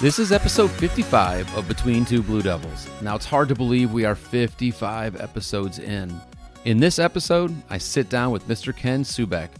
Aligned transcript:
This 0.00 0.18
is 0.18 0.32
episode 0.32 0.70
55 0.70 1.54
of 1.54 1.68
Between 1.68 2.06
Two 2.06 2.22
Blue 2.22 2.40
Devils. 2.40 2.88
Now, 3.02 3.16
it's 3.16 3.26
hard 3.26 3.50
to 3.50 3.54
believe 3.54 3.92
we 3.92 4.06
are 4.06 4.14
55 4.14 5.20
episodes 5.20 5.78
in. 5.78 6.18
In 6.64 6.80
this 6.80 6.98
episode, 6.98 7.54
I 7.68 7.76
sit 7.76 8.08
down 8.08 8.32
with 8.32 8.48
Mr. 8.48 8.74
Ken 8.74 9.04
Subak. 9.04 9.50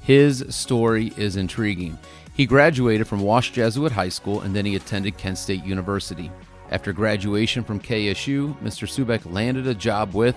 His 0.00 0.44
story 0.48 1.12
is 1.16 1.36
intriguing. 1.36 1.96
He 2.34 2.46
graduated 2.46 3.06
from 3.06 3.20
Walsh 3.20 3.50
Jesuit 3.50 3.92
High 3.92 4.08
School 4.08 4.40
and 4.40 4.54
then 4.54 4.66
he 4.66 4.74
attended 4.74 5.16
Kent 5.16 5.38
State 5.38 5.64
University. 5.64 6.32
After 6.70 6.92
graduation 6.92 7.62
from 7.62 7.78
KSU, 7.78 8.60
Mr. 8.60 8.88
Subak 8.88 9.32
landed 9.32 9.68
a 9.68 9.74
job 9.74 10.14
with, 10.14 10.34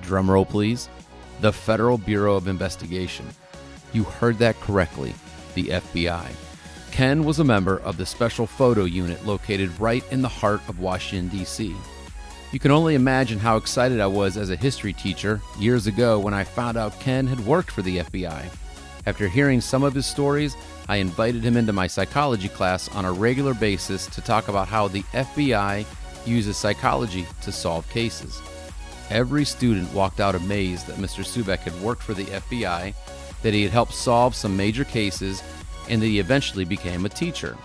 drumroll 0.00 0.48
please, 0.48 0.88
the 1.40 1.52
Federal 1.52 1.96
Bureau 1.96 2.34
of 2.34 2.48
Investigation. 2.48 3.24
You 3.92 4.02
heard 4.02 4.38
that 4.38 4.60
correctly, 4.60 5.14
the 5.54 5.66
FBI. 5.66 6.26
Ken 6.90 7.22
was 7.22 7.38
a 7.38 7.44
member 7.44 7.78
of 7.80 7.96
the 7.96 8.06
Special 8.06 8.46
Photo 8.46 8.84
Unit 8.84 9.24
located 9.24 9.78
right 9.78 10.02
in 10.10 10.22
the 10.22 10.28
heart 10.28 10.60
of 10.68 10.80
Washington, 10.80 11.28
D.C. 11.28 11.76
You 12.50 12.58
can 12.58 12.72
only 12.72 12.96
imagine 12.96 13.38
how 13.38 13.56
excited 13.56 14.00
I 14.00 14.08
was 14.08 14.36
as 14.36 14.50
a 14.50 14.56
history 14.56 14.92
teacher 14.92 15.40
years 15.60 15.86
ago 15.86 16.18
when 16.18 16.34
I 16.34 16.42
found 16.42 16.76
out 16.76 16.98
Ken 16.98 17.28
had 17.28 17.46
worked 17.46 17.70
for 17.70 17.82
the 17.82 17.98
FBI. 17.98 18.46
After 19.06 19.28
hearing 19.28 19.60
some 19.60 19.84
of 19.84 19.94
his 19.94 20.06
stories, 20.06 20.56
I 20.88 20.96
invited 20.96 21.44
him 21.44 21.56
into 21.56 21.72
my 21.72 21.86
psychology 21.86 22.48
class 22.48 22.88
on 22.88 23.04
a 23.04 23.12
regular 23.12 23.52
basis 23.52 24.06
to 24.06 24.22
talk 24.22 24.48
about 24.48 24.68
how 24.68 24.88
the 24.88 25.02
FBI 25.12 25.84
uses 26.26 26.56
psychology 26.56 27.26
to 27.42 27.52
solve 27.52 27.88
cases. 27.90 28.40
Every 29.10 29.44
student 29.44 29.92
walked 29.92 30.20
out 30.20 30.34
amazed 30.34 30.86
that 30.86 30.96
Mr. 30.96 31.24
Subak 31.24 31.60
had 31.60 31.78
worked 31.80 32.02
for 32.02 32.14
the 32.14 32.24
FBI, 32.24 32.94
that 33.42 33.54
he 33.54 33.62
had 33.62 33.72
helped 33.72 33.94
solve 33.94 34.34
some 34.34 34.56
major 34.56 34.84
cases, 34.84 35.42
and 35.88 36.00
that 36.00 36.06
he 36.06 36.18
eventually 36.18 36.64
became 36.64 37.04
a 37.04 37.10
teacher. 37.10 37.56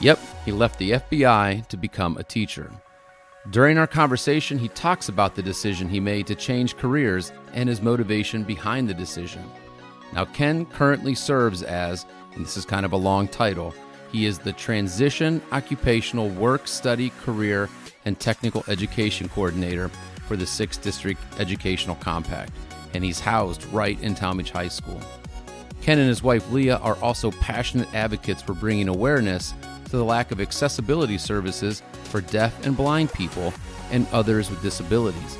Yep, 0.00 0.18
he 0.44 0.52
left 0.52 0.78
the 0.78 0.92
FBI 0.92 1.66
to 1.68 1.76
become 1.76 2.16
a 2.16 2.24
teacher. 2.24 2.70
During 3.50 3.78
our 3.78 3.88
conversation, 3.88 4.58
he 4.58 4.68
talks 4.68 5.08
about 5.08 5.34
the 5.34 5.42
decision 5.42 5.88
he 5.88 5.98
made 6.00 6.26
to 6.28 6.34
change 6.34 6.76
careers 6.76 7.32
and 7.52 7.68
his 7.68 7.82
motivation 7.82 8.44
behind 8.44 8.88
the 8.88 8.94
decision. 8.94 9.44
Now, 10.12 10.24
Ken 10.26 10.66
currently 10.66 11.14
serves 11.14 11.62
as, 11.62 12.06
and 12.34 12.44
this 12.44 12.56
is 12.56 12.64
kind 12.64 12.84
of 12.86 12.92
a 12.92 12.96
long 12.96 13.28
title, 13.28 13.74
he 14.10 14.26
is 14.26 14.38
the 14.38 14.52
Transition 14.52 15.40
Occupational 15.52 16.28
Work 16.28 16.68
Study 16.68 17.10
Career 17.24 17.68
and 18.04 18.18
Technical 18.18 18.64
Education 18.68 19.28
Coordinator 19.28 19.88
for 20.26 20.36
the 20.36 20.44
6th 20.44 20.82
District 20.82 21.20
Educational 21.38 21.96
Compact, 21.96 22.52
and 22.94 23.02
he's 23.02 23.20
housed 23.20 23.64
right 23.66 24.00
in 24.02 24.14
Tallmadge 24.14 24.50
High 24.50 24.68
School. 24.68 25.00
Ken 25.82 25.98
and 25.98 26.08
his 26.08 26.22
wife 26.22 26.50
Leah 26.52 26.76
are 26.76 26.96
also 27.02 27.30
passionate 27.32 27.92
advocates 27.94 28.40
for 28.40 28.54
bringing 28.54 28.88
awareness 28.88 29.54
to 29.86 29.96
the 29.96 30.04
lack 30.04 30.30
of 30.30 30.40
accessibility 30.40 31.18
services 31.18 31.82
for 32.04 32.20
deaf 32.20 32.64
and 32.64 32.76
blind 32.76 33.12
people 33.12 33.52
and 33.90 34.06
others 34.12 34.48
with 34.48 34.62
disabilities. 34.62 35.38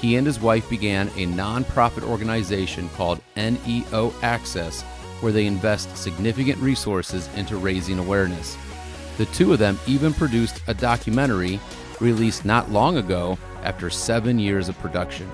He 0.00 0.16
and 0.16 0.26
his 0.26 0.40
wife 0.40 0.68
began 0.70 1.08
a 1.08 1.26
nonprofit 1.26 2.02
organization 2.02 2.88
called 2.90 3.20
NEO 3.36 4.14
Access, 4.22 4.82
where 5.20 5.32
they 5.32 5.46
invest 5.46 5.96
significant 5.96 6.58
resources 6.58 7.28
into 7.36 7.56
raising 7.56 7.98
awareness. 7.98 8.56
The 9.18 9.26
two 9.26 9.52
of 9.52 9.58
them 9.58 9.78
even 9.86 10.14
produced 10.14 10.62
a 10.66 10.74
documentary 10.74 11.60
released 12.00 12.44
not 12.44 12.70
long 12.70 12.96
ago 12.96 13.38
after 13.62 13.90
seven 13.90 14.38
years 14.38 14.68
of 14.68 14.78
production. 14.78 15.30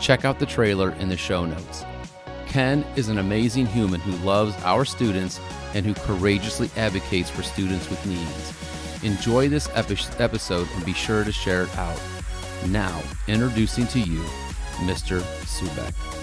Check 0.00 0.24
out 0.24 0.38
the 0.38 0.46
trailer 0.46 0.92
in 0.92 1.08
the 1.08 1.16
show 1.16 1.44
notes. 1.44 1.84
Ken 2.46 2.84
is 2.96 3.08
an 3.08 3.18
amazing 3.18 3.66
human 3.66 4.00
who 4.00 4.26
loves 4.26 4.54
our 4.64 4.84
students 4.84 5.38
and 5.74 5.86
who 5.86 5.94
courageously 5.94 6.68
advocates 6.76 7.30
for 7.30 7.42
students 7.42 7.88
with 7.88 8.04
needs. 8.06 9.04
Enjoy 9.04 9.48
this 9.48 9.68
epi- 9.74 9.96
episode 10.18 10.68
and 10.74 10.84
be 10.84 10.92
sure 10.92 11.22
to 11.22 11.32
share 11.32 11.62
it 11.62 11.78
out. 11.78 12.00
Now, 12.66 13.00
introducing 13.28 13.86
to 13.88 14.00
you 14.00 14.20
Mr. 14.80 15.20
Subak. 15.44 16.19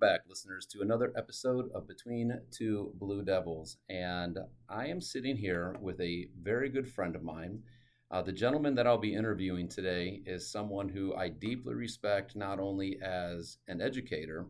Back, 0.00 0.22
listeners, 0.26 0.64
to 0.64 0.80
another 0.80 1.12
episode 1.14 1.70
of 1.74 1.86
Between 1.86 2.40
Two 2.50 2.90
Blue 2.94 3.22
Devils. 3.22 3.76
And 3.90 4.38
I 4.66 4.86
am 4.86 4.98
sitting 4.98 5.36
here 5.36 5.76
with 5.82 6.00
a 6.00 6.28
very 6.40 6.70
good 6.70 6.88
friend 6.88 7.14
of 7.14 7.22
mine. 7.22 7.62
Uh, 8.10 8.22
the 8.22 8.32
gentleman 8.32 8.74
that 8.76 8.86
I'll 8.86 8.96
be 8.96 9.14
interviewing 9.14 9.68
today 9.68 10.22
is 10.24 10.50
someone 10.50 10.88
who 10.88 11.14
I 11.14 11.28
deeply 11.28 11.74
respect 11.74 12.34
not 12.34 12.58
only 12.58 12.98
as 13.02 13.58
an 13.68 13.82
educator, 13.82 14.46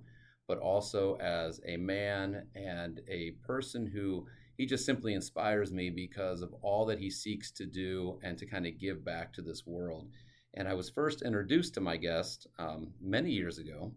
but 0.46 0.58
also 0.58 1.16
as 1.16 1.60
a 1.66 1.76
man 1.76 2.46
and 2.54 3.00
a 3.08 3.32
person 3.44 3.88
who 3.88 4.26
he 4.56 4.66
just 4.66 4.86
simply 4.86 5.14
inspires 5.14 5.72
me 5.72 5.90
because 5.90 6.42
of 6.42 6.54
all 6.62 6.86
that 6.86 7.00
he 7.00 7.10
seeks 7.10 7.50
to 7.52 7.66
do 7.66 8.20
and 8.22 8.38
to 8.38 8.46
kind 8.46 8.68
of 8.68 8.78
give 8.78 9.04
back 9.04 9.32
to 9.32 9.42
this 9.42 9.66
world. 9.66 10.10
And 10.54 10.68
I 10.68 10.74
was 10.74 10.90
first 10.90 11.22
introduced 11.22 11.74
to 11.74 11.80
my 11.80 11.96
guest 11.96 12.46
um, 12.60 12.92
many 13.00 13.32
years 13.32 13.58
ago 13.58 13.90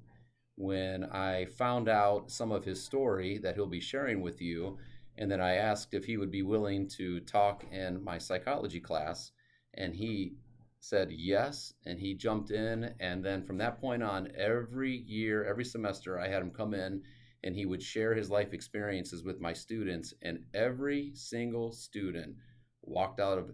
when 0.55 1.03
I 1.05 1.45
found 1.45 1.89
out 1.89 2.31
some 2.31 2.51
of 2.51 2.65
his 2.65 2.83
story 2.83 3.37
that 3.39 3.55
he'll 3.55 3.65
be 3.67 3.79
sharing 3.79 4.21
with 4.21 4.41
you. 4.41 4.77
And 5.17 5.29
then 5.29 5.41
I 5.41 5.55
asked 5.55 5.93
if 5.93 6.05
he 6.05 6.17
would 6.17 6.31
be 6.31 6.41
willing 6.41 6.87
to 6.97 7.19
talk 7.21 7.65
in 7.71 8.03
my 8.03 8.17
psychology 8.17 8.79
class. 8.79 9.31
And 9.75 9.95
he 9.95 10.33
said 10.79 11.11
yes. 11.11 11.73
And 11.85 11.99
he 11.99 12.13
jumped 12.13 12.51
in. 12.51 12.93
And 12.99 13.23
then 13.23 13.43
from 13.43 13.57
that 13.59 13.79
point 13.79 14.03
on, 14.03 14.29
every 14.37 14.97
year, 15.07 15.43
every 15.43 15.65
semester, 15.65 16.19
I 16.19 16.27
had 16.27 16.41
him 16.41 16.51
come 16.51 16.73
in 16.73 17.01
and 17.43 17.55
he 17.55 17.65
would 17.65 17.81
share 17.81 18.13
his 18.13 18.29
life 18.29 18.53
experiences 18.53 19.23
with 19.23 19.41
my 19.41 19.53
students. 19.53 20.13
And 20.21 20.45
every 20.53 21.11
single 21.15 21.71
student 21.71 22.35
walked 22.81 23.19
out 23.19 23.37
of 23.37 23.51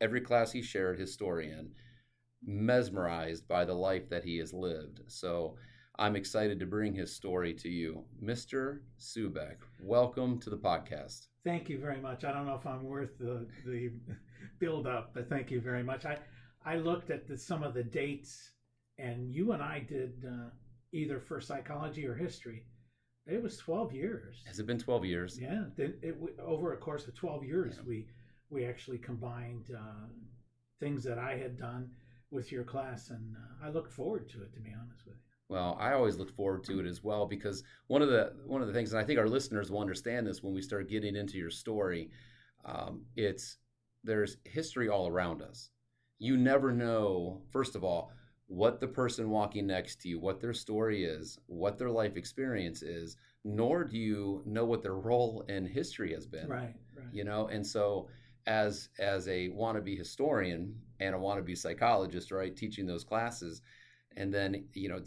every 0.00 0.20
class 0.20 0.50
he 0.52 0.62
shared 0.62 0.98
his 0.98 1.12
story 1.12 1.50
in, 1.50 1.70
mesmerized 2.44 3.46
by 3.46 3.64
the 3.64 3.74
life 3.74 4.08
that 4.10 4.24
he 4.24 4.38
has 4.38 4.52
lived. 4.52 5.00
So, 5.06 5.56
I'm 5.98 6.16
excited 6.16 6.58
to 6.60 6.66
bring 6.66 6.94
his 6.94 7.14
story 7.14 7.52
to 7.54 7.68
you. 7.68 8.04
Mr. 8.22 8.80
Subak, 8.98 9.56
welcome 9.78 10.38
to 10.40 10.48
the 10.48 10.56
podcast. 10.56 11.26
Thank 11.44 11.68
you 11.68 11.78
very 11.78 12.00
much. 12.00 12.24
I 12.24 12.32
don't 12.32 12.46
know 12.46 12.54
if 12.54 12.66
I'm 12.66 12.82
worth 12.84 13.18
the, 13.18 13.46
the 13.66 13.92
build 14.58 14.86
up, 14.86 15.12
but 15.12 15.28
thank 15.28 15.50
you 15.50 15.60
very 15.60 15.82
much. 15.82 16.06
I, 16.06 16.16
I 16.64 16.76
looked 16.76 17.10
at 17.10 17.28
the, 17.28 17.36
some 17.36 17.62
of 17.62 17.74
the 17.74 17.82
dates, 17.82 18.52
and 18.98 19.30
you 19.30 19.52
and 19.52 19.62
I 19.62 19.80
did 19.80 20.24
uh, 20.26 20.48
either 20.92 21.20
for 21.20 21.42
psychology 21.42 22.06
or 22.06 22.14
history. 22.14 22.64
It 23.26 23.42
was 23.42 23.58
12 23.58 23.92
years. 23.92 24.42
Has 24.46 24.58
it 24.58 24.66
been 24.66 24.78
12 24.78 25.04
years? 25.04 25.38
Yeah. 25.40 25.64
It, 25.76 25.98
it, 26.02 26.16
over 26.42 26.72
a 26.72 26.78
course 26.78 27.06
of 27.06 27.14
12 27.14 27.44
years, 27.44 27.74
yeah. 27.76 27.82
we, 27.86 28.06
we 28.48 28.64
actually 28.64 28.98
combined 28.98 29.66
uh, 29.76 30.06
things 30.80 31.04
that 31.04 31.18
I 31.18 31.36
had 31.36 31.58
done 31.58 31.90
with 32.30 32.50
your 32.50 32.64
class, 32.64 33.10
and 33.10 33.36
uh, 33.36 33.66
I 33.66 33.70
look 33.70 33.90
forward 33.90 34.30
to 34.30 34.42
it, 34.42 34.54
to 34.54 34.60
be 34.60 34.72
honest 34.72 35.06
with 35.06 35.16
you. 35.16 35.21
Well, 35.52 35.76
I 35.78 35.92
always 35.92 36.16
look 36.16 36.34
forward 36.34 36.64
to 36.64 36.80
it 36.80 36.86
as 36.86 37.04
well 37.04 37.26
because 37.26 37.62
one 37.88 38.00
of 38.00 38.08
the 38.08 38.32
one 38.46 38.62
of 38.62 38.68
the 38.68 38.72
things, 38.72 38.94
and 38.94 39.02
I 39.02 39.04
think 39.04 39.18
our 39.18 39.28
listeners 39.28 39.70
will 39.70 39.80
understand 39.80 40.26
this 40.26 40.42
when 40.42 40.54
we 40.54 40.62
start 40.62 40.88
getting 40.88 41.14
into 41.14 41.36
your 41.36 41.50
story. 41.50 42.08
Um, 42.64 43.02
it's 43.16 43.58
there's 44.02 44.38
history 44.44 44.88
all 44.88 45.08
around 45.08 45.42
us. 45.42 45.68
You 46.18 46.38
never 46.38 46.72
know, 46.72 47.42
first 47.50 47.76
of 47.76 47.84
all, 47.84 48.12
what 48.46 48.80
the 48.80 48.86
person 48.86 49.28
walking 49.28 49.66
next 49.66 50.00
to 50.00 50.08
you, 50.08 50.18
what 50.18 50.40
their 50.40 50.54
story 50.54 51.04
is, 51.04 51.38
what 51.48 51.76
their 51.76 51.90
life 51.90 52.16
experience 52.16 52.80
is, 52.80 53.18
nor 53.44 53.84
do 53.84 53.98
you 53.98 54.42
know 54.46 54.64
what 54.64 54.82
their 54.82 54.94
role 54.94 55.44
in 55.50 55.66
history 55.66 56.14
has 56.14 56.26
been. 56.26 56.48
Right. 56.48 56.74
right. 56.96 57.06
You 57.12 57.24
know, 57.24 57.48
and 57.48 57.66
so 57.66 58.08
as 58.46 58.88
as 58.98 59.28
a 59.28 59.50
wannabe 59.50 59.98
historian 59.98 60.74
and 60.98 61.14
a 61.14 61.18
wannabe 61.18 61.58
psychologist, 61.58 62.30
right, 62.32 62.56
teaching 62.56 62.86
those 62.86 63.04
classes, 63.04 63.60
and 64.16 64.32
then 64.32 64.64
you 64.72 64.88
know 64.88 64.98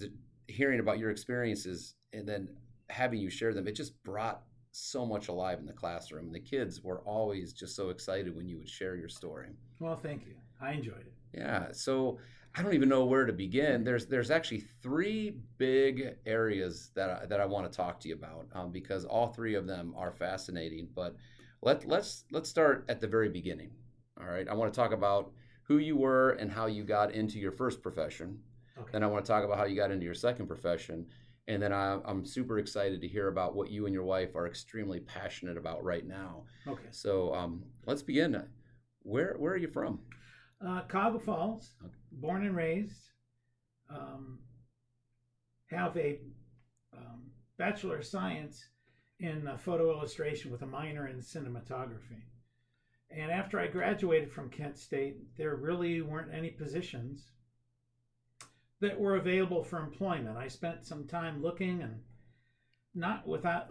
hearing 0.47 0.80
about 0.80 1.00
your 1.00 1.09
experiences 1.09 1.95
and 2.13 2.27
then 2.27 2.50
having 2.89 3.19
you 3.19 3.30
share 3.30 3.53
them, 3.53 3.68
it 3.68 3.75
just 3.75 4.01
brought 4.03 4.44
so 4.71 5.06
much 5.06 5.30
alive 5.30 5.59
in 5.59 5.65
the 5.65 5.74
classroom. 5.74 6.25
And 6.25 6.36
The 6.36 6.39
kids 6.39 6.81
were 6.83 7.00
always 7.01 7.53
just 7.53 7.75
so 7.75 7.89
excited 7.89 8.36
when 8.36 8.47
you 8.47 8.57
would 8.57 8.69
share 8.69 8.95
your 8.95 9.09
story. 9.09 9.50
Well, 9.80 9.95
thank 9.95 10.25
you. 10.25 10.36
I 10.62 10.74
enjoyed 10.74 11.01
it. 11.01 11.13
Yeah. 11.33 11.68
So 11.71 12.19
I 12.57 12.62
don't 12.62 12.74
even 12.74 12.89
know 12.89 13.06
where 13.06 13.25
to 13.25 13.33
begin. 13.33 13.83
There's 13.83 14.06
there's 14.06 14.31
actually 14.31 14.63
three 14.81 15.38
big 15.57 16.15
areas 16.25 16.92
that 16.95 17.09
I, 17.09 17.25
that 17.25 17.42
I 17.42 17.45
want 17.45 17.69
to 17.69 17.75
talk 17.75 18.00
to 18.01 18.07
you 18.07 18.15
about 18.15 18.47
um, 18.53 18.71
because 18.71 19.03
all 19.03 19.27
three 19.27 19.56
of 19.56 19.68
them 19.68 19.94
are 19.97 20.12
fascinating. 20.12 20.88
But 20.95 21.15
let 21.62 21.86
let's 21.86 22.24
let's 22.31 22.50
start 22.50 22.86
at 22.88 23.01
the 23.01 23.07
very 23.07 23.30
beginning. 23.30 23.71
All 24.19 24.27
right. 24.27 24.47
I 24.47 24.53
want 24.53 24.74
to 24.74 24.80
talk 24.80 24.94
about 24.94 25.31
who 25.63 25.77
you 25.77 25.97
were 25.97 26.31
and 26.31 26.51
how 26.51 26.68
you 26.68 26.83
got 26.83 27.13
into 27.13 27.39
your 27.39 27.51
first 27.51 27.81
profession. 27.81 28.39
Okay. 28.77 28.89
Then 28.92 29.04
I 29.04 29.07
want 29.07 29.25
to 29.25 29.31
talk 29.31 29.44
about 29.44 29.57
how 29.57 29.66
you 29.66 29.75
got 29.75 29.92
into 29.92 30.06
your 30.06 30.13
second 30.13 30.48
profession, 30.48 31.06
And 31.48 31.62
then 31.62 31.72
I, 31.72 32.00
I'm 32.06 32.25
super 32.25 32.57
excited 32.57 33.01
to 33.01 33.07
hear 33.07 33.27
about 33.27 33.56
what 33.56 33.69
you 33.69 33.86
and 33.86 33.94
your 33.94 34.04
wife 34.04 34.36
are 34.36 34.48
extremely 34.48 35.00
passionate 35.00 35.57
about 35.57 35.83
right 35.83 36.06
now. 36.06 36.44
Okay. 36.68 36.88
So 36.92 37.33
um, 37.33 37.63
let's 37.86 38.01
begin. 38.01 38.44
Where 39.04 39.36
where 39.38 39.54
are 39.54 39.57
you 39.57 39.68
from? 39.68 40.00
Uh, 40.66 40.81
Cuyahoga 40.89 41.19
Falls, 41.19 41.72
born 42.12 42.45
and 42.45 42.56
raised. 42.56 43.12
Um, 43.89 44.39
have 45.68 45.95
a 45.98 46.19
um, 46.98 47.21
bachelor 47.57 47.98
of 47.98 48.06
science 48.06 48.68
in 49.19 49.48
uh, 49.48 49.57
photo 49.57 49.92
illustration 49.92 50.51
with 50.51 50.63
a 50.63 50.66
minor 50.68 51.07
in 51.07 51.18
cinematography. 51.18 52.24
And 53.12 53.31
after 53.31 53.60
I 53.60 53.68
graduated 53.68 54.31
from 54.31 54.50
Kent 54.50 54.78
State, 54.78 55.18
there 55.38 55.56
really 55.56 56.01
weren't 56.01 56.33
any 56.33 56.50
positions 56.50 57.31
that 58.81 59.00
were 59.00 59.16
available 59.16 59.63
for 59.63 59.80
employment. 59.80 60.38
I 60.38 60.48
spent 60.48 60.86
some 60.86 61.06
time 61.06 61.42
looking 61.42 61.81
and 61.81 62.01
not 62.94 63.27
without 63.27 63.68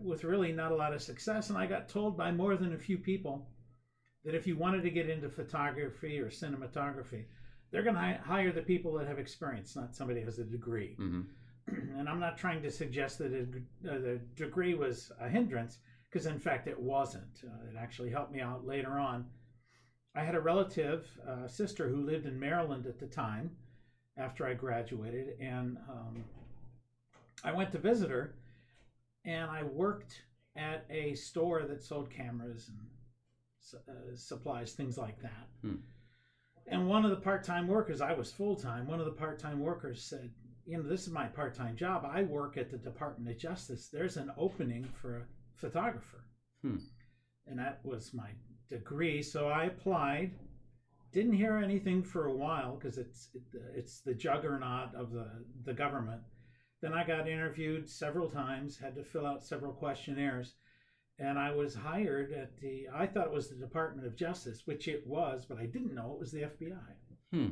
with 0.00 0.24
really 0.24 0.52
not 0.52 0.72
a 0.72 0.76
lot 0.76 0.94
of 0.94 1.02
success 1.02 1.50
and 1.50 1.58
I 1.58 1.66
got 1.66 1.88
told 1.88 2.16
by 2.16 2.30
more 2.30 2.56
than 2.56 2.74
a 2.74 2.78
few 2.78 2.98
people 2.98 3.48
that 4.24 4.34
if 4.34 4.46
you 4.46 4.56
wanted 4.56 4.82
to 4.82 4.90
get 4.90 5.10
into 5.10 5.28
photography 5.28 6.18
or 6.18 6.30
cinematography, 6.30 7.24
they're 7.70 7.82
going 7.82 7.96
to 7.96 8.20
hire 8.24 8.52
the 8.52 8.62
people 8.62 8.92
that 8.94 9.06
have 9.06 9.18
experience, 9.18 9.76
not 9.76 9.94
somebody 9.94 10.20
who 10.20 10.26
has 10.26 10.38
a 10.38 10.44
degree. 10.44 10.96
Mm-hmm. 10.98 11.22
and 11.98 12.08
I'm 12.08 12.20
not 12.20 12.38
trying 12.38 12.62
to 12.62 12.70
suggest 12.70 13.18
that 13.18 13.32
a, 13.32 13.90
uh, 13.90 13.98
the 13.98 14.20
degree 14.36 14.74
was 14.74 15.12
a 15.20 15.28
hindrance, 15.28 15.78
because 16.10 16.26
in 16.26 16.38
fact 16.38 16.68
it 16.68 16.78
wasn't. 16.78 17.42
Uh, 17.44 17.70
it 17.70 17.76
actually 17.78 18.10
helped 18.10 18.32
me 18.32 18.40
out 18.40 18.66
later 18.66 18.98
on. 18.98 19.26
I 20.14 20.22
had 20.22 20.36
a 20.36 20.40
relative, 20.40 21.06
uh, 21.28 21.48
sister, 21.48 21.88
who 21.88 22.06
lived 22.06 22.26
in 22.26 22.38
Maryland 22.38 22.86
at 22.86 23.00
the 23.00 23.06
time 23.06 23.50
after 24.16 24.46
I 24.46 24.54
graduated, 24.54 25.36
and 25.40 25.76
um, 25.90 26.24
I 27.42 27.52
went 27.52 27.72
to 27.72 27.78
visit 27.78 28.10
her, 28.10 28.34
and 29.24 29.50
I 29.50 29.62
worked 29.62 30.22
at 30.56 30.86
a 30.90 31.14
store 31.14 31.62
that 31.62 31.82
sold 31.82 32.10
cameras 32.10 32.68
and 32.68 32.78
uh, 33.88 34.16
supplies, 34.16 34.72
things 34.72 34.98
like 34.98 35.20
that. 35.22 35.48
Hmm. 35.62 35.76
And 36.66 36.88
one 36.88 37.04
of 37.04 37.10
the 37.10 37.16
part 37.16 37.44
time 37.44 37.66
workers, 37.66 38.00
I 38.00 38.12
was 38.12 38.32
full 38.32 38.56
time, 38.56 38.86
one 38.86 39.00
of 39.00 39.06
the 39.06 39.12
part 39.12 39.38
time 39.38 39.60
workers 39.60 40.02
said, 40.02 40.30
You 40.66 40.78
know, 40.78 40.88
this 40.88 41.06
is 41.06 41.12
my 41.12 41.26
part 41.26 41.54
time 41.54 41.76
job. 41.76 42.08
I 42.10 42.22
work 42.22 42.56
at 42.56 42.70
the 42.70 42.78
Department 42.78 43.30
of 43.30 43.40
Justice. 43.40 43.88
There's 43.92 44.16
an 44.16 44.30
opening 44.38 44.88
for 45.00 45.16
a 45.16 45.22
photographer. 45.56 46.24
Hmm. 46.62 46.76
And 47.46 47.58
that 47.58 47.80
was 47.84 48.14
my 48.14 48.30
degree. 48.68 49.22
So 49.22 49.48
I 49.48 49.64
applied. 49.64 50.32
Didn't 51.14 51.32
hear 51.32 51.56
anything 51.56 52.02
for 52.02 52.26
a 52.26 52.34
while 52.34 52.76
because 52.76 52.98
it's 52.98 53.28
it, 53.34 53.42
it's 53.74 54.00
the 54.00 54.14
juggernaut 54.14 54.94
of 54.94 55.12
the, 55.12 55.30
the 55.64 55.72
government. 55.72 56.20
Then 56.82 56.92
I 56.92 57.06
got 57.06 57.28
interviewed 57.28 57.88
several 57.88 58.28
times, 58.28 58.76
had 58.76 58.94
to 58.96 59.04
fill 59.04 59.26
out 59.26 59.42
several 59.42 59.72
questionnaires 59.72 60.54
and 61.18 61.38
I 61.38 61.52
was 61.52 61.74
hired 61.74 62.32
at 62.32 62.58
the. 62.60 62.86
I 62.94 63.06
thought 63.06 63.26
it 63.26 63.32
was 63.32 63.48
the 63.48 63.56
Department 63.56 64.06
of 64.06 64.16
Justice, 64.16 64.62
which 64.64 64.88
it 64.88 65.06
was, 65.06 65.44
but 65.48 65.58
I 65.58 65.66
didn't 65.66 65.94
know 65.94 66.12
it 66.12 66.20
was 66.20 66.32
the 66.32 66.42
FBI. 66.42 66.78
Hmm. 67.32 67.48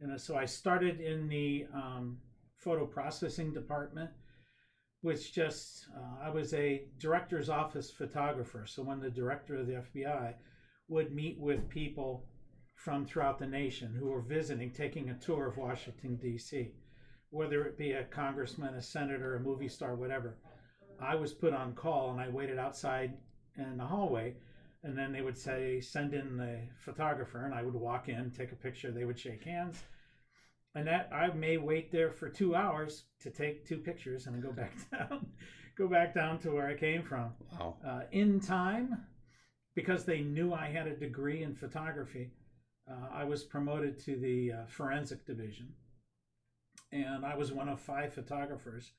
And 0.00 0.20
so 0.20 0.36
I 0.36 0.46
started 0.46 1.00
in 1.00 1.28
the 1.28 1.66
um, 1.74 2.18
photo 2.56 2.86
processing 2.86 3.52
department, 3.52 4.10
which 5.02 5.34
just 5.34 5.86
uh, 5.96 6.24
I 6.24 6.30
was 6.30 6.54
a 6.54 6.84
director's 6.98 7.50
office 7.50 7.90
photographer. 7.90 8.64
So 8.66 8.82
when 8.82 9.00
the 9.00 9.10
director 9.10 9.56
of 9.56 9.66
the 9.66 9.84
FBI 9.94 10.34
would 10.88 11.14
meet 11.14 11.38
with 11.38 11.68
people 11.68 12.24
from 12.78 13.04
throughout 13.04 13.38
the 13.38 13.46
nation 13.46 13.92
who 13.98 14.06
were 14.06 14.22
visiting, 14.22 14.70
taking 14.70 15.10
a 15.10 15.18
tour 15.18 15.48
of 15.48 15.56
Washington 15.56 16.16
D.C., 16.16 16.70
whether 17.30 17.64
it 17.64 17.76
be 17.76 17.92
a 17.92 18.04
congressman, 18.04 18.74
a 18.74 18.82
senator, 18.82 19.34
a 19.34 19.40
movie 19.40 19.68
star, 19.68 19.96
whatever 19.96 20.36
I 21.00 21.16
was 21.16 21.32
put 21.32 21.52
on 21.52 21.74
call 21.74 22.10
and 22.10 22.20
I 22.20 22.28
waited 22.28 22.58
outside 22.58 23.14
in 23.56 23.76
the 23.76 23.84
hallway. 23.84 24.34
And 24.84 24.96
then 24.96 25.12
they 25.12 25.22
would 25.22 25.36
say, 25.36 25.80
send 25.80 26.14
in 26.14 26.36
the 26.36 26.60
photographer. 26.78 27.44
And 27.44 27.52
I 27.52 27.62
would 27.62 27.74
walk 27.74 28.08
in, 28.08 28.30
take 28.30 28.52
a 28.52 28.56
picture. 28.56 28.92
They 28.92 29.04
would 29.04 29.18
shake 29.18 29.44
hands. 29.44 29.82
And 30.74 30.86
that 30.86 31.10
I 31.12 31.28
may 31.34 31.56
wait 31.56 31.90
there 31.90 32.12
for 32.12 32.28
two 32.28 32.54
hours 32.54 33.04
to 33.22 33.30
take 33.30 33.66
two 33.66 33.78
pictures 33.78 34.26
and 34.26 34.34
then 34.34 34.42
go 34.42 34.52
back 34.52 34.72
down, 34.90 35.26
go 35.76 35.88
back 35.88 36.14
down 36.14 36.38
to 36.40 36.52
where 36.52 36.68
I 36.68 36.74
came 36.74 37.02
from. 37.02 37.32
Wow. 37.52 37.76
Uh, 37.84 38.02
in 38.12 38.38
time, 38.38 39.04
because 39.74 40.04
they 40.04 40.20
knew 40.20 40.52
I 40.52 40.68
had 40.68 40.86
a 40.86 40.96
degree 40.96 41.42
in 41.42 41.56
photography, 41.56 42.30
uh, 42.90 43.08
I 43.12 43.24
was 43.24 43.44
promoted 43.44 43.98
to 44.00 44.16
the 44.16 44.52
uh, 44.52 44.66
forensic 44.68 45.26
division. 45.26 45.68
And 46.92 47.24
I 47.26 47.36
was 47.36 47.52
one 47.52 47.68
of 47.68 47.80
five 47.80 48.14
photographers 48.14 48.92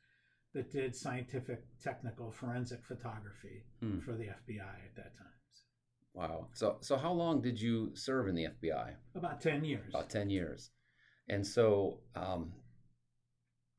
that 0.53 0.71
did 0.71 0.95
scientific, 0.95 1.63
technical, 1.81 2.31
forensic 2.31 2.83
photography 2.85 3.63
Hmm. 3.81 3.99
for 3.99 4.13
the 4.13 4.25
FBI 4.25 4.85
at 4.85 4.95
that 4.95 5.17
time. 5.17 5.27
Wow. 6.13 6.47
So 6.53 6.77
so 6.81 6.97
how 6.97 7.11
long 7.13 7.41
did 7.41 7.61
you 7.61 7.95
serve 7.95 8.27
in 8.27 8.35
the 8.35 8.45
FBI? 8.45 8.95
About 9.15 9.41
10 9.41 9.63
years. 9.63 9.89
About 9.89 10.09
ten 10.09 10.29
years. 10.29 10.71
And 11.27 11.45
so, 11.45 11.99
um, 12.15 12.51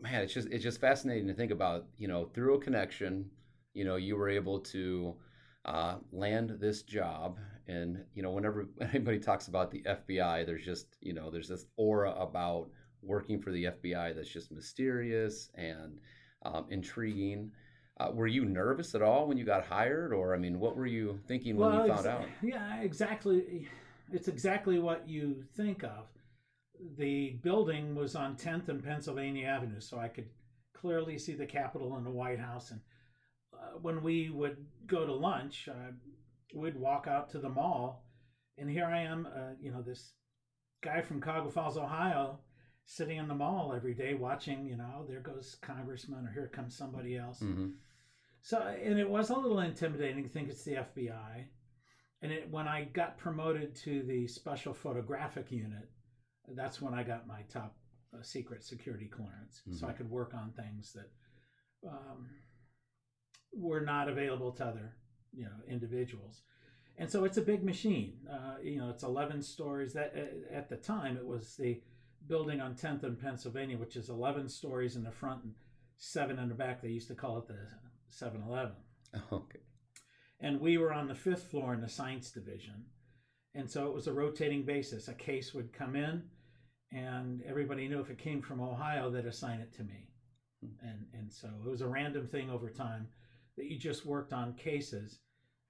man, 0.00 0.22
it's 0.22 0.32
just 0.32 0.48
it's 0.48 0.62
just 0.62 0.80
fascinating 0.80 1.26
to 1.26 1.34
think 1.34 1.50
about. 1.50 1.86
You 1.98 2.08
know, 2.08 2.26
through 2.26 2.54
a 2.54 2.60
connection, 2.60 3.30
you 3.74 3.84
know, 3.84 3.96
you 3.96 4.16
were 4.16 4.28
able 4.28 4.60
to 4.60 5.16
uh, 5.64 5.96
land 6.12 6.56
this 6.60 6.82
job. 6.82 7.38
And 7.70 8.04
you 8.14 8.22
know, 8.22 8.30
whenever 8.30 8.68
anybody 8.80 9.18
talks 9.18 9.48
about 9.48 9.70
the 9.70 9.82
FBI, 9.82 10.44
there's 10.44 10.64
just 10.64 10.96
you 11.00 11.12
know, 11.12 11.30
there's 11.30 11.48
this 11.48 11.66
aura 11.76 12.12
about 12.12 12.68
working 13.02 13.40
for 13.40 13.50
the 13.50 13.64
FBI 13.64 14.14
that's 14.14 14.28
just 14.28 14.52
mysterious 14.52 15.50
and 15.54 15.98
um, 16.44 16.66
intriguing. 16.70 17.50
Uh, 17.98 18.10
were 18.12 18.26
you 18.26 18.44
nervous 18.44 18.94
at 18.94 19.02
all 19.02 19.26
when 19.26 19.36
you 19.36 19.44
got 19.44 19.64
hired, 19.64 20.12
or 20.12 20.34
I 20.34 20.38
mean, 20.38 20.58
what 20.58 20.76
were 20.76 20.86
you 20.86 21.18
thinking 21.26 21.56
when 21.56 21.72
you 21.74 21.94
found 21.94 22.06
out? 22.06 22.24
Yeah, 22.42 22.80
exactly. 22.80 23.68
It's 24.12 24.28
exactly 24.28 24.78
what 24.78 25.08
you 25.08 25.44
think 25.54 25.84
of. 25.84 26.08
The 26.96 27.38
building 27.42 27.94
was 27.94 28.16
on 28.16 28.36
10th 28.36 28.68
and 28.68 28.82
Pennsylvania 28.82 29.46
Avenue, 29.46 29.80
so 29.80 29.98
I 29.98 30.08
could 30.08 30.28
clearly 30.72 31.18
see 31.18 31.34
the 31.34 31.44
Capitol 31.44 31.94
and 31.96 32.06
the 32.06 32.10
White 32.10 32.40
House. 32.40 32.70
And 32.70 32.80
uh, 33.52 33.78
when 33.82 34.02
we 34.02 34.30
would 34.30 34.56
go 34.86 35.04
to 35.04 35.12
lunch, 35.12 35.68
uh, 35.70 35.92
we'd 36.54 36.76
walk 36.76 37.06
out 37.06 37.28
to 37.30 37.38
the 37.38 37.48
mall, 37.48 38.04
and 38.58 38.68
here 38.70 38.84
I 38.86 39.00
am, 39.00 39.26
uh, 39.26 39.52
you 39.60 39.70
know, 39.70 39.82
this 39.82 40.12
guy 40.82 41.00
from 41.00 41.20
Cuyahoga 41.20 41.50
Falls, 41.50 41.76
Ohio, 41.76 42.40
sitting 42.84 43.18
in 43.18 43.28
the 43.28 43.34
mall 43.34 43.72
every 43.72 43.94
day 43.94 44.14
watching, 44.14 44.66
you 44.66 44.76
know, 44.76 45.04
there 45.06 45.20
goes 45.20 45.54
Congressman 45.60 46.26
or 46.26 46.30
here 46.30 46.46
comes 46.46 46.74
somebody 46.74 47.16
else. 47.16 47.38
hmm 47.40 47.66
So, 48.42 48.58
and 48.58 48.98
it 48.98 49.08
was 49.08 49.30
a 49.30 49.34
little 49.36 49.58
intimidating 49.60 50.22
to 50.22 50.28
think 50.28 50.48
it's 50.48 50.64
the 50.64 50.76
FBI. 50.76 51.46
And 52.22 52.32
it, 52.32 52.48
when 52.50 52.66
I 52.66 52.82
got 52.82 53.16
promoted 53.16 53.74
to 53.76 54.02
the 54.02 54.26
special 54.26 54.72
photographic 54.72 55.50
unit, 55.50 55.88
that's 56.48 56.80
when 56.80 56.94
I 56.94 57.02
got 57.02 57.26
my 57.26 57.42
top 57.48 57.76
uh, 58.12 58.22
secret 58.22 58.64
security 58.64 59.06
clearance. 59.06 59.62
So 59.70 59.86
I 59.86 59.92
Mhm. 59.92 59.96
could 59.96 60.10
work 60.10 60.34
on 60.34 60.50
things 60.52 60.92
that 60.94 61.10
um, 61.88 62.28
were 63.52 63.80
not 63.80 64.08
available 64.08 64.50
to 64.52 64.64
other, 64.64 64.96
you 65.32 65.44
know, 65.44 65.50
individuals. 65.68 66.42
And 66.98 67.10
so 67.10 67.24
it's 67.24 67.38
a 67.38 67.42
big 67.42 67.64
machine. 67.64 68.18
Uh, 68.30 68.56
you 68.62 68.78
know, 68.78 68.90
it's 68.90 69.02
11 69.02 69.42
stories. 69.42 69.94
That 69.94 70.14
at 70.52 70.68
the 70.68 70.76
time 70.76 71.16
it 71.16 71.26
was 71.26 71.56
the 71.56 71.80
building 72.26 72.60
on 72.60 72.74
10th 72.74 73.04
and 73.04 73.18
Pennsylvania, 73.18 73.78
which 73.78 73.96
is 73.96 74.10
11 74.10 74.48
stories 74.48 74.96
in 74.96 75.02
the 75.02 75.10
front 75.10 75.42
and 75.44 75.54
seven 75.96 76.38
in 76.38 76.48
the 76.48 76.54
back. 76.54 76.82
They 76.82 76.88
used 76.88 77.08
to 77.08 77.14
call 77.14 77.38
it 77.38 77.48
the 77.48 77.58
7 78.08 78.42
Eleven. 78.42 78.76
Okay. 79.32 79.58
And 80.42 80.60
we 80.60 80.78
were 80.78 80.92
on 80.92 81.08
the 81.08 81.14
fifth 81.14 81.50
floor 81.50 81.74
in 81.74 81.80
the 81.80 81.88
science 81.88 82.30
division. 82.30 82.84
And 83.54 83.68
so 83.68 83.88
it 83.88 83.94
was 83.94 84.06
a 84.06 84.12
rotating 84.12 84.62
basis. 84.62 85.08
A 85.08 85.14
case 85.14 85.52
would 85.52 85.72
come 85.72 85.96
in, 85.96 86.22
and 86.92 87.42
everybody 87.42 87.88
knew 87.88 88.00
if 88.00 88.08
it 88.08 88.18
came 88.18 88.40
from 88.40 88.60
Ohio, 88.60 89.10
they'd 89.10 89.26
assign 89.26 89.60
it 89.60 89.72
to 89.74 89.82
me. 89.82 90.08
And, 90.82 91.06
and 91.12 91.32
so 91.32 91.48
it 91.64 91.68
was 91.68 91.80
a 91.82 91.88
random 91.88 92.26
thing 92.26 92.48
over 92.48 92.70
time 92.70 93.08
that 93.60 93.70
you 93.70 93.78
just 93.78 94.06
worked 94.06 94.32
on 94.32 94.54
cases. 94.54 95.18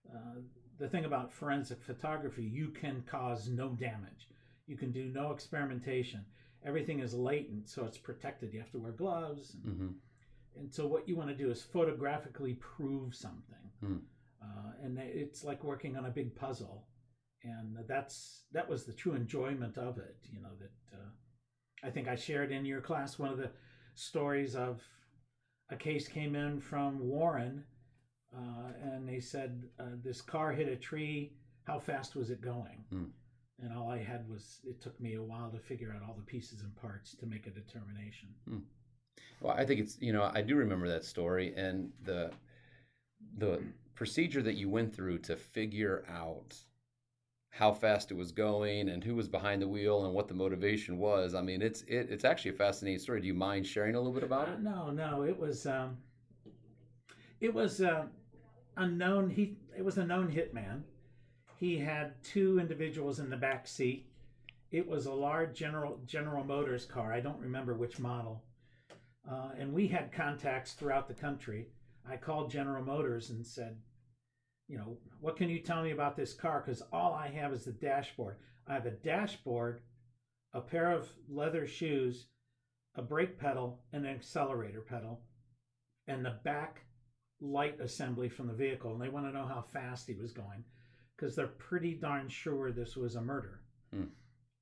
Uh, 0.09 0.40
the 0.78 0.88
thing 0.88 1.04
about 1.04 1.32
forensic 1.32 1.82
photography, 1.82 2.44
you 2.44 2.68
can 2.68 3.02
cause 3.02 3.49
no 3.49 3.70
damage. 3.70 4.28
You 4.66 4.76
can 4.76 4.92
do 4.92 5.06
no 5.06 5.32
experimentation. 5.32 6.25
Everything 6.64 7.00
is 7.00 7.14
latent, 7.14 7.68
so 7.68 7.85
it's 7.85 7.99
protected. 7.99 8.52
You 8.52 8.61
have 8.61 8.70
to 8.70 8.78
wear 8.78 8.92
gloves. 8.92 9.56
And, 9.64 9.76
hmm 9.76 9.88
and 10.56 10.73
so 10.75 10.85
what 10.85 11.09
you 11.09 11.16
want 11.16 11.28
to 11.28 11.35
do 11.35 11.49
is 11.49 11.62
photographically 11.62 12.54
prove 12.54 13.14
something. 13.14 13.70
Hmm. 13.80 13.97
Uh, 14.42 14.73
and 14.82 14.99
it's 14.99 15.44
like 15.44 15.62
working 15.62 15.97
on 15.97 16.06
a 16.06 16.11
big 16.11 16.35
puzzle. 16.35 16.88
And 17.44 17.76
that's 17.87 18.44
that 18.52 18.68
was 18.68 18.85
the 18.85 18.92
true 18.92 19.14
enjoyment 19.14 19.78
of 19.78 19.99
it. 19.99 20.16
You 20.30 20.42
know 20.42 20.50
that 20.59 20.99
uh, 20.99 21.87
I 21.87 21.90
think 21.90 22.09
I 22.09 22.16
shared 22.16 22.50
in 22.50 22.64
your 22.64 22.80
class 22.80 23.16
one 23.18 23.30
of 23.30 23.38
the 23.38 23.50
stories 23.94 24.56
of 24.56 24.82
a 25.70 25.76
case 25.76 26.09
came 26.09 26.35
in 26.35 26.61
from 26.61 26.99
Warren, 26.99 27.64
uh, 28.37 28.72
and 28.82 29.08
they 29.08 29.20
said 29.20 29.64
uh, 29.78 29.84
this 30.04 30.20
car 30.22 30.52
hit 30.52 30.68
a 30.68 30.76
tree. 30.76 31.32
How 31.64 31.78
fast 31.78 32.16
was 32.16 32.30
it 32.30 32.40
going? 32.40 32.84
Hmm. 32.90 33.04
And 33.62 33.76
all 33.76 33.90
I 33.90 33.99
had 33.99 34.28
was 34.28 34.60
it 34.64 34.80
took 34.80 34.99
me 35.00 35.14
a 35.14 35.22
while 35.22 35.50
to 35.50 35.58
figure 35.58 35.92
out 35.94 36.02
all 36.06 36.14
the 36.14 36.22
pieces 36.22 36.62
and 36.62 36.75
parts 36.76 37.14
to 37.16 37.26
make 37.26 37.46
a 37.46 37.50
determination. 37.50 38.28
Well, 39.40 39.54
I 39.56 39.64
think 39.66 39.80
it's 39.80 39.99
you 40.00 40.12
know 40.12 40.30
I 40.34 40.40
do 40.42 40.56
remember 40.56 40.88
that 40.88 41.04
story 41.04 41.52
and 41.56 41.90
the 42.04 42.30
the 43.37 43.62
procedure 43.94 44.42
that 44.42 44.54
you 44.54 44.68
went 44.70 44.94
through 44.94 45.18
to 45.18 45.37
figure 45.37 46.04
out 46.08 46.56
how 47.50 47.72
fast 47.72 48.10
it 48.10 48.14
was 48.14 48.32
going 48.32 48.88
and 48.88 49.02
who 49.04 49.14
was 49.14 49.28
behind 49.28 49.60
the 49.60 49.68
wheel 49.68 50.04
and 50.04 50.14
what 50.14 50.28
the 50.28 50.34
motivation 50.34 50.99
was. 50.99 51.34
I 51.34 51.42
mean, 51.42 51.60
it's 51.62 51.82
it, 51.82 52.08
it's 52.10 52.25
actually 52.25 52.52
a 52.52 52.54
fascinating 52.54 52.99
story. 53.00 53.20
Do 53.20 53.26
you 53.26 53.34
mind 53.34 53.66
sharing 53.66 53.94
a 53.94 53.99
little 53.99 54.14
bit 54.14 54.22
about 54.22 54.49
Uh, 54.49 54.52
it? 54.52 54.60
no, 54.62 54.90
no, 54.90 55.22
it 55.25 55.38
was 55.38 55.66
um, 55.66 55.99
it 57.40 57.52
was 57.52 57.80
uh, 57.80 58.06
a 58.80 58.88
known 58.88 59.28
he 59.28 59.58
it 59.76 59.84
was 59.84 59.99
a 59.99 60.06
known 60.06 60.32
hitman. 60.32 60.82
He 61.58 61.76
had 61.76 62.25
two 62.25 62.58
individuals 62.58 63.20
in 63.20 63.28
the 63.28 63.37
back 63.37 63.68
seat. 63.68 64.06
It 64.70 64.88
was 64.88 65.04
a 65.04 65.12
large 65.12 65.54
General 65.54 66.00
General 66.06 66.42
Motors 66.42 66.87
car. 66.87 67.12
I 67.12 67.20
don't 67.20 67.38
remember 67.38 67.75
which 67.75 67.99
model. 67.99 68.42
Uh, 69.30 69.50
and 69.58 69.75
we 69.75 69.87
had 69.87 70.12
contacts 70.12 70.72
throughout 70.72 71.08
the 71.08 71.14
country. 71.14 71.68
I 72.08 72.16
called 72.16 72.50
General 72.50 72.82
Motors 72.82 73.28
and 73.28 73.46
said, 73.46 73.76
you 74.66 74.78
know, 74.78 74.96
what 75.20 75.37
can 75.37 75.50
you 75.50 75.58
tell 75.58 75.82
me 75.82 75.90
about 75.90 76.16
this 76.16 76.32
car? 76.32 76.62
Because 76.64 76.82
all 76.90 77.12
I 77.12 77.28
have 77.28 77.52
is 77.52 77.66
the 77.66 77.72
dashboard. 77.72 78.37
I 78.66 78.72
have 78.72 78.87
a 78.87 78.92
dashboard, 78.92 79.82
a 80.54 80.60
pair 80.62 80.90
of 80.90 81.06
leather 81.28 81.66
shoes, 81.66 82.28
a 82.94 83.02
brake 83.02 83.38
pedal, 83.38 83.82
and 83.92 84.06
an 84.06 84.14
accelerator 84.14 84.80
pedal, 84.80 85.20
and 86.06 86.25
the 86.25 86.38
back 86.42 86.84
light 87.40 87.80
assembly 87.80 88.28
from 88.28 88.47
the 88.47 88.54
vehicle. 88.54 88.92
And 88.92 89.00
they 89.00 89.09
want 89.09 89.26
to 89.26 89.32
know 89.32 89.47
how 89.47 89.62
fast 89.62 90.06
he 90.06 90.14
was 90.14 90.32
going 90.32 90.64
because 91.16 91.37
they're 91.37 91.47
pretty 91.47 91.94
darn 91.94 92.28
sure 92.28 92.73
this 92.73 92.97
was 92.97 93.16
a 93.16 93.20
murder. 93.20 93.61
Hmm. 93.92 94.04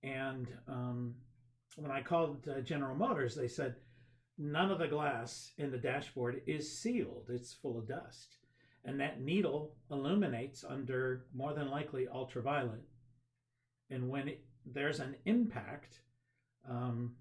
And 0.03 0.49
um, 0.67 1.15
when 1.77 1.91
I 1.91 2.03
called 2.03 2.49
uh, 2.49 2.61
General 2.61 2.97
Motors, 2.97 3.35
they 3.35 3.49
said, 3.49 3.77
none 4.39 4.71
of 4.71 4.79
the 4.79 4.89
glass 4.89 5.53
in 5.59 5.71
the 5.71 5.79
dashboard 5.79 6.43
is 6.47 6.79
sealed, 6.79 7.27
it's 7.29 7.53
full 7.53 7.79
of 7.79 7.89
dust. 7.89 8.37
And 8.85 9.01
that 9.01 9.21
needle 9.21 9.75
illuminates 9.91 10.65
under 10.65 11.27
more 11.35 11.53
than 11.53 11.69
likely 11.71 12.07
ultraviolet. 12.09 12.83
And 13.91 14.09
when 14.09 14.29
it, 14.29 14.45
there's 14.65 15.01
an 15.01 15.17
impact, 15.25 16.01
um, 16.69 17.15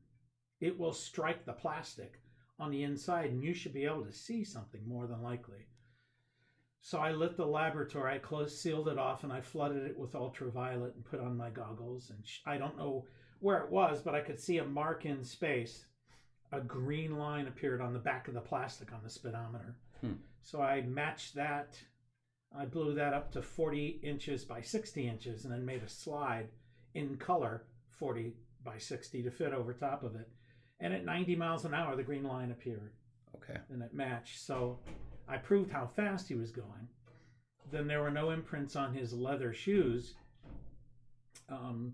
it 0.59 0.77
will 0.77 0.93
strike 0.93 1.45
the 1.45 1.53
plastic 1.53 2.19
on 2.59 2.71
the 2.71 2.83
inside, 2.83 3.29
and 3.29 3.43
you 3.43 3.53
should 3.53 3.73
be 3.73 3.85
able 3.85 4.05
to 4.05 4.11
see 4.11 4.43
something 4.43 4.81
more 4.87 5.07
than 5.07 5.21
likely. 5.21 5.67
So 6.81 6.99
I 6.99 7.11
lit 7.11 7.35
the 7.35 7.45
laboratory, 7.45 8.15
I 8.15 8.17
closed, 8.19 8.57
sealed 8.57 8.87
it 8.87 8.97
off, 8.97 9.23
and 9.23 9.33
I 9.33 9.41
flooded 9.41 9.85
it 9.85 9.97
with 9.97 10.15
ultraviolet 10.15 10.95
and 10.95 11.05
put 11.05 11.19
on 11.19 11.35
my 11.35 11.49
goggles. 11.49 12.09
And 12.09 12.25
sh- 12.25 12.39
I 12.45 12.57
don't 12.57 12.77
know 12.77 13.05
where 13.39 13.59
it 13.59 13.69
was, 13.69 14.01
but 14.01 14.15
I 14.15 14.21
could 14.21 14.39
see 14.39 14.59
a 14.59 14.65
mark 14.65 15.05
in 15.05 15.23
space. 15.23 15.85
A 16.51 16.61
green 16.61 17.17
line 17.17 17.47
appeared 17.47 17.81
on 17.81 17.93
the 17.93 17.99
back 17.99 18.27
of 18.27 18.33
the 18.33 18.39
plastic 18.39 18.93
on 18.93 19.01
the 19.03 19.09
speedometer. 19.09 19.75
Hmm. 19.99 20.13
So 20.41 20.61
I 20.61 20.81
matched 20.81 21.35
that. 21.35 21.77
I 22.57 22.65
blew 22.65 22.93
that 22.95 23.13
up 23.13 23.33
to 23.33 23.41
40 23.41 23.99
inches 24.01 24.45
by 24.45 24.61
60 24.61 25.07
inches 25.07 25.43
and 25.43 25.53
then 25.53 25.65
made 25.65 25.83
a 25.83 25.89
slide 25.89 26.47
in 26.93 27.17
color 27.17 27.65
40 27.99 28.33
by 28.63 28.77
60 28.77 29.23
to 29.23 29.31
fit 29.31 29.53
over 29.53 29.73
top 29.73 30.03
of 30.03 30.15
it. 30.15 30.29
And 30.79 30.93
at 30.93 31.05
90 31.05 31.35
miles 31.35 31.65
an 31.65 31.73
hour, 31.73 31.95
the 31.95 32.03
green 32.03 32.23
line 32.23 32.51
appeared 32.51 32.91
Okay. 33.35 33.59
and 33.69 33.81
it 33.81 33.93
matched. 33.93 34.39
So 34.39 34.79
I 35.27 35.37
proved 35.37 35.71
how 35.71 35.87
fast 35.87 36.27
he 36.27 36.35
was 36.35 36.51
going. 36.51 36.87
Then 37.71 37.87
there 37.87 38.01
were 38.01 38.11
no 38.11 38.29
imprints 38.29 38.75
on 38.75 38.93
his 38.93 39.11
leather 39.13 39.53
shoes, 39.53 40.15
um, 41.49 41.93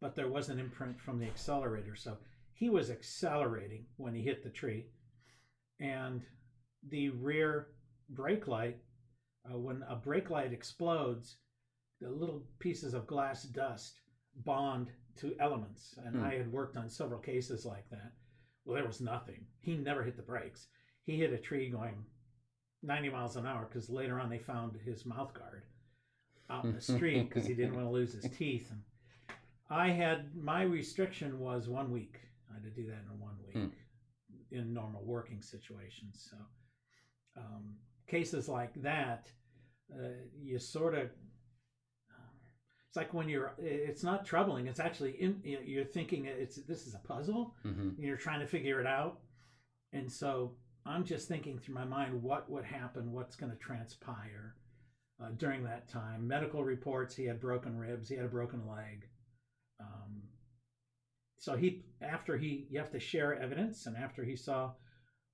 but 0.00 0.14
there 0.14 0.28
was 0.28 0.48
an 0.48 0.58
imprint 0.58 0.98
from 1.00 1.18
the 1.18 1.26
accelerator. 1.26 1.94
So 1.96 2.16
he 2.54 2.70
was 2.70 2.90
accelerating 2.90 3.86
when 3.96 4.14
he 4.14 4.22
hit 4.22 4.42
the 4.42 4.50
tree. 4.50 4.86
And 5.80 6.22
the 6.88 7.10
rear 7.10 7.68
brake 8.08 8.46
light, 8.46 8.78
uh, 9.50 9.58
when 9.58 9.82
a 9.88 9.96
brake 9.96 10.30
light 10.30 10.52
explodes, 10.52 11.36
the 12.00 12.08
little 12.08 12.44
pieces 12.58 12.94
of 12.94 13.06
glass 13.06 13.42
dust 13.44 14.00
bond 14.44 14.90
to 15.16 15.34
elements. 15.40 15.94
And 16.04 16.16
Hmm. 16.16 16.24
I 16.24 16.34
had 16.34 16.50
worked 16.52 16.76
on 16.76 16.88
several 16.88 17.20
cases 17.20 17.64
like 17.64 17.88
that. 17.90 18.12
Well, 18.64 18.76
there 18.76 18.86
was 18.86 19.00
nothing. 19.00 19.46
He 19.60 19.76
never 19.76 20.02
hit 20.02 20.16
the 20.16 20.22
brakes. 20.22 20.68
He 21.04 21.16
hit 21.16 21.32
a 21.32 21.38
tree 21.38 21.68
going 21.70 22.04
90 22.82 23.10
miles 23.10 23.36
an 23.36 23.46
hour 23.46 23.66
because 23.66 23.90
later 23.90 24.18
on 24.20 24.28
they 24.30 24.38
found 24.38 24.76
his 24.84 25.04
mouth 25.06 25.32
guard 25.34 25.64
out 26.50 26.64
in 26.64 26.72
the 26.74 26.80
street 26.80 27.28
because 27.28 27.46
he 27.46 27.54
didn't 27.54 27.74
want 27.76 27.86
to 27.86 27.90
lose 27.92 28.12
his 28.12 28.30
teeth. 28.36 28.70
And 28.70 28.82
I 29.70 29.88
had 29.90 30.34
my 30.36 30.62
restriction 30.62 31.38
was 31.40 31.68
one 31.68 31.90
week. 31.90 32.20
I 32.50 32.54
had 32.54 32.64
to 32.64 32.70
do 32.70 32.86
that 32.86 33.02
in 33.12 33.18
one 33.18 33.36
week 33.46 33.56
Hmm. 33.56 33.68
in 34.50 34.72
normal 34.74 35.02
working 35.04 35.42
situations. 35.42 36.28
So 36.30 36.36
um, 37.36 37.76
cases 38.06 38.48
like 38.48 38.74
that, 38.82 39.30
uh, 39.92 40.08
you 40.40 40.58
sort 40.58 40.94
of 40.94 41.10
it's 42.92 42.96
like 42.98 43.14
when 43.14 43.26
you're 43.26 43.54
it's 43.58 44.02
not 44.02 44.26
troubling 44.26 44.66
it's 44.66 44.78
actually 44.78 45.12
in 45.12 45.40
you're 45.42 45.82
thinking 45.82 46.26
it's 46.26 46.56
this 46.68 46.86
is 46.86 46.94
a 46.94 46.98
puzzle 47.08 47.54
hmm 47.62 47.88
and 47.96 47.98
you're 47.98 48.18
trying 48.18 48.40
to 48.40 48.46
figure 48.46 48.80
it 48.80 48.86
out. 48.86 49.20
And 49.94 50.12
so 50.12 50.56
i'm 50.84 51.02
just 51.04 51.26
thinking 51.26 51.58
through 51.58 51.74
my 51.74 51.86
mind 51.86 52.22
what 52.22 52.50
would 52.50 52.64
happen 52.66 53.12
what's 53.12 53.34
going 53.34 53.50
to 53.50 53.56
transpire 53.58 54.56
uh, 55.22 55.30
during 55.38 55.64
that 55.64 55.88
time. 55.88 56.28
Medical 56.28 56.62
reports 56.64 57.14
he 57.16 57.24
had 57.24 57.40
broken 57.40 57.78
ribs 57.78 58.10
he 58.10 58.16
had 58.16 58.26
a 58.26 58.28
broken 58.28 58.68
leg. 58.68 59.08
Um, 59.80 60.24
so 61.38 61.56
he 61.56 61.84
after 62.02 62.36
he 62.36 62.66
you 62.70 62.78
have 62.78 62.90
to 62.92 63.00
share 63.00 63.40
evidence 63.40 63.86
and 63.86 63.96
after 63.96 64.22
he 64.22 64.36
saw 64.36 64.72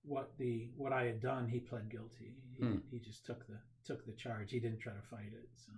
what 0.05 0.31
the 0.39 0.71
what 0.77 0.93
i 0.93 1.03
had 1.07 1.21
done 1.21 1.49
he 1.49 1.59
pled 1.59 1.91
guilty. 1.91 2.37
He, 2.57 2.65
Hmm. 2.65 2.77
he 2.93 3.01
just 3.01 3.27
took 3.27 3.45
the 3.49 3.59
took 3.85 4.07
the 4.07 4.13
charge. 4.13 4.53
He 4.53 4.61
didn't 4.61 4.79
try 4.81 4.93
to 4.93 5.03
fight 5.11 5.33
it 5.33 5.49
so 5.57 5.73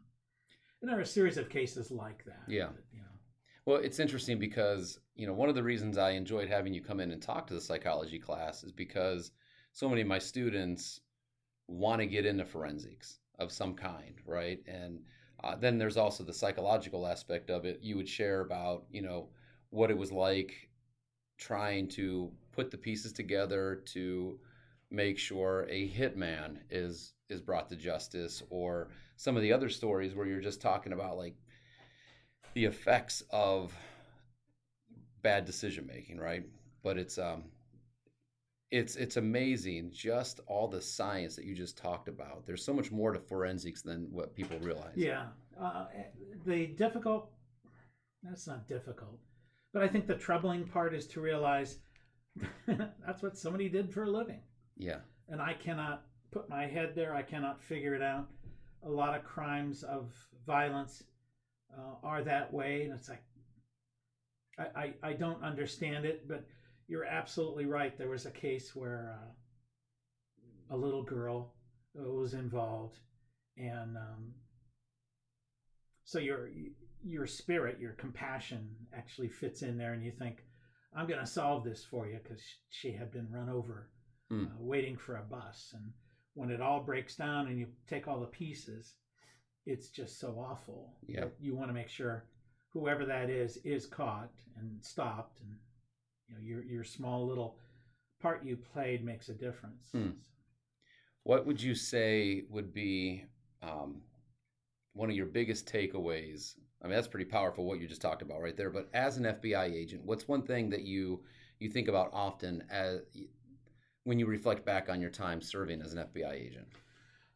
and 0.80 0.90
there 0.90 0.98
are 0.98 1.02
a 1.02 1.06
series 1.06 1.36
of 1.36 1.48
cases 1.48 1.90
like 1.90 2.24
that 2.24 2.44
Yeah. 2.48 2.66
that, 2.68 2.84
you 2.92 3.00
know 3.00 3.06
Well, 3.66 3.78
it's 3.78 4.00
interesting 4.00 4.38
because, 4.38 4.98
you 5.14 5.26
know, 5.26 5.34
one 5.34 5.48
of 5.48 5.54
the 5.54 5.62
reasons 5.62 5.98
I 5.98 6.10
enjoyed 6.10 6.48
having 6.48 6.74
you 6.74 6.80
come 6.82 7.00
in 7.00 7.10
and 7.10 7.22
talk 7.22 7.46
to 7.48 7.54
the 7.54 7.60
psychology 7.60 8.18
class 8.18 8.64
is 8.64 8.72
because 8.72 9.32
so 9.72 9.88
many 9.88 10.00
of 10.00 10.08
my 10.08 10.18
students 10.18 11.00
want 11.68 12.00
to 12.00 12.06
get 12.06 12.26
into 12.26 12.44
forensics 12.44 13.20
of 13.38 13.52
some 13.52 13.74
kind, 13.74 14.14
right? 14.26 14.60
And 14.66 15.00
uh, 15.44 15.56
then 15.56 15.78
there's 15.78 15.96
also 15.96 16.24
the 16.24 16.32
psychological 16.34 17.06
aspect 17.06 17.50
of 17.50 17.64
it. 17.64 17.80
You 17.82 17.96
would 17.96 18.08
share 18.08 18.40
about, 18.40 18.84
you 18.90 19.02
know, 19.02 19.28
what 19.70 19.90
it 19.90 19.96
was 19.98 20.12
like 20.12 20.70
trying 21.38 21.88
to 21.88 22.30
put 22.52 22.70
the 22.70 22.78
pieces 22.78 23.12
together 23.12 23.82
to 23.86 24.38
make 24.90 25.18
sure 25.18 25.66
a 25.68 25.88
hitman 25.88 26.58
is 26.70 27.12
is 27.28 27.40
brought 27.40 27.68
to 27.68 27.76
justice 27.76 28.42
or 28.50 28.88
some 29.16 29.36
of 29.36 29.42
the 29.42 29.52
other 29.52 29.68
stories 29.68 30.14
where 30.14 30.26
you're 30.26 30.40
just 30.40 30.60
talking 30.60 30.92
about 30.92 31.16
like 31.16 31.36
the 32.54 32.64
effects 32.64 33.22
of 33.30 33.72
bad 35.22 35.44
decision 35.44 35.86
making, 35.86 36.18
right? 36.18 36.44
But 36.82 36.98
it's 36.98 37.18
um 37.18 37.44
it's 38.70 38.96
it's 38.96 39.16
amazing 39.16 39.90
just 39.92 40.40
all 40.46 40.68
the 40.68 40.80
science 40.80 41.36
that 41.36 41.44
you 41.44 41.54
just 41.54 41.76
talked 41.76 42.08
about. 42.08 42.46
There's 42.46 42.64
so 42.64 42.72
much 42.72 42.90
more 42.92 43.12
to 43.12 43.18
forensics 43.18 43.82
than 43.82 44.08
what 44.10 44.34
people 44.34 44.58
realize. 44.60 44.96
Yeah, 44.96 45.26
uh, 45.60 45.86
the 46.46 46.66
difficult. 46.66 47.30
That's 48.22 48.46
not 48.46 48.68
difficult, 48.68 49.18
but 49.72 49.82
I 49.82 49.88
think 49.88 50.06
the 50.06 50.14
troubling 50.14 50.64
part 50.64 50.94
is 50.94 51.06
to 51.08 51.20
realize 51.20 51.78
that's 52.66 53.22
what 53.22 53.36
somebody 53.36 53.68
did 53.68 53.92
for 53.92 54.04
a 54.04 54.10
living, 54.10 54.40
Yeah. 54.80 55.00
and 55.28 55.40
I 55.40 55.54
cannot 55.54 56.02
put 56.32 56.48
my 56.48 56.66
head 56.66 56.94
there. 56.94 57.14
I 57.14 57.22
cannot 57.22 57.62
figure 57.62 57.94
it 57.94 58.02
out. 58.02 58.28
A 58.82 58.88
lot 58.88 59.16
of 59.16 59.24
crimes 59.24 59.82
of 59.82 60.10
violence 60.46 61.04
uh, 61.76 61.94
are 62.02 62.22
that 62.24 62.52
way, 62.52 62.82
and 62.82 62.92
it's 62.92 63.08
like 63.08 63.22
I, 64.58 64.80
I 64.80 65.10
I 65.10 65.12
don't 65.12 65.42
understand 65.42 66.04
it, 66.04 66.26
but 66.28 66.44
you're 66.88 67.04
absolutely 67.04 67.66
right. 67.66 67.96
There 67.96 68.08
was 68.08 68.26
a 68.26 68.30
case 68.30 68.74
where 68.74 69.16
uh, 70.70 70.74
a 70.74 70.76
little 70.76 71.02
girl 71.04 71.54
was 71.94 72.34
involved, 72.34 72.98
and 73.56 73.96
um, 73.96 74.32
so 76.04 76.18
your 76.18 76.48
your 77.04 77.26
spirit, 77.26 77.78
your 77.80 77.92
compassion, 77.92 78.68
actually 78.96 79.28
fits 79.28 79.62
in 79.62 79.76
there, 79.78 79.92
and 79.92 80.02
you 80.04 80.12
think, 80.12 80.44
"I'm 80.96 81.06
going 81.06 81.20
to 81.20 81.26
solve 81.26 81.64
this 81.64 81.84
for 81.84 82.06
you," 82.08 82.18
because 82.22 82.42
she 82.70 82.92
had 82.92 83.12
been 83.12 83.30
run 83.30 83.48
over, 83.48 83.90
Hmm. 84.30 84.44
uh, 84.44 84.48
waiting 84.58 84.96
for 84.96 85.16
a 85.16 85.22
bus, 85.22 85.72
and 85.74 85.92
when 86.34 86.50
it 86.50 86.60
all 86.60 86.80
breaks 86.80 87.16
down 87.16 87.48
and 87.48 87.58
you 87.58 87.66
take 87.88 88.06
all 88.06 88.20
the 88.20 88.26
pieces, 88.26 88.94
it's 89.66 89.88
just 89.88 90.20
so 90.20 90.38
awful. 90.38 90.94
Yeah. 91.06 91.24
You 91.40 91.54
want 91.54 91.68
to 91.68 91.74
make 91.74 91.88
sure 91.88 92.24
whoever 92.72 93.04
that 93.06 93.28
is 93.28 93.58
is 93.64 93.86
caught 93.86 94.30
and 94.58 94.82
stopped, 94.82 95.40
and 95.40 95.56
you 96.28 96.34
know 96.34 96.40
your 96.42 96.62
your 96.64 96.84
small 96.84 97.26
little 97.26 97.58
part 98.20 98.44
you 98.44 98.56
played 98.56 99.04
makes 99.04 99.28
a 99.28 99.34
difference. 99.34 99.88
Hmm. 99.92 100.10
What 101.24 101.46
would 101.46 101.60
you 101.60 101.74
say 101.74 102.44
would 102.48 102.72
be 102.72 103.24
um, 103.62 104.02
one 104.94 105.10
of 105.10 105.16
your 105.16 105.26
biggest 105.26 105.70
takeaways? 105.70 106.54
I 106.82 106.86
mean, 106.86 106.94
that's 106.94 107.08
pretty 107.08 107.26
powerful 107.26 107.64
what 107.66 107.80
you 107.80 107.86
just 107.86 108.00
talked 108.00 108.22
about 108.22 108.40
right 108.40 108.56
there. 108.56 108.70
But 108.70 108.88
as 108.94 109.18
an 109.18 109.24
FBI 109.24 109.72
agent, 109.72 110.04
what's 110.04 110.28
one 110.28 110.42
thing 110.42 110.70
that 110.70 110.82
you 110.82 111.20
you 111.58 111.68
think 111.68 111.88
about 111.88 112.10
often 112.12 112.64
as 112.70 113.00
when 114.10 114.18
you 114.18 114.26
reflect 114.26 114.64
back 114.64 114.88
on 114.88 115.00
your 115.00 115.08
time 115.08 115.40
serving 115.40 115.80
as 115.80 115.92
an 115.92 116.00
FBI 116.00 116.32
agent? 116.32 116.66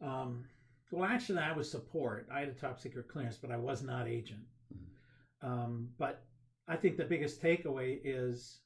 Um, 0.02 0.45
well, 0.90 1.09
actually, 1.09 1.38
I 1.38 1.52
was 1.52 1.71
support. 1.71 2.26
I 2.35 2.40
had 2.40 2.49
a 2.49 2.52
top 2.52 2.81
secret 2.81 3.07
clearance, 3.07 3.37
but 3.37 3.52
I 3.52 3.57
was 3.57 3.85
not 3.85 4.09
agent. 4.09 4.43
Mm-hmm. 4.75 5.49
Um, 5.49 5.88
but 5.99 6.25
I 6.66 6.75
think 6.75 6.97
the 6.97 7.04
biggest 7.04 7.40
takeaway 7.40 8.00
is 8.02 8.59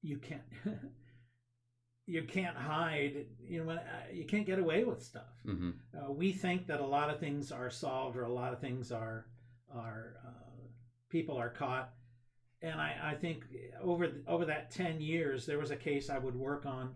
you 0.00 0.16
can't 0.16 0.40
you 2.06 2.22
can't 2.22 2.56
hide. 2.56 3.26
You 3.46 3.62
know, 3.62 3.72
uh, 3.72 3.78
you 4.10 4.24
can't 4.24 4.46
get 4.46 4.58
away 4.58 4.84
with 4.84 5.02
stuff. 5.02 5.34
Mm-hmm. 5.46 5.72
Uh, 5.94 6.12
we 6.12 6.32
think 6.32 6.66
that 6.68 6.80
a 6.80 6.86
lot 6.86 7.10
of 7.10 7.20
things 7.20 7.52
are 7.52 7.68
solved, 7.68 8.16
or 8.16 8.22
a 8.22 8.32
lot 8.32 8.54
of 8.54 8.58
things 8.58 8.90
are 8.90 9.26
are 9.70 10.16
uh, 10.26 10.62
people 11.10 11.36
are 11.36 11.50
caught. 11.50 11.92
And 12.62 12.78
I, 12.80 12.94
I 13.02 13.14
think 13.14 13.44
over 13.82 14.10
over 14.28 14.44
that 14.44 14.70
ten 14.70 15.00
years, 15.00 15.46
there 15.46 15.58
was 15.58 15.70
a 15.70 15.76
case 15.76 16.10
I 16.10 16.18
would 16.18 16.36
work 16.36 16.66
on 16.66 16.94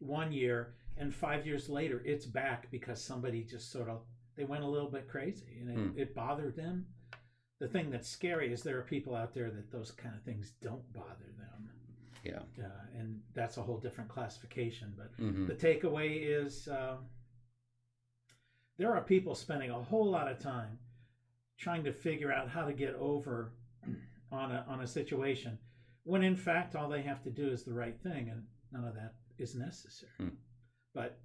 one 0.00 0.32
year, 0.32 0.74
and 0.98 1.14
five 1.14 1.46
years 1.46 1.68
later, 1.68 2.02
it's 2.04 2.26
back 2.26 2.70
because 2.70 3.02
somebody 3.02 3.42
just 3.42 3.72
sort 3.72 3.88
of 3.88 4.02
they 4.36 4.44
went 4.44 4.62
a 4.64 4.66
little 4.68 4.90
bit 4.90 5.08
crazy, 5.08 5.58
and 5.60 5.70
it, 5.70 5.76
Hmm. 5.92 5.98
it 5.98 6.14
bothered 6.14 6.54
them. 6.56 6.86
The 7.58 7.66
thing 7.68 7.90
that's 7.90 8.08
scary 8.08 8.52
is 8.52 8.62
there 8.62 8.78
are 8.78 8.82
people 8.82 9.14
out 9.16 9.34
there 9.34 9.50
that 9.50 9.72
those 9.72 9.90
kind 9.90 10.14
of 10.14 10.22
things 10.22 10.52
don't 10.60 10.92
bother 10.92 11.32
them, 11.36 11.70
Yeah. 12.22 12.42
uh, 12.64 12.70
and 12.96 13.20
that's 13.34 13.56
a 13.56 13.62
whole 13.62 13.78
different 13.78 14.08
classification. 14.10 14.92
But 14.96 15.16
Mm-hmm. 15.16 15.46
the 15.46 15.54
takeaway 15.54 16.20
is 16.22 16.68
uh, 16.68 16.98
there 18.76 18.94
are 18.94 19.00
people 19.02 19.34
spending 19.34 19.70
a 19.70 19.82
whole 19.82 20.08
lot 20.08 20.30
of 20.30 20.38
time 20.38 20.78
trying 21.56 21.82
to 21.84 21.92
figure 21.92 22.32
out 22.32 22.48
how 22.48 22.64
to 22.64 22.72
get 22.72 22.94
over 22.94 23.50
on 24.32 24.52
a 24.52 24.64
on 24.68 24.80
a 24.80 24.86
situation 24.86 25.58
when 26.04 26.22
in 26.22 26.36
fact 26.36 26.76
all 26.76 26.88
they 26.88 27.02
have 27.02 27.22
to 27.22 27.30
do 27.30 27.48
is 27.48 27.64
the 27.64 27.72
right 27.72 27.98
thing 28.02 28.28
and 28.30 28.42
none 28.72 28.84
of 28.84 28.94
that 28.94 29.14
is 29.38 29.54
necessary 29.54 30.12
Hmm. 30.18 30.28
but 30.94 31.18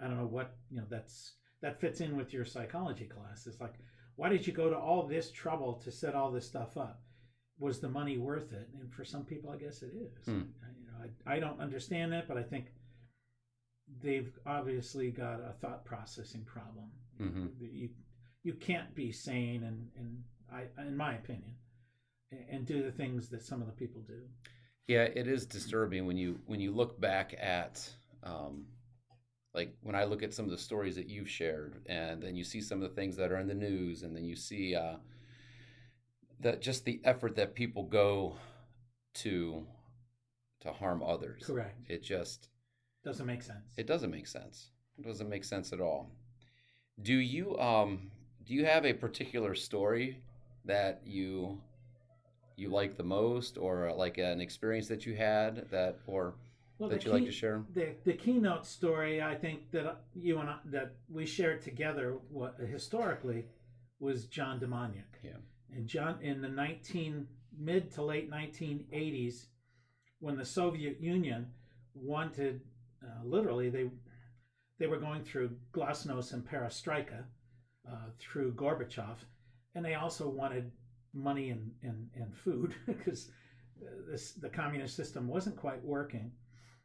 i 0.00 0.06
don't 0.06 0.16
know 0.18 0.26
what 0.26 0.56
you 0.70 0.78
know 0.78 0.86
that's 0.90 1.34
that 1.62 1.80
fits 1.80 2.00
in 2.00 2.16
with 2.16 2.32
your 2.32 2.44
psychology 2.44 3.06
class 3.06 3.46
it's 3.46 3.60
like 3.60 3.74
why 4.16 4.28
did 4.28 4.46
you 4.46 4.52
go 4.52 4.68
to 4.70 4.76
all 4.76 5.06
this 5.06 5.30
trouble 5.30 5.74
to 5.84 5.90
set 5.92 6.14
all 6.14 6.30
this 6.32 6.46
stuff 6.46 6.76
up 6.76 7.00
was 7.58 7.80
the 7.80 7.88
money 7.88 8.18
worth 8.18 8.52
it 8.52 8.68
and 8.80 8.92
for 8.92 9.04
some 9.04 9.24
people 9.24 9.50
i 9.50 9.56
guess 9.56 9.82
it 9.82 9.92
is 9.94 10.24
Hmm. 10.26 10.42
you 10.80 10.86
know 10.86 11.08
I, 11.26 11.34
I 11.36 11.40
don't 11.40 11.60
understand 11.60 12.12
that 12.12 12.26
but 12.28 12.36
i 12.36 12.42
think 12.42 12.66
they've 14.02 14.32
obviously 14.46 15.10
got 15.10 15.40
a 15.40 15.54
thought 15.60 15.84
processing 15.84 16.44
problem 16.44 16.90
Mhm. 17.20 17.50
you 17.58 17.88
you 18.44 18.54
can't 18.54 18.94
be 18.94 19.10
sane 19.12 19.64
and 19.64 19.90
and 19.96 20.22
i 20.52 20.64
in 20.86 20.96
my 20.96 21.14
opinion 21.16 21.54
and, 22.30 22.66
do 22.66 22.82
the 22.82 22.92
things 22.92 23.28
that 23.28 23.42
some 23.42 23.60
of 23.60 23.66
the 23.66 23.72
people 23.72 24.02
do 24.02 24.20
Yeah, 24.86 25.02
it 25.04 25.26
is 25.26 25.46
disturbing 25.46 26.06
when 26.06 26.16
you 26.16 26.40
when 26.46 26.60
you 26.60 26.72
look 26.72 27.00
back 27.00 27.34
at 27.38 27.88
um, 28.22 28.66
like 29.54 29.74
when 29.82 29.94
I 29.94 30.04
look 30.04 30.22
at 30.22 30.34
some 30.34 30.44
of 30.44 30.50
the 30.50 30.58
stories 30.58 30.96
that 30.96 31.08
you've 31.08 31.30
shared, 31.30 31.80
and 31.86 32.22
then 32.22 32.36
you 32.36 32.44
see 32.44 32.60
some 32.60 32.82
of 32.82 32.88
the 32.88 32.94
things 32.94 33.16
that 33.16 33.32
are 33.32 33.38
in 33.38 33.48
the 33.48 33.54
news, 33.54 34.02
and 34.02 34.14
then 34.14 34.24
you 34.24 34.36
see 34.36 34.74
uh, 34.74 34.96
that 36.40 36.60
just 36.60 36.84
the 36.84 37.00
effort 37.04 37.36
that 37.36 37.54
people 37.54 37.82
go 37.84 38.36
to 39.14 39.66
to 40.60 40.72
harm 40.72 41.02
others. 41.02 41.42
correct 41.44 41.78
It 41.88 42.02
just 42.02 42.48
doesn't 43.04 43.26
make 43.26 43.42
sense 43.42 43.74
it 43.76 43.86
doesn't 43.86 44.10
make 44.10 44.26
sense. 44.26 44.70
It 44.98 45.04
doesn't 45.04 45.28
make 45.28 45.44
sense 45.44 45.72
at 45.72 45.80
all. 45.80 46.10
Do 47.00 47.14
you 47.14 47.58
um 47.58 48.10
do 48.44 48.54
you 48.54 48.64
have 48.64 48.84
a 48.84 48.92
particular 48.92 49.54
story 49.54 50.20
that 50.64 51.02
you 51.04 51.60
you 52.58 52.68
like 52.68 52.96
the 52.96 53.04
most 53.04 53.56
or 53.56 53.92
like 53.94 54.18
an 54.18 54.40
experience 54.40 54.88
that 54.88 55.06
you 55.06 55.14
had 55.14 55.70
that 55.70 55.98
or 56.06 56.34
well, 56.78 56.88
that 56.88 57.04
you 57.04 57.12
like 57.12 57.24
to 57.24 57.32
share? 57.32 57.64
the 57.74 57.94
the 58.04 58.12
keynote 58.12 58.66
story 58.66 59.22
I 59.22 59.34
think 59.34 59.70
that 59.70 60.00
you 60.14 60.38
and 60.38 60.50
I, 60.50 60.56
that 60.66 60.96
we 61.08 61.24
shared 61.26 61.62
together 61.62 62.16
what 62.30 62.56
historically 62.58 63.46
was 64.00 64.26
John 64.26 64.60
Demjanjuk. 64.60 65.14
Yeah. 65.22 65.30
And 65.74 65.86
John 65.86 66.18
in 66.22 66.40
the 66.40 66.48
19 66.48 67.26
mid 67.58 67.92
to 67.94 68.02
late 68.02 68.30
1980s 68.30 69.46
when 70.20 70.36
the 70.36 70.44
Soviet 70.44 71.00
Union 71.00 71.46
wanted 71.94 72.60
uh, 73.02 73.24
literally 73.24 73.70
they 73.70 73.90
they 74.78 74.86
were 74.86 74.98
going 74.98 75.22
through 75.22 75.50
glasnost 75.72 76.32
and 76.32 76.44
perestroika 76.48 77.24
uh, 77.88 78.10
through 78.18 78.52
Gorbachev 78.52 79.16
and 79.74 79.84
they 79.84 79.94
also 79.94 80.28
wanted 80.28 80.70
money 81.18 81.50
and 81.50 81.70
and, 81.82 82.08
and 82.14 82.34
food 82.34 82.74
because 82.86 83.30
this 84.10 84.32
the 84.32 84.48
communist 84.48 84.96
system 84.96 85.28
wasn't 85.28 85.56
quite 85.56 85.84
working 85.84 86.32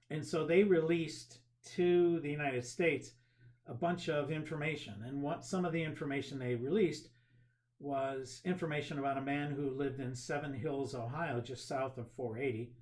and 0.10 0.26
so 0.26 0.46
they 0.46 0.64
released 0.64 1.40
to 1.76 2.20
the 2.20 2.30
United 2.30 2.66
States 2.66 3.12
a 3.68 3.74
bunch 3.74 4.10
of 4.10 4.32
information. 4.32 4.94
And 5.08 5.22
what 5.22 5.46
some 5.46 5.66
of 5.66 5.72
the 5.72 5.84
information 5.84 6.38
they 6.38 6.56
released 6.56 7.10
was 7.80 8.42
information 8.46 9.00
about 9.00 9.18
a 9.18 9.22
man 9.22 9.52
who 9.52 9.70
lived 9.70 10.00
in 10.00 10.16
Seven 10.16 10.54
Hills, 10.54 10.96
Ohio, 10.96 11.42
just 11.42 11.68
south 11.68 11.98
of 11.98 12.12
480. 12.12 12.74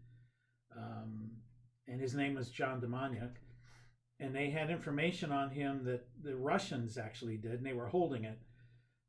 Um, 0.76 1.32
and 1.88 2.00
his 2.00 2.16
name 2.16 2.36
was 2.36 2.50
John 2.50 2.82
Demjanjuk. 2.82 3.36
And 4.20 4.36
they 4.36 4.50
had 4.50 4.70
information 4.70 5.32
on 5.32 5.50
him 5.50 5.84
that 5.86 6.08
the 6.24 6.36
Russians 6.36 6.98
actually 6.98 7.38
did, 7.38 7.54
and 7.54 7.66
they 7.66 7.74
were 7.74 7.88
holding 7.88 8.24
it. 8.24 8.40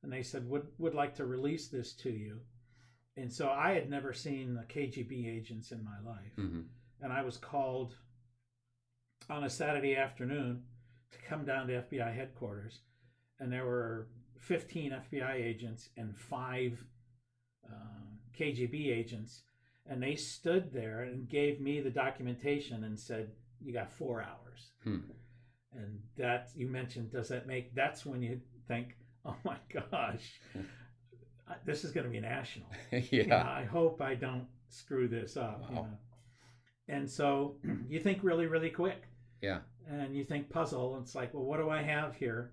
And 0.03 0.13
they 0.13 0.23
said, 0.23 0.49
would, 0.49 0.67
would 0.79 0.95
like 0.95 1.15
to 1.17 1.25
release 1.27 1.69
this 1.69 1.93
to 1.95 2.11
you. 2.11 2.41
And 3.17 3.33
so 3.33 3.51
I 3.51 3.73
had 3.73 3.91
never 3.91 4.13
seen 4.13 4.55
the 4.55 4.63
KGB 4.63 5.29
agents 5.29 5.71
in 5.71 5.85
my 5.85 5.99
life 6.05 6.33
Mm-hmm. 6.39 6.63
and 7.03 7.13
I 7.13 7.23
was 7.23 7.37
called 7.37 7.95
on 9.31 9.45
a 9.45 9.51
Saturday 9.51 9.97
afternoon 9.97 10.63
to 11.13 11.19
come 11.29 11.45
down 11.45 11.67
to 11.69 11.83
FBI 11.83 12.15
headquarters, 12.15 12.81
and 13.39 13.53
there 13.53 13.65
were 13.67 14.09
15 14.39 14.93
FBI 15.13 15.35
agents 15.35 15.91
and 15.97 16.17
five 16.17 16.83
uh, 17.69 17.75
KGB 18.39 18.89
agents, 18.97 19.43
and 19.87 20.03
they 20.03 20.17
stood 20.17 20.73
there 20.73 21.03
and 21.03 21.29
gave 21.29 21.61
me 21.61 21.81
the 21.81 21.91
documentation 21.91 22.85
and 22.85 22.99
said, 22.99 23.31
"You 23.61 23.73
got 23.73 23.93
four 23.93 24.23
hours." 24.23 24.71
Hmm. 24.85 24.99
And 25.75 26.01
that 26.17 26.51
you 26.55 26.67
mentioned, 26.67 27.13
does 27.13 27.29
that 27.29 27.47
make? 27.47 27.75
That's 27.75 28.05
when 28.05 28.23
you 28.23 28.41
think, 28.69 28.97
"Oh 29.27 29.37
my 29.45 29.57
gosh." 29.73 30.41
This 31.65 31.85
is 31.85 31.93
going 31.93 32.07
to 32.07 32.11
be 32.11 32.21
national. 32.21 32.69
yeah. 32.93 33.01
Yeah, 33.11 33.49
I 33.49 33.65
hope 33.65 34.01
I 34.01 34.15
don't 34.15 34.47
screw 34.69 35.09
this 35.09 35.37
up. 35.37 35.65
You 35.69 35.75
know? 35.75 35.89
And 36.89 37.11
so 37.11 37.57
you 37.89 38.01
think 38.01 38.21
really, 38.23 38.47
really 38.47 38.71
quick. 38.71 39.03
Yeah. 39.41 39.59
And 39.89 40.17
you 40.17 40.25
think 40.25 40.51
puzzle. 40.51 40.99
It's 41.01 41.15
like, 41.15 41.35
well, 41.35 41.45
what 41.45 41.59
do 41.59 41.69
I 41.69 41.83
have 41.83 42.15
here? 42.17 42.53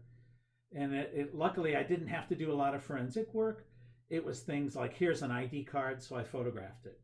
And 0.76 0.94
it, 0.94 1.12
it 1.16 1.36
luckily 1.36 1.76
I 1.76 1.84
didn't 1.84 2.08
have 2.08 2.28
to 2.30 2.36
do 2.36 2.52
a 2.52 2.56
lot 2.56 2.76
of 2.76 2.84
forensic 2.84 3.34
work. 3.34 3.66
It 4.10 4.24
was 4.24 4.40
things 4.40 4.76
like 4.76 4.94
here's 4.96 5.22
an 5.22 5.32
ID 5.32 5.66
card, 5.66 6.02
so 6.02 6.16
I 6.16 6.24
photographed 6.24 6.86
it. 6.86 7.00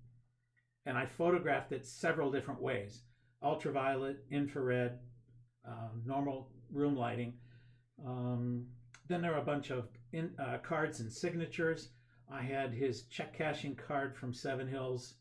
And 0.87 0.97
I 0.97 1.05
photographed 1.05 1.71
it 1.71 1.85
several 1.85 2.31
different 2.31 2.61
ways: 2.61 3.01
ultraviolet, 3.43 4.23
infrared, 4.31 4.99
uh, 5.67 5.89
normal 6.05 6.49
room 6.71 6.95
lighting. 6.95 7.33
Um, 8.05 8.65
then 9.07 9.21
there 9.21 9.33
are 9.33 9.41
a 9.41 9.45
bunch 9.45 9.69
of 9.69 9.87
in, 10.11 10.31
uh, 10.39 10.57
cards 10.59 10.99
and 10.99 11.11
signatures. 11.11 11.89
I 12.31 12.41
had 12.41 12.73
his 12.73 13.03
check 13.03 13.37
cashing 13.37 13.75
card 13.75 14.15
from 14.15 14.33
Seven 14.33 14.67
Hills. 14.67 15.15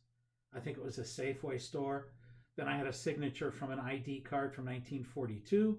I 0.54 0.60
think 0.60 0.76
it 0.76 0.84
was 0.84 0.98
a 0.98 1.02
Safeway 1.02 1.60
store. 1.60 2.12
Then 2.56 2.68
I 2.68 2.76
had 2.76 2.86
a 2.86 2.92
signature 2.92 3.50
from 3.50 3.72
an 3.72 3.80
ID 3.80 4.20
card 4.20 4.54
from 4.54 4.66
1942. 4.66 5.78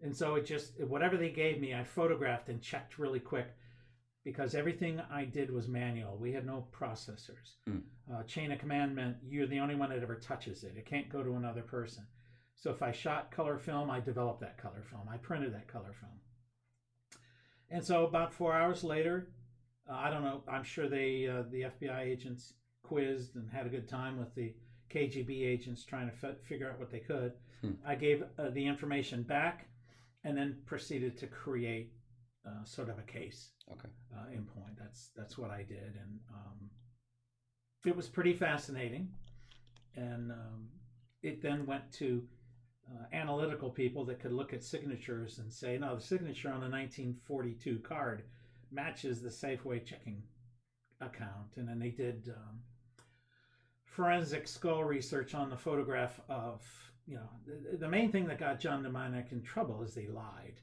And 0.00 0.16
so 0.16 0.36
it 0.36 0.46
just, 0.46 0.80
whatever 0.80 1.16
they 1.16 1.30
gave 1.30 1.60
me, 1.60 1.74
I 1.74 1.82
photographed 1.82 2.48
and 2.48 2.62
checked 2.62 2.98
really 2.98 3.18
quick 3.18 3.48
because 4.24 4.54
everything 4.54 5.00
I 5.10 5.24
did 5.24 5.50
was 5.50 5.68
manual. 5.68 6.16
We 6.16 6.32
had 6.32 6.46
no 6.46 6.66
processors. 6.72 7.56
Hmm. 7.66 7.78
Uh, 8.12 8.22
chain 8.22 8.52
of 8.52 8.58
command 8.58 8.94
meant 8.94 9.16
you're 9.26 9.46
the 9.46 9.58
only 9.58 9.74
one 9.74 9.90
that 9.90 10.02
ever 10.02 10.14
touches 10.14 10.64
it, 10.64 10.74
it 10.76 10.86
can't 10.86 11.08
go 11.08 11.22
to 11.22 11.34
another 11.34 11.62
person. 11.62 12.04
So 12.54 12.70
if 12.70 12.82
I 12.82 12.92
shot 12.92 13.30
color 13.30 13.58
film, 13.58 13.90
I 13.90 14.00
developed 14.00 14.40
that 14.40 14.58
color 14.58 14.82
film, 14.88 15.08
I 15.12 15.16
printed 15.16 15.54
that 15.54 15.68
color 15.68 15.94
film. 15.98 16.12
And 17.70 17.84
so 17.84 18.04
about 18.04 18.32
four 18.32 18.54
hours 18.54 18.82
later, 18.82 19.28
uh, 19.88 19.94
I 19.94 20.10
don't 20.10 20.22
know. 20.24 20.42
I'm 20.48 20.64
sure 20.64 20.88
they 20.88 21.26
uh, 21.28 21.42
the 21.50 21.62
FBI 21.62 22.00
agents 22.00 22.54
quizzed 22.82 23.36
and 23.36 23.50
had 23.50 23.66
a 23.66 23.70
good 23.70 23.88
time 23.88 24.18
with 24.18 24.34
the 24.34 24.54
KGB 24.90 25.46
agents 25.46 25.84
trying 25.84 26.08
to 26.10 26.14
f- 26.28 26.40
figure 26.48 26.70
out 26.70 26.78
what 26.78 26.90
they 26.90 27.00
could. 27.00 27.32
Hmm. 27.60 27.72
I 27.86 27.94
gave 27.94 28.22
uh, 28.38 28.50
the 28.50 28.66
information 28.66 29.22
back, 29.22 29.68
and 30.24 30.36
then 30.36 30.56
proceeded 30.64 31.18
to 31.18 31.26
create 31.26 31.92
uh, 32.46 32.64
sort 32.64 32.88
of 32.88 32.98
a 32.98 33.02
case 33.02 33.50
Okay. 33.70 33.88
uh, 34.16 34.30
in 34.32 34.44
point. 34.44 34.78
That's 34.78 35.10
that's 35.16 35.36
what 35.36 35.50
I 35.50 35.62
did, 35.62 35.94
and 36.00 36.18
um, 36.32 36.70
it 37.84 37.94
was 37.96 38.08
pretty 38.08 38.32
fascinating. 38.32 39.08
And 39.96 40.30
um, 40.30 40.68
it 41.22 41.42
then 41.42 41.66
went 41.66 41.90
to 41.94 42.22
uh, 42.90 43.04
analytical 43.12 43.70
people 43.70 44.04
that 44.06 44.20
could 44.20 44.32
look 44.32 44.52
at 44.52 44.64
signatures 44.64 45.38
and 45.38 45.52
say, 45.52 45.78
no, 45.78 45.96
the 45.96 46.00
signature 46.00 46.48
on 46.48 46.60
the 46.60 46.68
1942 46.68 47.78
card 47.80 48.22
matches 48.70 49.20
the 49.20 49.28
Safeway 49.28 49.84
checking 49.84 50.22
account. 51.00 51.56
And 51.56 51.68
then 51.68 51.78
they 51.78 51.90
did 51.90 52.32
um, 52.34 52.60
forensic 53.84 54.46
skull 54.46 54.84
research 54.84 55.34
on 55.34 55.50
the 55.50 55.56
photograph 55.56 56.20
of 56.28 56.62
you 57.08 57.16
know 57.16 57.28
the, 57.46 57.78
the 57.78 57.88
main 57.88 58.12
thing 58.12 58.26
that 58.26 58.38
got 58.38 58.60
John 58.60 58.84
Demjanjuk 58.84 59.32
in 59.32 59.42
trouble 59.42 59.82
is 59.82 59.94
they 59.94 60.06
lied. 60.06 60.60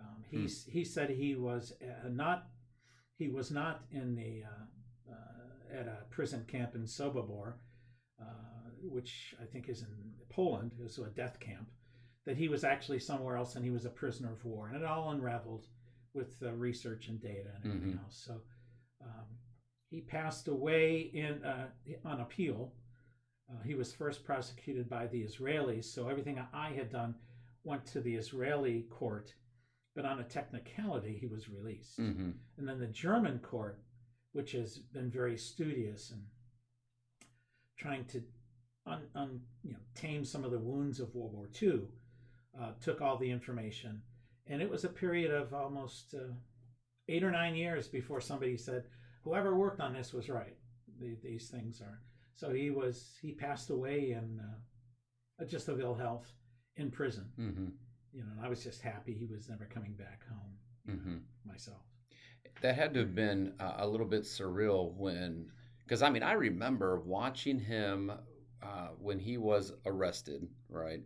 Um, 0.00 0.24
he's 0.30 0.64
he 0.64 0.84
said 0.84 1.10
he 1.10 1.36
was 1.36 1.74
uh, 1.82 2.08
not 2.08 2.48
he 3.18 3.28
was 3.28 3.50
not 3.50 3.82
in 3.92 4.14
the 4.14 4.42
uh, 4.44 5.12
uh, 5.12 5.78
at 5.80 5.86
a 5.86 5.98
prison 6.10 6.44
camp 6.48 6.74
in 6.74 6.82
Sobibor, 6.82 7.54
uh, 8.20 8.24
which 8.90 9.34
I 9.40 9.44
think 9.44 9.68
is 9.68 9.82
in 9.82 10.12
Poland. 10.30 10.72
It 10.78 10.82
was 10.82 10.98
a 10.98 11.06
death 11.10 11.38
camp. 11.40 11.70
That 12.24 12.36
he 12.36 12.48
was 12.48 12.64
actually 12.64 12.98
somewhere 12.98 13.36
else 13.36 13.54
and 13.54 13.64
he 13.64 13.70
was 13.70 13.84
a 13.84 13.90
prisoner 13.90 14.32
of 14.32 14.44
war, 14.44 14.66
and 14.68 14.76
it 14.76 14.84
all 14.84 15.10
unraveled 15.10 15.66
with 16.12 16.34
uh, 16.42 16.52
research 16.54 17.06
and 17.08 17.20
data 17.20 17.50
and 17.54 17.64
everything 17.66 17.92
Mhm. 17.98 18.02
else. 18.02 18.16
So 18.16 18.42
um, 19.00 19.26
he 19.90 20.00
passed 20.00 20.48
away 20.48 21.02
in 21.02 21.44
uh, 21.44 21.68
on 22.04 22.20
appeal. 22.20 22.74
Uh, 23.48 23.62
he 23.62 23.74
was 23.76 23.92
first 23.94 24.24
prosecuted 24.24 24.88
by 24.88 25.06
the 25.06 25.22
Israelis, 25.22 25.84
so 25.84 26.08
everything 26.08 26.38
I 26.52 26.72
had 26.72 26.90
done 26.90 27.14
went 27.62 27.86
to 27.86 28.00
the 28.00 28.16
Israeli 28.16 28.82
court, 28.90 29.32
but 29.94 30.04
on 30.04 30.18
a 30.18 30.24
technicality, 30.24 31.16
he 31.16 31.26
was 31.28 31.48
released. 31.48 31.96
hmm 31.96 32.32
And 32.56 32.66
then 32.68 32.80
the 32.80 32.88
German 32.88 33.38
court, 33.38 33.78
which 34.32 34.50
has 34.52 34.78
been 34.78 35.10
very 35.10 35.36
studious 35.36 36.10
and 36.10 36.26
trying 37.76 38.04
to 38.06 38.22
un, 38.86 39.02
un, 39.14 39.40
you 39.64 39.72
know, 39.72 39.78
tame 39.94 40.24
some 40.24 40.44
of 40.44 40.50
the 40.50 40.58
wounds 40.58 41.00
of 41.00 41.14
World 41.14 41.32
War 41.32 41.48
II, 41.60 41.82
uh, 42.60 42.72
took 42.80 43.00
all 43.00 43.18
the 43.18 43.30
information. 43.30 44.00
And 44.46 44.62
it 44.62 44.70
was 44.70 44.84
a 44.84 44.88
period 44.88 45.32
of 45.32 45.52
almost 45.52 46.14
uh, 46.14 46.32
eight 47.08 47.24
or 47.24 47.30
nine 47.30 47.54
years 47.54 47.88
before 47.88 48.20
somebody 48.20 48.56
said, 48.56 48.84
whoever 49.22 49.56
worked 49.56 49.80
on 49.80 49.92
this 49.92 50.12
was 50.12 50.28
right. 50.28 50.56
The, 51.00 51.16
these 51.22 51.48
things 51.48 51.80
are. 51.80 52.00
So 52.34 52.52
he 52.52 52.70
was, 52.70 53.16
he 53.20 53.32
passed 53.32 53.70
away 53.70 54.12
in 54.12 54.40
uh, 54.40 55.44
just 55.44 55.68
of 55.68 55.80
ill 55.80 55.94
health 55.94 56.26
in 56.76 56.90
prison. 56.90 57.26
hmm 57.36 57.68
You 58.12 58.22
know, 58.22 58.30
and 58.36 58.44
I 58.44 58.48
was 58.48 58.62
just 58.62 58.82
happy 58.82 59.14
he 59.14 59.26
was 59.26 59.48
never 59.48 59.68
coming 59.72 59.94
back 59.94 60.22
home 60.28 60.52
you 60.86 60.94
know, 60.94 61.18
myself. 61.44 61.80
That 62.62 62.76
had 62.76 62.94
to 62.94 63.00
have 63.00 63.14
been 63.14 63.52
uh, 63.60 63.74
a 63.78 63.86
little 63.86 64.06
bit 64.06 64.22
surreal 64.22 64.94
when, 64.94 65.50
because 65.84 66.02
I 66.02 66.10
mean, 66.10 66.22
I 66.22 66.32
remember 66.32 67.00
watching 67.00 67.58
him 67.58 68.12
uh, 68.62 68.88
when 68.98 69.18
he 69.18 69.38
was 69.38 69.72
arrested, 69.84 70.48
right? 70.68 71.02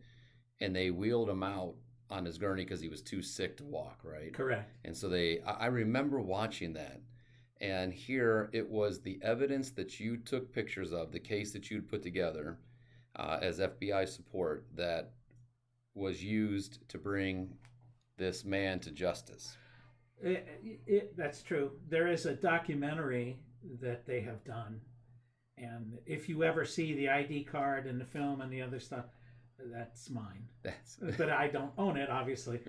And 0.61 0.75
they 0.75 0.91
wheeled 0.91 1.31
him 1.31 1.43
out 1.43 1.75
on 2.11 2.25
his 2.25 2.39
gurney 2.39 2.65
because 2.65 2.81
he 2.81 2.89
was 2.89 3.03
too 3.03 3.23
sick 3.23 3.57
to 3.59 3.65
walk, 3.65 4.01
right? 4.03 4.33
Correct. 4.33 4.77
And 4.85 4.97
so 4.97 5.09
they, 5.09 5.41
I 5.41 5.67
remember 5.67 6.21
watching 6.21 6.73
that. 6.75 7.01
And 7.61 7.93
here 7.93 8.49
it 8.53 8.69
was 8.69 9.01
the 9.01 9.19
evidence 9.23 9.71
that 9.73 10.01
you 10.01 10.17
took 10.17 10.53
pictures 10.53 10.93
of, 10.93 11.13
the 11.13 11.21
case 11.21 11.53
that 11.53 11.71
you'd 11.71 11.89
put 11.89 12.03
together 12.03 12.59
uh, 13.17 13.39
as 13.43 13.59
FBI 13.59 14.09
support 14.09 14.65
that 14.75 15.13
was 15.95 16.23
used 16.23 16.89
to 16.89 16.99
bring 16.99 17.53
this 18.17 18.45
man 18.45 18.81
to 18.81 18.91
justice. 18.91 19.57
It, 20.23 20.47
it, 20.87 21.17
that's 21.17 21.43
true. 21.43 21.73
There 21.89 22.09
is 22.09 22.27
a 22.27 22.35
documentary 22.35 23.39
that 23.81 24.07
they 24.07 24.21
have 24.21 24.45
done, 24.45 24.81
and 25.61 25.99
if 26.07 26.29
you 26.29 26.43
ever 26.43 26.65
see 26.65 26.95
the 26.95 27.09
ID 27.09 27.45
card 27.45 27.87
and 27.87 28.01
the 28.01 28.05
film 28.05 28.41
and 28.41 28.53
the 28.53 28.63
other 28.63 28.81
stuff, 28.81 29.07
that's 29.59 30.11
mine. 30.11 30.49
That's 30.63 30.99
But 31.19 31.31
I 31.31 31.49
don't 31.49 31.73
own 31.79 31.97
it. 31.97 32.09
Obviously, 32.09 32.61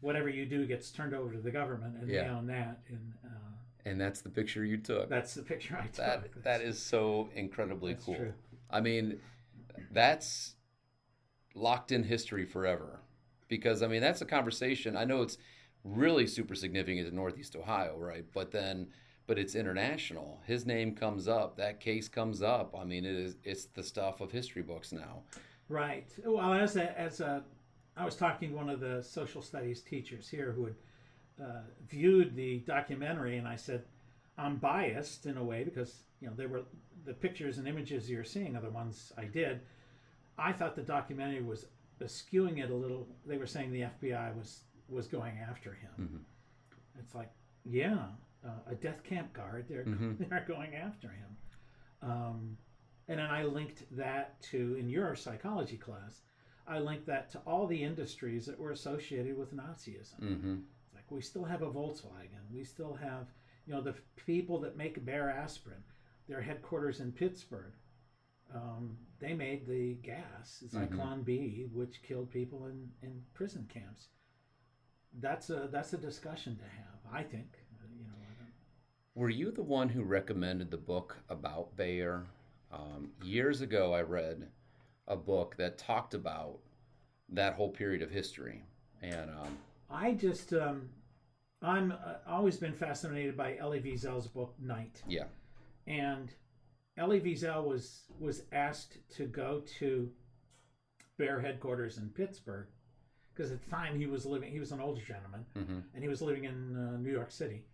whatever 0.00 0.28
you 0.28 0.46
do 0.46 0.66
gets 0.66 0.90
turned 0.90 1.14
over 1.14 1.32
to 1.32 1.40
the 1.40 1.50
government, 1.50 1.96
and 2.00 2.10
they 2.10 2.20
own 2.20 2.46
that. 2.46 2.80
And 2.88 3.12
uh, 3.24 3.56
and 3.84 4.00
that's 4.00 4.20
the 4.20 4.30
picture 4.30 4.64
you 4.64 4.78
took. 4.78 5.08
that's 5.08 5.34
the 5.34 5.42
picture 5.42 5.76
I 5.80 5.86
took. 5.86 5.96
That 5.96 6.44
that 6.44 6.60
is 6.60 6.78
so 6.78 7.28
incredibly 7.34 7.94
cool. 7.94 7.96
That's 7.96 8.04
cool. 8.06 8.14
true. 8.16 8.34
I 8.70 8.80
mean, 8.80 9.20
that's 9.92 10.54
locked 11.54 11.92
in 11.92 12.04
history 12.04 12.44
forever. 12.44 13.00
Because 13.48 13.82
I 13.82 13.86
mean, 13.86 14.00
that's 14.00 14.20
a 14.20 14.26
conversation. 14.26 14.96
I 14.96 15.04
know 15.04 15.22
it's 15.22 15.38
really 15.84 16.26
super 16.26 16.54
significant 16.54 17.08
to 17.08 17.14
Northeast 17.14 17.54
Ohio, 17.54 17.96
right? 17.96 18.24
But 18.34 18.50
then, 18.50 18.88
but 19.26 19.38
it's 19.38 19.54
international. 19.54 20.40
His 20.46 20.66
name 20.66 20.94
comes 20.94 21.26
up. 21.28 21.56
That 21.56 21.80
case 21.80 22.08
comes 22.08 22.42
up. 22.42 22.74
I 22.78 22.84
mean, 22.84 23.04
it 23.04 23.14
is. 23.14 23.36
It's 23.44 23.64
the 23.66 23.82
stuff 23.82 24.20
of 24.20 24.30
history 24.30 24.62
books 24.62 24.92
now. 24.92 25.22
Right. 25.68 26.06
Well, 26.24 26.52
as 26.54 26.76
a, 26.76 26.98
as 26.98 27.20
a, 27.20 27.42
I 27.96 28.04
was 28.04 28.14
talking 28.14 28.50
to 28.50 28.56
one 28.56 28.70
of 28.70 28.80
the 28.80 29.02
social 29.02 29.42
studies 29.42 29.80
teachers 29.82 30.28
here 30.28 30.52
who 30.52 30.66
had 30.66 30.74
uh, 31.42 31.60
viewed 31.88 32.36
the 32.36 32.58
documentary, 32.60 33.36
and 33.36 33.48
I 33.48 33.56
said, 33.56 33.82
I'm 34.38 34.56
biased 34.56 35.26
in 35.26 35.36
a 35.36 35.44
way 35.44 35.64
because 35.64 36.02
you 36.20 36.28
know 36.28 36.34
they 36.36 36.46
were 36.46 36.62
the 37.04 37.14
pictures 37.14 37.58
and 37.58 37.66
images 37.66 38.08
you're 38.10 38.24
seeing 38.24 38.56
are 38.56 38.62
the 38.62 38.70
ones 38.70 39.12
I 39.16 39.24
did. 39.24 39.60
I 40.38 40.52
thought 40.52 40.76
the 40.76 40.82
documentary 40.82 41.42
was 41.42 41.66
skewing 42.02 42.62
it 42.62 42.70
a 42.70 42.74
little. 42.74 43.08
They 43.24 43.38
were 43.38 43.46
saying 43.46 43.72
the 43.72 43.86
FBI 44.02 44.36
was 44.36 44.60
was 44.88 45.08
going 45.08 45.38
after 45.38 45.72
him. 45.72 45.90
Mhm. 46.00 47.00
It's 47.00 47.14
like, 47.14 47.30
yeah, 47.64 48.06
uh, 48.46 48.70
a 48.72 48.74
death 48.74 49.02
camp 49.02 49.32
guard. 49.32 49.66
They're 49.68 49.84
Mhm. 49.84 50.18
they're 50.28 50.44
going 50.46 50.74
after 50.74 51.08
him. 51.08 51.36
Um, 52.02 52.56
and 53.08 53.18
then 53.20 53.26
I 53.30 53.44
linked 53.44 53.84
that 53.96 54.40
to 54.50 54.74
in 54.76 54.88
your 54.88 55.14
psychology 55.16 55.76
class. 55.76 56.22
I 56.66 56.78
linked 56.80 57.06
that 57.06 57.30
to 57.30 57.38
all 57.46 57.66
the 57.66 57.82
industries 57.82 58.46
that 58.46 58.58
were 58.58 58.72
associated 58.72 59.36
with 59.36 59.54
Nazism. 59.54 60.18
hmm 60.18 60.58
It's 60.84 60.94
like 60.94 61.10
we 61.10 61.20
still 61.20 61.44
have 61.44 61.62
a 61.62 61.70
Volkswagen. 61.70 62.42
We 62.52 62.64
still 62.64 62.94
have, 62.94 63.28
you 63.66 63.72
know, 63.74 63.80
the 63.80 63.94
people 64.16 64.58
that 64.60 64.76
make 64.76 65.04
Bayer 65.04 65.30
aspirin. 65.30 65.82
Their 66.28 66.40
headquarters 66.40 67.00
in 67.00 67.12
Pittsburgh. 67.12 67.72
Um, 68.52 68.96
they 69.20 69.32
made 69.34 69.66
the 69.66 69.94
gas, 69.94 70.62
Zyklon 70.66 71.24
B, 71.24 71.68
which 71.72 72.02
killed 72.02 72.30
people 72.30 72.66
in, 72.66 72.90
in 73.02 73.22
prison 73.34 73.66
camps. 73.72 74.08
That's 75.20 75.50
a 75.50 75.68
that's 75.70 75.92
a 75.92 75.98
discussion 75.98 76.56
to 76.56 76.64
have. 76.64 76.98
I 77.12 77.22
think. 77.22 77.58
Uh, 77.80 77.86
You 77.96 78.04
know. 78.06 78.14
I 78.14 78.34
don't, 78.38 78.52
Were 79.16 79.30
you 79.30 79.50
the 79.50 79.62
one 79.62 79.88
who 79.88 80.02
recommended 80.02 80.70
the 80.70 80.76
book 80.76 81.16
about 81.30 81.74
Bayer? 81.74 82.26
Um, 82.70 83.12
years 83.24 83.62
ago, 83.62 83.94
I 83.94 84.02
read 84.02 84.46
a 85.08 85.16
book 85.16 85.56
that 85.56 85.78
talked 85.78 86.12
about 86.12 86.58
that 87.30 87.54
whole 87.54 87.70
period 87.70 88.02
of 88.02 88.10
history, 88.10 88.62
and 89.00 89.30
um, 89.30 89.56
I 89.88 90.12
just 90.12 90.52
um, 90.52 90.90
I'm 91.62 91.92
uh, 91.92 92.16
always 92.28 92.58
been 92.58 92.74
fascinated 92.74 93.38
by 93.38 93.56
Elie 93.56 93.80
Wiesel's 93.80 94.26
book 94.26 94.54
Night. 94.60 95.02
yeah, 95.08 95.24
and 95.86 96.30
Elie 96.98 97.22
Wiesel 97.22 97.64
was 97.64 98.02
was 98.20 98.42
asked 98.52 98.98
to 99.16 99.24
go 99.24 99.62
to 99.78 100.10
Bayer 101.16 101.40
headquarters 101.40 101.96
in 101.96 102.10
Pittsburgh 102.10 102.66
because 103.32 103.50
at 103.50 103.64
the 103.64 103.70
time 103.70 103.98
he 103.98 104.04
was 104.06 104.26
living 104.26 104.52
he 104.52 104.60
was 104.60 104.72
an 104.72 104.80
older 104.80 105.00
gentleman 105.00 105.44
hmm 105.54 105.78
and 105.94 106.02
he 106.02 106.08
was 106.08 106.20
living 106.22 106.44
in 106.44 106.76
uh, 106.76 106.96
New 106.98 107.12
York 107.12 107.30
City 107.30 107.64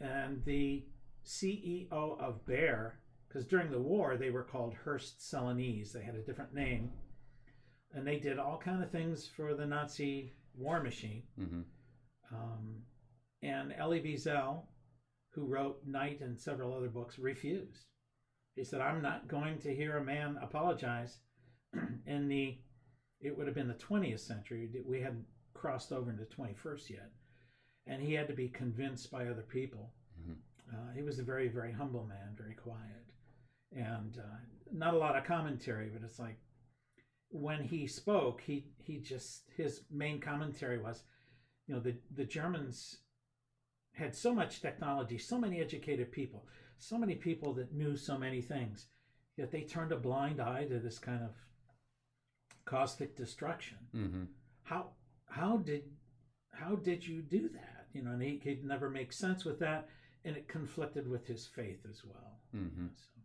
and 0.00 0.44
the 0.44 0.84
CEO 1.24 1.90
of 1.90 2.44
Bayer 2.46 2.98
because 3.28 3.46
during 3.46 3.70
the 3.70 3.78
war 3.78 4.16
they 4.16 4.30
were 4.30 4.42
called 4.42 4.74
Hoechst 4.84 5.20
Celanese 5.20 5.92
they 5.92 6.02
had 6.02 6.14
a 6.14 6.22
different 6.22 6.54
name 6.54 6.90
and 7.92 8.06
they 8.06 8.18
did 8.18 8.38
all 8.38 8.58
kind 8.58 8.82
of 8.82 8.90
things 8.90 9.28
for 9.36 9.54
the 9.54 9.66
Nazi 9.66 10.32
war 10.56 10.80
machine 10.82 11.22
hmm 11.36 11.60
um, 12.32 12.82
and 13.42 13.72
Elie 13.72 14.00
Wiesel, 14.00 14.62
who 15.30 15.44
wrote 15.46 15.80
Night 15.86 16.20
and 16.20 16.38
several 16.38 16.74
other 16.74 16.88
books, 16.88 17.18
refused. 17.18 17.86
He 18.54 18.64
said, 18.64 18.80
I'm 18.80 19.02
not 19.02 19.28
going 19.28 19.58
to 19.58 19.74
hear 19.74 19.96
a 19.96 20.04
man 20.04 20.38
apologize 20.42 21.18
in 22.06 22.28
the, 22.28 22.58
it 23.20 23.36
would 23.36 23.46
have 23.46 23.54
been 23.54 23.68
the 23.68 23.74
20th 23.74 24.20
century. 24.20 24.68
We 24.84 25.00
hadn't 25.00 25.26
crossed 25.54 25.92
over 25.92 26.10
into 26.10 26.24
21st 26.24 26.90
yet. 26.90 27.10
And 27.88 28.02
he 28.02 28.12
had 28.14 28.28
to 28.28 28.34
be 28.34 28.48
convinced 28.48 29.10
by 29.10 29.26
other 29.26 29.42
people. 29.42 29.92
Mhm. 30.20 30.36
Uh, 30.72 30.92
he 30.94 31.02
was 31.02 31.18
a 31.18 31.22
very, 31.24 31.48
very 31.48 31.72
humble 31.72 32.04
man, 32.04 32.36
very 32.36 32.54
quiet. 32.54 33.04
And 33.72 34.18
uh, 34.18 34.36
not 34.72 34.94
a 34.94 34.98
lot 34.98 35.16
of 35.16 35.24
commentary, 35.24 35.88
but 35.92 36.02
it's 36.02 36.18
like 36.18 36.38
when 37.30 37.64
he 37.64 37.86
spoke, 37.86 38.40
he, 38.42 38.66
he 38.78 38.98
just, 38.98 39.42
his 39.56 39.84
main 39.90 40.20
commentary 40.20 40.78
was, 40.78 41.02
you 41.66 41.74
know 41.74 41.80
the 41.80 41.96
the 42.14 42.24
Germans 42.24 42.98
had 43.92 44.14
so 44.14 44.34
much 44.34 44.60
technology, 44.60 45.18
so 45.18 45.38
many 45.38 45.60
educated 45.60 46.10
people, 46.10 46.46
so 46.78 46.96
many 46.96 47.14
people 47.14 47.52
that 47.54 47.74
knew 47.74 47.96
so 47.96 48.16
many 48.16 48.40
things, 48.40 48.86
yet 49.36 49.50
they 49.50 49.62
turned 49.62 49.92
a 49.92 49.96
blind 49.96 50.40
eye 50.40 50.64
to 50.64 50.78
this 50.78 50.98
kind 50.98 51.22
of 51.22 51.30
caustic 52.64 53.16
destruction. 53.16 53.78
hmm 53.92 54.24
How 54.62 54.90
how 55.26 55.58
did 55.58 55.82
how 56.52 56.76
did 56.76 57.06
you 57.06 57.20
do 57.22 57.48
that? 57.50 57.77
You 57.92 58.02
know, 58.02 58.12
and 58.12 58.22
he 58.22 58.36
could 58.38 58.64
never 58.64 58.90
make 58.90 59.12
sense 59.12 59.44
with 59.44 59.58
that, 59.60 59.88
and 60.24 60.36
it 60.36 60.48
conflicted 60.48 61.08
with 61.08 61.26
his 61.26 61.46
faith 61.46 61.80
as 61.88 62.02
well. 62.04 62.40
hmm 62.52 62.88
So, 62.94 63.20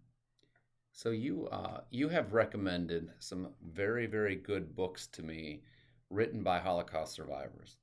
So 0.91 1.09
you 1.11 1.47
uh, 1.47 1.81
you 1.89 2.09
have 2.09 2.33
recommended 2.33 3.11
some 3.19 3.49
very 3.65 4.05
very 4.05 4.35
good 4.35 4.75
books 4.75 5.07
to 5.07 5.23
me, 5.23 5.61
written 6.09 6.43
by 6.43 6.59
Holocaust 6.59 7.13
survivors. 7.13 7.77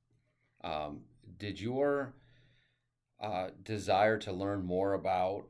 Um, 0.63 1.01
did 1.37 1.59
your 1.59 2.13
uh, 3.19 3.49
desire 3.63 4.17
to 4.17 4.31
learn 4.31 4.65
more 4.65 4.93
about 4.93 5.45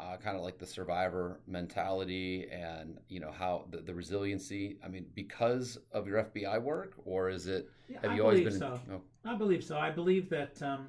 uh, 0.00 0.16
kind 0.16 0.36
of 0.36 0.42
like 0.42 0.58
the 0.58 0.66
survivor 0.66 1.40
mentality 1.46 2.46
and 2.50 2.98
you 3.08 3.20
know 3.20 3.30
how 3.30 3.66
the, 3.70 3.78
the, 3.78 3.94
resiliency 3.94 4.78
i 4.84 4.88
mean 4.88 5.04
because 5.14 5.78
of 5.92 6.06
your 6.06 6.22
fbi 6.24 6.60
work 6.60 6.94
or 7.04 7.28
is 7.28 7.46
it 7.46 7.68
yeah, 7.88 7.98
have 8.02 8.12
I 8.12 8.16
you 8.16 8.22
always 8.22 8.44
been 8.44 8.58
so. 8.58 8.80
Oh. 8.92 9.00
i 9.24 9.34
believe 9.34 9.62
so 9.62 9.76
i 9.76 9.90
believe 9.90 10.30
that 10.30 10.60
um, 10.62 10.88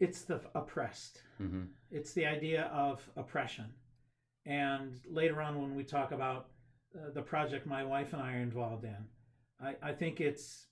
it's 0.00 0.22
the 0.22 0.40
oppressed 0.54 1.22
mm-hmm. 1.40 1.64
it's 1.90 2.12
the 2.12 2.26
idea 2.26 2.70
of 2.72 3.02
oppression 3.16 3.66
and 4.46 4.98
later 5.08 5.42
on 5.42 5.60
when 5.60 5.74
we 5.74 5.84
talk 5.84 6.12
about 6.12 6.48
uh, 6.96 7.10
the 7.14 7.22
project 7.22 7.66
my 7.66 7.84
wife 7.84 8.12
and 8.12 8.22
i 8.22 8.34
are 8.34 8.42
involved 8.42 8.84
in 8.84 8.96
I, 9.60 9.74
I 9.82 9.92
think 9.92 10.20
it's 10.20 10.66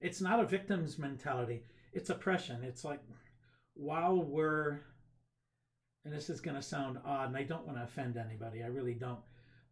it's 0.00 0.20
not 0.20 0.40
a 0.40 0.46
victim's 0.46 0.98
mentality 0.98 1.62
it's 1.92 2.10
oppression 2.10 2.62
it's 2.62 2.84
like 2.84 3.00
while 3.76 4.22
we're, 4.22 4.80
and 6.04 6.12
this 6.12 6.30
is 6.30 6.40
going 6.40 6.56
to 6.56 6.62
sound 6.62 6.98
odd, 7.04 7.28
and 7.28 7.36
I 7.36 7.42
don't 7.42 7.66
want 7.66 7.78
to 7.78 7.84
offend 7.84 8.16
anybody, 8.16 8.62
I 8.62 8.68
really 8.68 8.94
don't, 8.94 9.20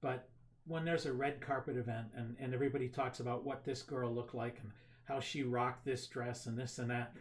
but 0.00 0.28
when 0.66 0.84
there's 0.84 1.06
a 1.06 1.12
red 1.12 1.40
carpet 1.40 1.76
event 1.76 2.06
and, 2.16 2.36
and 2.38 2.54
everybody 2.54 2.88
talks 2.88 3.20
about 3.20 3.44
what 3.44 3.64
this 3.64 3.82
girl 3.82 4.14
looked 4.14 4.34
like 4.34 4.58
and 4.62 4.70
how 5.04 5.20
she 5.20 5.42
rocked 5.42 5.84
this 5.84 6.06
dress 6.06 6.46
and 6.46 6.58
this 6.58 6.78
and 6.78 6.90
that, 6.90 7.12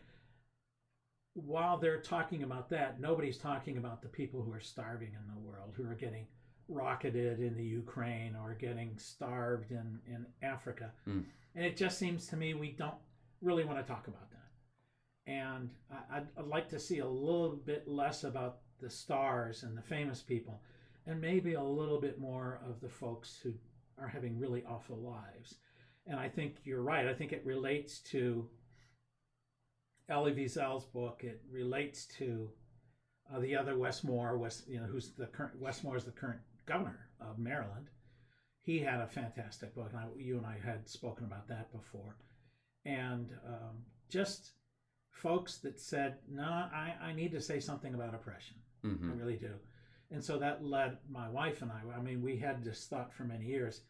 while 1.34 1.78
they're 1.78 2.02
talking 2.02 2.43
about 2.43 2.69
that, 2.69 3.00
nobody's 3.00 3.38
talking 3.38 3.78
about 3.78 4.02
the 4.02 4.08
people 4.08 4.41
who 4.41 4.54
are 4.54 4.62
starving 4.62 5.10
in 5.10 5.34
the 5.34 5.39
world, 5.39 5.74
who 5.76 5.84
are 5.89 5.96
getting 5.96 6.28
rocketed 6.69 7.39
in 7.39 7.56
the 7.58 7.63
Ukraine 7.63 8.36
or 8.36 8.54
getting 8.54 8.98
starved 8.98 9.72
in, 9.72 10.00
in 10.08 10.26
Africa. 10.41 10.91
Mm. 11.08 11.24
And 11.56 11.65
it 11.65 11.76
just 11.76 11.98
seems 11.98 12.28
to 12.28 12.38
me 12.38 12.54
we 12.54 12.72
don't 12.72 12.93
really 13.41 13.65
want 13.65 13.80
to 13.80 13.84
talk 13.84 14.08
about 14.08 14.30
that 14.32 14.42
and 15.26 15.70
I'd, 16.12 16.28
I'd, 16.38 16.48
like 16.48 16.70
to 16.70 16.80
see 16.80 17.00
a 17.00 17.08
little 17.08 17.56
bit 17.66 17.88
less 17.88 18.24
about 18.24 18.58
the 18.82 18.90
stars 18.90 19.64
and 19.64 19.78
the 19.78 19.82
famous 19.82 20.22
people 20.22 20.62
and 21.06 21.20
maybe 21.20 21.54
a 21.54 21.64
little 21.64 22.00
bit 22.00 22.20
more 22.20 22.60
of 22.68 22.82
the 22.82 22.90
folks 22.90 23.40
who 23.42 23.54
are 23.98 24.08
having 24.08 24.40
really 24.40 24.64
awful 24.68 24.98
lives. 24.98 25.56
And 26.06 26.20
i 26.20 26.28
think 26.28 26.58
you're 26.66 26.82
right. 26.82 27.08
I 27.08 27.14
think 27.14 27.32
it 27.32 27.46
relates 27.46 28.00
to 28.12 28.50
elie 30.10 30.34
wiesel's 30.34 30.86
book. 30.86 31.24
It 31.24 31.42
relates 31.50 32.06
to 32.18 32.50
uh, 33.34 33.40
the 33.40 33.56
other 33.56 33.78
wes 33.78 34.04
moore 34.04 34.38
west 34.38 34.68
you 34.68 34.80
know 34.80 34.86
who's 34.86 35.12
the 35.14 35.28
current 35.28 35.60
wes 35.60 35.82
moore 35.84 35.96
is 35.96 36.04
the 36.04 36.12
current 36.12 36.42
governor 36.66 37.08
of 37.22 37.40
maryland. 37.40 37.88
He 38.62 38.80
had 38.80 39.00
a 39.00 39.08
fantastic 39.08 39.74
book 39.74 39.90
and 39.92 40.00
I, 40.00 40.06
you 40.18 40.38
and 40.38 40.46
i 40.46 40.58
had 40.64 40.90
spoken 40.90 41.26
about 41.26 41.48
that 41.48 41.72
before. 41.72 42.18
And 42.86 43.30
um, 43.48 43.86
just 44.10 44.52
folks 45.13 45.58
that 45.60 45.80
said, 45.80 46.17
"No, 46.30 46.43
I, 46.43 46.95
I 47.02 47.13
need 47.13 47.32
to 47.32 47.41
say 47.41 47.60
something 47.60 47.93
about 47.93 48.13
oppression. 48.13 48.58
Mm-hmm. 48.86 49.12
I 49.12 49.15
really 49.15 49.38
do." 49.38 49.54
And 50.12 50.23
so 50.23 50.38
that 50.38 50.63
led 50.63 50.97
my 51.10 51.30
wife 51.30 51.62
and 51.62 51.71
I. 51.71 51.97
I 51.97 52.02
mean, 52.02 52.21
we 52.21 52.38
had 52.38 52.63
this 52.63 52.86
thought 52.86 53.13
for 53.13 53.23
many 53.23 53.45
years, 53.45 53.82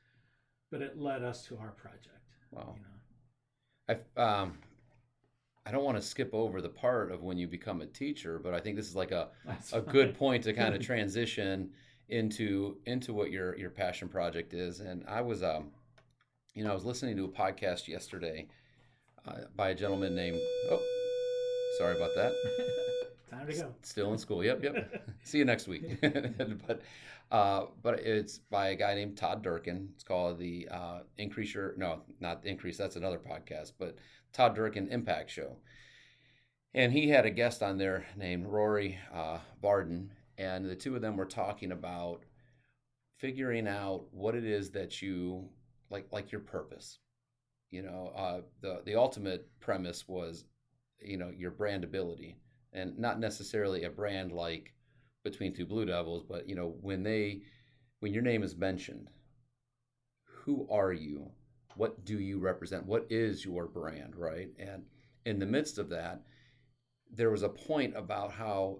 but 0.71 0.81
it 0.81 0.97
led 0.97 1.23
us 1.23 1.45
to 1.47 1.57
our 1.57 1.71
project. 1.71 2.09
Wow. 2.51 2.75
You 2.77 3.95
know? 3.95 4.01
I 4.17 4.21
um, 4.21 4.57
I 5.65 5.71
don't 5.71 5.83
want 5.83 5.97
to 5.97 6.03
skip 6.03 6.33
over 6.33 6.61
the 6.61 6.69
part 6.69 7.11
of 7.11 7.23
when 7.23 7.37
you 7.37 7.47
become 7.47 7.81
a 7.81 7.85
teacher, 7.85 8.39
but 8.39 8.53
I 8.53 8.59
think 8.59 8.75
this 8.75 8.87
is 8.87 8.95
like 8.95 9.11
a 9.11 9.29
That's 9.45 9.73
a 9.73 9.81
fine. 9.81 9.93
good 9.93 10.17
point 10.17 10.43
to 10.43 10.53
kind 10.53 10.75
of 10.75 10.81
transition 10.85 11.71
into 12.09 12.77
into 12.85 13.13
what 13.13 13.31
your 13.31 13.57
your 13.57 13.69
passion 13.69 14.07
project 14.07 14.53
is. 14.53 14.79
And 14.79 15.03
I 15.07 15.21
was 15.21 15.41
um, 15.43 15.71
you 16.53 16.63
know, 16.63 16.71
I 16.71 16.73
was 16.73 16.85
listening 16.85 17.17
to 17.17 17.25
a 17.25 17.29
podcast 17.29 17.87
yesterday 17.87 18.47
uh, 19.27 19.41
by 19.55 19.69
a 19.69 19.75
gentleman 19.75 20.15
named 20.15 20.39
oh 20.69 20.92
Sorry 21.77 21.95
about 21.95 22.11
that. 22.15 22.33
Time 23.31 23.47
to 23.47 23.53
go. 23.53 23.73
Still 23.81 24.11
in 24.13 24.19
school. 24.19 24.43
Yep, 24.43 24.63
yep. 24.63 25.07
See 25.23 25.39
you 25.39 25.45
next 25.45 25.67
week. 25.67 25.99
but 26.67 26.81
uh, 27.31 27.65
but 27.81 27.99
it's 27.99 28.37
by 28.37 28.69
a 28.69 28.75
guy 28.75 28.93
named 28.93 29.17
Todd 29.17 29.41
Durkin. 29.41 29.89
It's 29.95 30.03
called 30.03 30.37
the 30.37 30.67
uh, 30.69 30.99
Increase 31.17 31.53
Your 31.53 31.73
No, 31.77 32.01
not 32.19 32.45
Increase. 32.45 32.77
That's 32.77 32.95
another 32.95 33.17
podcast. 33.17 33.73
But 33.79 33.97
Todd 34.33 34.55
Durkin 34.55 34.89
Impact 34.89 35.31
Show. 35.31 35.57
And 36.75 36.91
he 36.91 37.09
had 37.09 37.25
a 37.25 37.31
guest 37.31 37.63
on 37.63 37.77
there 37.77 38.05
named 38.15 38.47
Rory 38.47 38.97
uh, 39.13 39.39
Vaden, 39.61 40.09
and 40.37 40.65
the 40.65 40.75
two 40.75 40.95
of 40.95 41.01
them 41.01 41.17
were 41.17 41.25
talking 41.25 41.71
about 41.71 42.23
figuring 43.17 43.67
out 43.67 44.05
what 44.11 44.35
it 44.35 44.43
is 44.43 44.71
that 44.71 45.01
you 45.01 45.49
like, 45.89 46.07
like 46.11 46.31
your 46.31 46.41
purpose. 46.41 46.99
You 47.69 47.81
know, 47.81 48.11
uh, 48.15 48.41
the 48.61 48.81
the 48.85 48.95
ultimate 48.95 49.47
premise 49.59 50.07
was 50.07 50.45
you 51.05 51.17
know 51.17 51.31
your 51.35 51.51
brandability 51.51 52.35
and 52.73 52.97
not 52.97 53.19
necessarily 53.19 53.83
a 53.83 53.89
brand 53.89 54.31
like 54.31 54.73
between 55.23 55.53
two 55.53 55.65
blue 55.65 55.85
devils 55.85 56.23
but 56.27 56.47
you 56.47 56.55
know 56.55 56.75
when 56.81 57.03
they 57.03 57.41
when 57.99 58.13
your 58.13 58.23
name 58.23 58.43
is 58.43 58.55
mentioned 58.55 59.09
who 60.45 60.67
are 60.69 60.93
you? 60.93 61.31
What 61.75 62.05
do 62.05 62.19
you 62.19 62.37
represent? 62.37 62.85
What 62.85 63.07
is 63.09 63.45
your 63.45 63.65
brand 63.65 64.15
right? 64.15 64.49
And 64.59 64.83
in 65.25 65.39
the 65.39 65.45
midst 65.45 65.77
of 65.77 65.89
that 65.89 66.21
there 67.15 67.29
was 67.29 67.43
a 67.43 67.49
point 67.49 67.95
about 67.95 68.31
how 68.31 68.79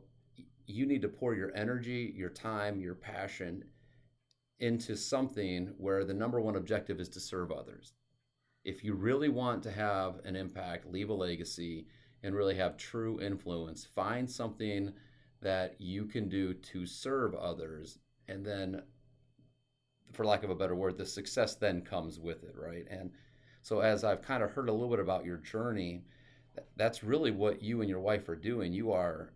you 0.66 0.86
need 0.86 1.04
to 1.04 1.08
pour 1.08 1.36
your 1.36 1.56
energy 1.56 2.12
your 2.16 2.30
time 2.30 2.80
your 2.80 2.96
passion 2.96 3.64
into 4.60 4.96
something 4.96 5.72
where 5.78 6.04
the 6.04 6.14
number 6.14 6.42
one 6.42 6.56
objective 6.56 7.00
is 7.00 7.10
to 7.10 7.20
serve 7.20 7.52
others. 7.52 7.94
If 8.66 8.84
you 8.84 8.94
really 8.94 9.30
want 9.30 9.64
to 9.64 9.72
have 9.72 10.20
an 10.26 10.36
impact 10.36 10.86
leave 10.86 11.10
a 11.10 11.14
legacy 11.14 11.88
and 12.24 12.36
really 12.36 12.56
have 12.56 12.78
true 12.78 13.22
influence. 13.22 13.86
Find 13.86 14.30
something 14.30 14.94
that 15.42 15.76
you 15.80 16.06
can 16.06 16.30
do 16.30 16.54
to 16.54 16.86
serve 16.86 17.36
others, 17.36 18.00
and 18.28 18.46
then, 18.46 18.82
for 20.14 20.26
lack 20.26 20.44
of 20.44 20.50
a 20.50 20.56
better 20.56 20.76
word, 20.76 20.98
the 20.98 21.06
success 21.06 21.56
then 21.56 21.82
comes 21.82 22.20
with 22.20 22.44
it, 22.44 22.56
right? 22.58 22.86
And 22.90 23.12
so, 23.62 23.82
as 23.82 24.04
I've 24.04 24.22
kind 24.22 24.44
of 24.44 24.52
heard 24.52 24.70
a 24.70 24.74
little 24.74 24.90
bit 24.90 25.00
about 25.00 25.26
your 25.26 25.38
journey, 25.38 26.04
that's 26.78 27.04
really 27.04 27.32
what 27.32 27.62
you 27.62 27.82
and 27.82 27.90
your 27.90 28.00
wife 28.00 28.30
are 28.30 28.36
doing. 28.36 28.74
You 28.74 28.92
are 28.92 29.34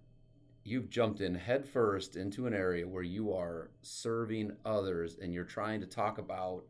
you've 0.64 0.90
jumped 0.90 1.22
in 1.22 1.34
headfirst 1.34 2.18
into 2.18 2.46
an 2.46 2.54
area 2.54 2.86
where 2.86 3.04
you 3.04 3.34
are 3.34 3.72
serving 3.82 4.52
others 4.66 5.18
and 5.22 5.34
you're 5.34 5.46
trying 5.46 5.80
to 5.80 5.88
talk 5.88 6.18
about 6.18 6.66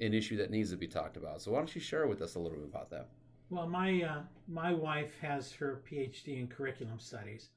an 0.00 0.12
issue 0.12 0.36
that 0.36 0.50
needs 0.50 0.70
to 0.70 0.76
be 0.76 0.86
talked 0.86 1.16
about. 1.16 1.40
So 1.40 1.52
why 1.52 1.58
don't 1.58 1.74
you 1.74 1.80
share 1.80 2.06
with 2.06 2.20
us 2.20 2.34
a 2.34 2.38
little 2.38 2.58
bit 2.58 2.68
about 2.68 2.90
that? 2.90 3.08
Well, 3.50 3.66
my 3.66 4.02
uh, 4.02 4.20
my 4.46 4.72
wife 4.72 5.18
has 5.20 5.52
her 5.52 5.82
PhD 5.90 6.38
in 6.38 6.48
curriculum 6.48 6.98
studies, 6.98 7.48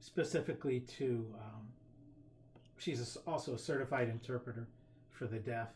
specifically 0.00 0.80
to. 0.98 1.26
Um, 1.34 1.68
she's 2.76 3.16
also 3.26 3.54
a 3.54 3.58
certified 3.58 4.08
interpreter 4.08 4.66
for 5.10 5.26
the 5.26 5.38
deaf. 5.38 5.68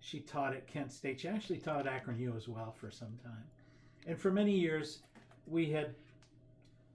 She 0.00 0.20
taught 0.20 0.54
at 0.54 0.68
Kent 0.68 0.92
State. 0.92 1.20
She 1.20 1.28
actually 1.28 1.58
taught 1.58 1.86
at 1.86 1.92
Akron 1.92 2.18
U 2.20 2.34
as 2.36 2.48
well 2.48 2.74
for 2.78 2.90
some 2.90 3.18
time, 3.24 3.44
and 4.06 4.18
for 4.18 4.30
many 4.30 4.52
years, 4.52 5.00
we 5.46 5.66
had 5.66 5.94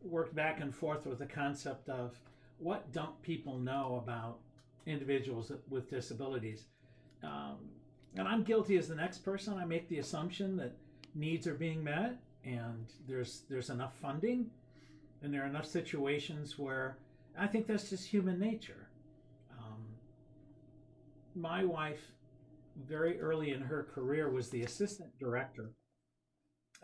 worked 0.02 0.36
back 0.36 0.62
and 0.62 0.74
forth 0.74 1.06
with 1.06 1.20
the 1.20 1.26
concept 1.26 1.90
of 1.90 2.18
what 2.60 2.92
don't 2.94 3.22
people 3.22 3.58
know 3.58 4.02
about 4.02 4.40
individuals 4.86 5.52
with 5.70 5.90
disabilities. 5.90 6.66
Um, 7.24 7.58
and 8.16 8.28
I'm 8.28 8.44
guilty 8.44 8.78
as 8.78 8.88
the 8.88 8.96
next 8.96 9.20
person. 9.20 9.56
I 9.56 9.66
make 9.66 9.88
the 9.90 10.00
assumption 10.00 10.56
that 10.58 10.76
needs 11.16 11.48
are 11.48 11.54
being 11.54 11.84
met 11.84 12.18
and 12.44 12.88
there's 13.08 13.44
there's 13.50 13.70
enough 13.70 13.94
funding 14.02 14.50
and 15.22 15.34
there 15.34 15.44
are 15.44 15.48
enough 15.48 15.66
situations 15.66 16.58
where 16.60 16.98
I 17.38 17.48
think 17.48 17.66
that's 17.66 17.90
just 17.90 18.06
human 18.06 18.40
nature. 18.40 18.90
Um, 19.58 19.86
my 21.36 21.64
wife, 21.64 22.12
very 22.88 23.20
early 23.20 23.52
in 23.52 23.62
her 23.62 23.88
career, 23.94 24.30
was 24.30 24.50
the 24.50 24.64
assistant 24.64 25.10
director 25.20 25.72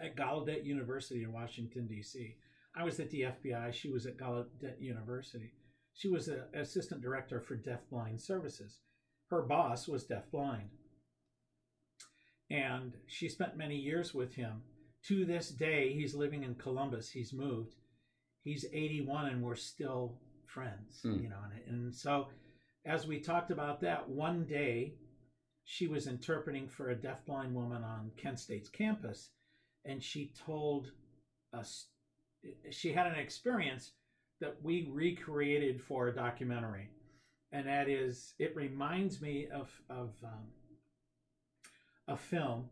at 0.01 0.15
Gallaudet 0.15 0.65
University 0.65 1.23
in 1.23 1.33
Washington, 1.33 1.87
D.C. 1.87 2.35
I 2.75 2.83
was 2.83 2.99
at 2.99 3.09
the 3.11 3.21
FBI, 3.21 3.73
she 3.73 3.89
was 3.89 4.05
at 4.05 4.17
Gallaudet 4.17 4.79
University. 4.79 5.53
She 5.93 6.07
was 6.07 6.29
an 6.29 6.43
assistant 6.53 7.01
director 7.01 7.41
for 7.41 7.57
deafblind 7.57 8.21
services. 8.21 8.79
Her 9.29 9.41
boss 9.41 9.87
was 9.87 10.07
deafblind 10.07 10.69
and 12.49 12.93
she 13.07 13.29
spent 13.29 13.57
many 13.57 13.75
years 13.75 14.13
with 14.13 14.33
him. 14.33 14.61
To 15.07 15.25
this 15.25 15.49
day, 15.49 15.93
he's 15.93 16.13
living 16.13 16.43
in 16.43 16.55
Columbus. 16.55 17.09
He's 17.09 17.31
moved. 17.31 17.75
He's 18.43 18.65
81, 18.73 19.27
and 19.27 19.41
we're 19.41 19.55
still 19.55 20.17
friends. 20.45 21.01
Mm. 21.05 21.23
You 21.23 21.29
know, 21.29 21.37
and, 21.67 21.75
and 21.75 21.95
so 21.95 22.27
as 22.85 23.05
we 23.05 23.19
talked 23.19 23.51
about 23.51 23.81
that 23.81 24.09
one 24.09 24.45
day, 24.45 24.95
she 25.63 25.87
was 25.87 26.07
interpreting 26.07 26.67
for 26.67 26.89
a 26.89 26.95
deafblind 26.95 27.51
woman 27.51 27.83
on 27.83 28.11
Kent 28.17 28.39
State's 28.39 28.69
campus, 28.69 29.29
and 29.85 30.03
she 30.03 30.33
told 30.45 30.91
us 31.53 31.87
she 32.71 32.91
had 32.91 33.07
an 33.07 33.19
experience 33.19 33.91
that 34.41 34.55
we 34.63 34.89
recreated 34.91 35.81
for 35.81 36.07
a 36.07 36.15
documentary, 36.15 36.89
and 37.51 37.67
that 37.67 37.87
is 37.87 38.33
it 38.39 38.55
reminds 38.55 39.21
me 39.21 39.47
of 39.53 39.69
of 39.89 40.09
um, 40.23 40.47
a 42.09 42.17
film 42.17 42.65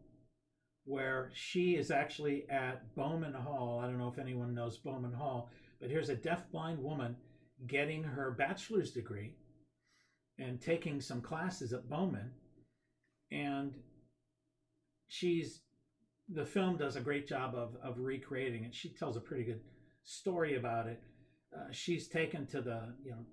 where 0.86 1.30
she 1.34 1.76
is 1.76 1.92
actually 1.92 2.50
at 2.50 2.96
Bowman 2.96 3.34
Hall. 3.34 3.80
I 3.84 3.88
don't 3.88 3.98
know 4.00 4.08
if 4.08 4.20
anyone 4.20 4.54
knows 4.54 4.78
Bowman 4.78 5.14
Hall, 5.14 5.50
but 5.80 5.90
here's 5.90 6.10
a 6.10 6.16
deaf-blind 6.16 6.82
woman 6.82 7.16
getting 7.68 8.04
her 8.04 8.32
bachelor's 8.32 8.92
degree 8.92 9.34
and 10.40 10.62
taking 10.62 11.02
some 11.02 11.22
classes 11.22 11.74
at 11.74 11.90
Bowman. 11.90 12.32
And 13.32 13.74
she's 15.08 15.62
the 16.30 16.46
film 16.46 16.78
does 16.78 16.96
a 16.98 17.02
great 17.02 17.28
job 17.28 17.56
of, 17.56 17.76
of 17.82 18.00
recreating 18.00 18.64
it. 18.66 18.76
She 18.76 18.90
tells 18.90 19.16
a 19.16 19.22
pretty 19.22 19.44
good 19.44 19.62
story 20.04 20.56
about 20.56 20.88
it. 20.88 21.02
Uh, 21.56 21.72
she's 21.72 22.08
taken 22.08 22.46
to 22.48 22.62
the, 22.62 22.94
you 23.04 23.12
know, 23.12 23.26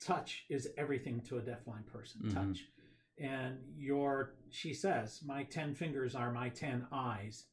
touch 0.00 0.44
is 0.50 0.68
everything 0.76 1.20
to 1.28 1.38
a 1.38 1.40
deafblind 1.40 1.86
person. 1.86 2.22
Mhm. 2.24 2.34
Touch. 2.34 2.64
And 3.18 3.58
your, 3.76 4.34
she 4.50 4.74
says, 4.74 5.20
my 5.24 5.44
10 5.44 5.74
fingers 5.74 6.14
are 6.14 6.32
my 6.32 6.48
10 6.48 6.86
eyes 6.92 7.44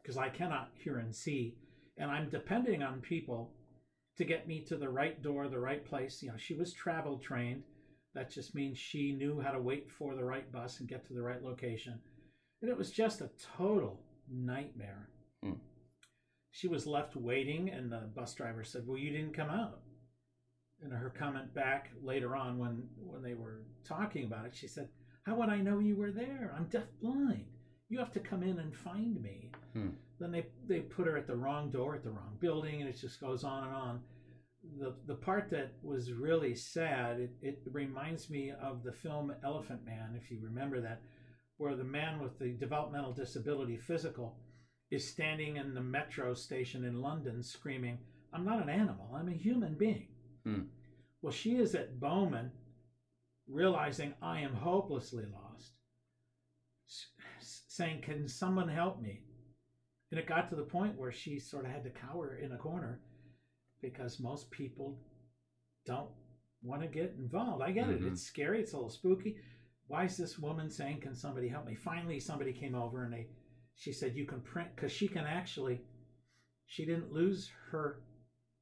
because 0.00 0.16
I 0.16 0.28
cannot 0.28 0.70
hear 0.74 0.98
and 0.98 1.14
see. 1.14 1.56
And 1.98 2.10
I'm 2.10 2.28
depending 2.28 2.82
on 2.82 3.00
people 3.00 3.52
to 4.16 4.24
get 4.24 4.46
me 4.46 4.60
to 4.60 4.76
the 4.76 4.88
right 4.88 5.20
door, 5.22 5.48
the 5.48 5.58
right 5.58 5.84
place. 5.84 6.22
You 6.22 6.30
know, 6.30 6.36
she 6.36 6.54
was 6.54 6.72
travel 6.72 7.18
trained. 7.18 7.62
That 8.14 8.30
just 8.30 8.54
means 8.54 8.78
she 8.78 9.12
knew 9.12 9.40
how 9.40 9.52
to 9.52 9.60
wait 9.60 9.90
for 9.90 10.14
the 10.14 10.24
right 10.24 10.50
bus 10.52 10.80
and 10.80 10.88
get 10.88 11.06
to 11.06 11.14
the 11.14 11.22
right 11.22 11.42
location. 11.42 11.98
And 12.60 12.70
it 12.70 12.76
was 12.76 12.90
just 12.90 13.20
a 13.20 13.30
total 13.56 14.00
nightmare. 14.30 15.08
Hmm. 15.42 15.54
She 16.50 16.68
was 16.68 16.86
left 16.86 17.16
waiting, 17.16 17.70
and 17.70 17.90
the 17.90 18.10
bus 18.14 18.34
driver 18.34 18.62
said, 18.62 18.86
Well, 18.86 18.98
you 18.98 19.10
didn't 19.10 19.34
come 19.34 19.48
out. 19.48 19.80
And 20.82 20.92
her 20.92 21.10
comment 21.10 21.54
back 21.54 21.90
later 22.02 22.34
on 22.34 22.58
when, 22.58 22.82
when 22.98 23.22
they 23.22 23.34
were 23.34 23.62
talking 23.84 24.24
about 24.24 24.46
it, 24.46 24.54
she 24.54 24.66
said, 24.66 24.88
How 25.24 25.36
would 25.36 25.48
I 25.48 25.58
know 25.58 25.78
you 25.78 25.96
were 25.96 26.10
there? 26.10 26.54
I'm 26.56 26.64
deaf 26.64 26.84
blind. 27.00 27.46
You 27.88 27.98
have 27.98 28.12
to 28.12 28.20
come 28.20 28.42
in 28.42 28.58
and 28.58 28.74
find 28.74 29.22
me. 29.22 29.50
Hmm. 29.74 29.90
Then 30.18 30.32
they, 30.32 30.46
they 30.66 30.80
put 30.80 31.06
her 31.06 31.16
at 31.16 31.26
the 31.26 31.36
wrong 31.36 31.70
door 31.70 31.94
at 31.94 32.02
the 32.02 32.10
wrong 32.10 32.36
building, 32.40 32.80
and 32.80 32.88
it 32.88 32.98
just 32.98 33.20
goes 33.20 33.44
on 33.44 33.64
and 33.64 33.74
on. 33.74 34.00
The, 34.78 34.94
the 35.06 35.16
part 35.16 35.50
that 35.50 35.72
was 35.82 36.12
really 36.12 36.54
sad, 36.54 37.18
it, 37.18 37.30
it 37.42 37.62
reminds 37.70 38.30
me 38.30 38.52
of 38.62 38.82
the 38.82 38.92
film 38.92 39.32
Elephant 39.44 39.84
Man, 39.84 40.18
if 40.20 40.30
you 40.30 40.38
remember 40.42 40.80
that, 40.80 41.02
where 41.58 41.76
the 41.76 41.84
man 41.84 42.20
with 42.20 42.38
the 42.38 42.52
developmental 42.52 43.12
disability 43.12 43.76
physical 43.76 44.36
is 44.90 45.10
standing 45.10 45.56
in 45.56 45.74
the 45.74 45.80
metro 45.80 46.34
station 46.34 46.84
in 46.84 47.00
London 47.00 47.42
screaming, 47.42 47.98
I'm 48.32 48.44
not 48.44 48.62
an 48.62 48.68
animal, 48.68 49.10
I'm 49.14 49.28
a 49.28 49.32
human 49.32 49.74
being. 49.74 50.08
Hmm. 50.44 50.62
Well, 51.20 51.32
she 51.32 51.56
is 51.56 51.74
at 51.74 52.00
Bowman 52.00 52.50
realizing 53.48 54.14
I 54.22 54.40
am 54.40 54.54
hopelessly 54.54 55.24
lost, 55.32 55.72
saying, 57.40 58.02
Can 58.02 58.28
someone 58.28 58.68
help 58.68 59.00
me? 59.00 59.22
And 60.10 60.18
it 60.18 60.26
got 60.26 60.48
to 60.50 60.56
the 60.56 60.62
point 60.62 60.96
where 60.96 61.12
she 61.12 61.38
sort 61.38 61.64
of 61.64 61.70
had 61.70 61.84
to 61.84 61.90
cower 61.90 62.36
in 62.36 62.52
a 62.52 62.58
corner 62.58 63.00
because 63.80 64.20
most 64.20 64.50
people 64.50 64.98
don't 65.86 66.10
want 66.62 66.82
to 66.82 66.88
get 66.88 67.14
involved. 67.18 67.62
I 67.62 67.70
get 67.72 67.88
Mhm. 67.88 68.02
it. 68.02 68.06
It's 68.08 68.22
scary. 68.22 68.60
It's 68.60 68.72
a 68.72 68.76
little 68.76 68.90
spooky. 68.90 69.40
Why 69.86 70.04
is 70.04 70.16
this 70.16 70.38
woman 70.38 70.70
saying, 70.70 71.00
"Can 71.00 71.14
somebody 71.14 71.48
help 71.48 71.66
me?" 71.66 71.74
Finally, 71.74 72.20
somebody 72.20 72.52
came 72.52 72.74
over 72.74 73.04
and 73.04 73.12
they, 73.12 73.28
she 73.74 73.90
said, 73.92 74.14
"You 74.16 74.24
can 74.24 74.40
print 74.42 74.74
because 74.74 74.92
she 74.92 75.08
can 75.08 75.26
actually." 75.26 75.84
She 76.66 76.84
didn't 76.84 77.10
lose 77.10 77.48
her 77.70 78.00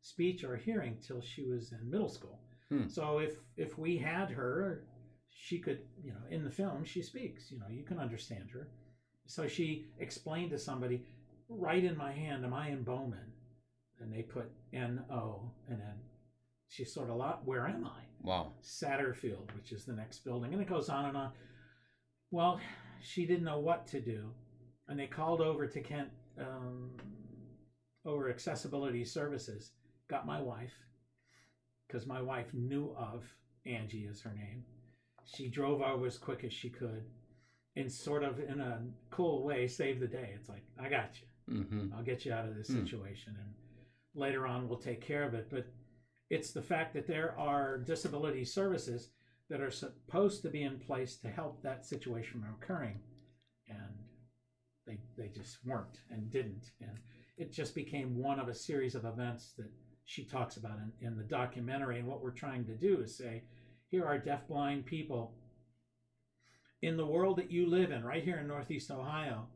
speech 0.02 0.44
or 0.44 0.56
hearing 0.56 0.96
till 1.06 1.20
she 1.20 1.44
was 1.44 1.72
in 1.72 1.90
middle 1.90 2.08
school. 2.08 2.40
Hmm. 2.68 2.88
So 2.88 3.18
if 3.18 3.34
if 3.56 3.78
we 3.78 3.98
had 3.98 4.30
her, 4.30 4.84
she 5.30 5.58
could, 5.58 5.80
you 6.02 6.12
know, 6.12 6.24
in 6.30 6.44
the 6.44 6.50
film 6.50 6.84
she 6.84 7.02
speaks. 7.02 7.50
You 7.50 7.58
know, 7.58 7.68
you 7.70 7.84
can 7.84 7.98
understand 7.98 8.50
her. 8.52 8.68
So 9.26 9.46
she 9.46 9.86
explained 9.98 10.50
to 10.50 10.58
somebody, 10.58 11.04
"Right 11.48 11.84
in 11.84 11.96
my 11.96 12.12
hand, 12.12 12.44
am 12.44 12.54
I 12.54 12.68
in 12.70 12.82
Bowman?" 12.82 13.32
And 14.00 14.12
they 14.12 14.22
put 14.22 14.50
N 14.72 15.04
O, 15.10 15.50
and 15.68 15.80
then 15.80 16.00
she 16.68 16.84
sort 16.84 17.10
of 17.10 17.16
lot, 17.16 17.44
"Where 17.44 17.66
am 17.66 17.84
I?" 17.84 18.02
Wow. 18.22 18.52
Satterfield, 18.62 19.54
which 19.56 19.72
is 19.72 19.84
the 19.84 19.92
next 19.92 20.24
building, 20.24 20.52
and 20.52 20.62
it 20.62 20.68
goes 20.68 20.88
on 20.88 21.06
and 21.06 21.16
on. 21.16 21.32
Well, 22.30 22.60
she 23.02 23.26
didn't 23.26 23.44
know 23.44 23.58
what 23.58 23.86
to 23.88 24.00
do, 24.00 24.30
and 24.88 24.98
they 24.98 25.06
called 25.06 25.40
over 25.40 25.66
to 25.66 25.80
Kent 25.80 26.10
um, 26.38 26.90
over 28.04 28.30
accessibility 28.30 29.04
services. 29.04 29.72
Got 30.10 30.26
my 30.26 30.40
wife 30.40 30.72
because 31.86 32.04
my 32.04 32.20
wife 32.20 32.52
knew 32.52 32.92
of 32.98 33.22
Angie 33.64 34.06
is 34.10 34.20
her 34.22 34.34
name. 34.34 34.64
She 35.24 35.48
drove 35.48 35.80
over 35.82 36.04
as 36.04 36.18
quick 36.18 36.42
as 36.42 36.52
she 36.52 36.68
could, 36.68 37.04
and 37.76 37.90
sort 37.90 38.24
of 38.24 38.40
in 38.40 38.60
a 38.60 38.80
cool 39.10 39.44
way 39.44 39.68
saved 39.68 40.00
the 40.00 40.08
day. 40.08 40.32
It's 40.34 40.48
like 40.48 40.64
I 40.80 40.88
got 40.88 41.10
you. 41.20 41.54
Mm-hmm. 41.60 41.94
I'll 41.94 42.02
get 42.02 42.24
you 42.24 42.32
out 42.32 42.48
of 42.48 42.56
this 42.56 42.66
Hmm. 42.68 42.80
situation, 42.80 43.36
and 43.38 43.54
later 44.14 44.48
on 44.48 44.68
we'll 44.68 44.78
take 44.78 45.00
care 45.00 45.22
of 45.22 45.34
it. 45.34 45.46
But 45.48 45.66
it's 46.28 46.50
the 46.50 46.62
fact 46.62 46.92
that 46.94 47.06
there 47.06 47.38
are 47.38 47.78
disability 47.78 48.44
services 48.44 49.10
that 49.48 49.60
are 49.60 49.70
supposed 49.70 50.42
to 50.42 50.48
be 50.50 50.62
in 50.64 50.78
place 50.80 51.16
to 51.18 51.28
help 51.28 51.62
that 51.62 51.86
situation 51.86 52.40
from 52.40 52.54
occurring, 52.54 52.98
and 53.68 53.94
they 54.88 54.98
they 55.16 55.28
just 55.28 55.64
weren't 55.64 56.00
and 56.10 56.32
didn't, 56.32 56.72
and 56.80 56.98
it 57.36 57.52
just 57.52 57.76
became 57.76 58.16
one 58.18 58.40
of 58.40 58.48
a 58.48 58.54
series 58.54 58.96
of 58.96 59.04
events 59.04 59.52
that 59.56 59.70
she 60.10 60.24
talks 60.24 60.56
about 60.56 60.78
in, 60.78 61.06
in 61.06 61.16
the 61.16 61.22
documentary. 61.22 62.00
And 62.00 62.08
what 62.08 62.20
we're 62.20 62.32
trying 62.32 62.64
to 62.64 62.74
do 62.74 63.00
is 63.00 63.16
say, 63.16 63.44
here 63.90 64.04
are 64.04 64.18
deafblind 64.18 64.84
people 64.84 65.34
in 66.82 66.96
the 66.96 67.06
world 67.06 67.38
that 67.38 67.52
you 67.52 67.70
live 67.70 67.92
in, 67.92 68.02
right 68.02 68.24
here 68.24 68.38
in 68.38 68.48
Northeast 68.48 68.90
Ohio. 68.90 69.46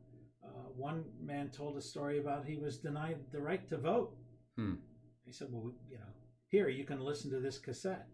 Uh, 0.41 0.69
one 0.77 1.03
man 1.21 1.49
told 1.49 1.75
a 1.75 1.81
story 1.81 2.19
about 2.19 2.45
he 2.45 2.55
was 2.55 2.77
denied 2.77 3.17
the 3.33 3.41
right 3.41 3.67
to 3.67 3.77
vote. 3.77 4.15
Hmm. 4.55 4.75
He 5.25 5.33
said, 5.33 5.49
"Well, 5.51 5.73
you 5.89 5.97
know, 5.97 6.13
here 6.47 6.69
you 6.69 6.85
can 6.85 7.01
listen 7.01 7.29
to 7.31 7.41
this 7.41 7.57
cassette. 7.57 8.07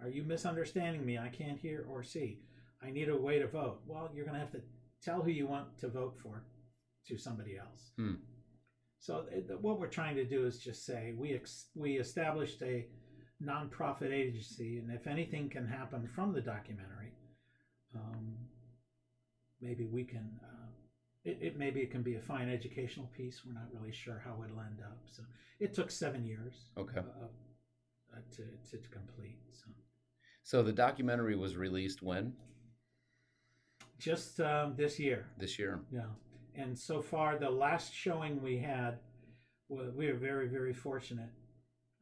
Are 0.00 0.08
you 0.08 0.24
misunderstanding 0.24 1.06
me? 1.06 1.18
I 1.18 1.28
can't 1.28 1.58
hear 1.58 1.86
or 1.88 2.02
see. 2.02 2.40
I 2.82 2.90
need 2.90 3.08
a 3.08 3.16
way 3.16 3.38
to 3.38 3.46
vote. 3.46 3.82
Well, 3.86 4.10
you're 4.12 4.24
going 4.24 4.34
to 4.34 4.40
have 4.40 4.52
to 4.52 4.62
tell 5.02 5.22
who 5.22 5.30
you 5.30 5.46
want 5.46 5.78
to 5.78 5.88
vote 5.88 6.16
for 6.20 6.42
to 7.06 7.16
somebody 7.16 7.56
else." 7.56 7.92
Hmm. 7.96 8.14
So 8.98 9.24
it, 9.30 9.48
what 9.60 9.78
we're 9.78 9.86
trying 9.88 10.16
to 10.16 10.24
do 10.24 10.46
is 10.46 10.58
just 10.58 10.84
say 10.84 11.12
we 11.16 11.34
ex- 11.34 11.66
we 11.74 11.98
established 11.98 12.62
a 12.62 12.86
nonprofit 13.42 14.12
agency, 14.12 14.78
and 14.78 14.90
if 14.90 15.06
anything 15.06 15.48
can 15.48 15.66
happen 15.66 16.08
from 16.14 16.32
the 16.32 16.40
documentary, 16.40 17.12
um, 17.94 18.36
maybe 19.60 19.86
we 19.86 20.04
can. 20.04 20.30
Uh, 20.42 20.66
it, 21.24 21.38
it 21.40 21.58
maybe 21.58 21.80
it 21.80 21.90
can 21.90 22.02
be 22.02 22.14
a 22.14 22.20
fine 22.20 22.48
educational 22.48 23.06
piece. 23.16 23.42
We're 23.44 23.52
not 23.52 23.68
really 23.72 23.92
sure 23.92 24.22
how 24.24 24.42
it'll 24.44 24.60
end 24.60 24.80
up. 24.82 24.98
So 25.06 25.22
it 25.60 25.74
took 25.74 25.90
seven 25.90 26.24
years 26.24 26.70
Okay. 26.78 26.98
uh, 26.98 27.26
uh, 28.12 28.20
to, 28.36 28.42
to 28.70 28.82
to 28.82 28.88
complete. 28.88 29.38
So 29.52 29.70
So 30.42 30.62
the 30.62 30.72
documentary 30.72 31.36
was 31.36 31.56
released 31.56 32.02
when? 32.02 32.32
just 33.98 34.40
um, 34.40 34.74
this 34.76 34.98
year, 34.98 35.26
This 35.38 35.58
year. 35.58 35.80
yeah. 35.90 36.02
And 36.58 36.78
so 36.78 37.02
far, 37.02 37.38
the 37.38 37.50
last 37.50 37.94
showing 37.94 38.42
we 38.42 38.58
had, 38.58 38.98
well, 39.68 39.90
we 39.94 40.06
were 40.06 40.18
very 40.18 40.48
very 40.48 40.72
fortunate 40.72 41.30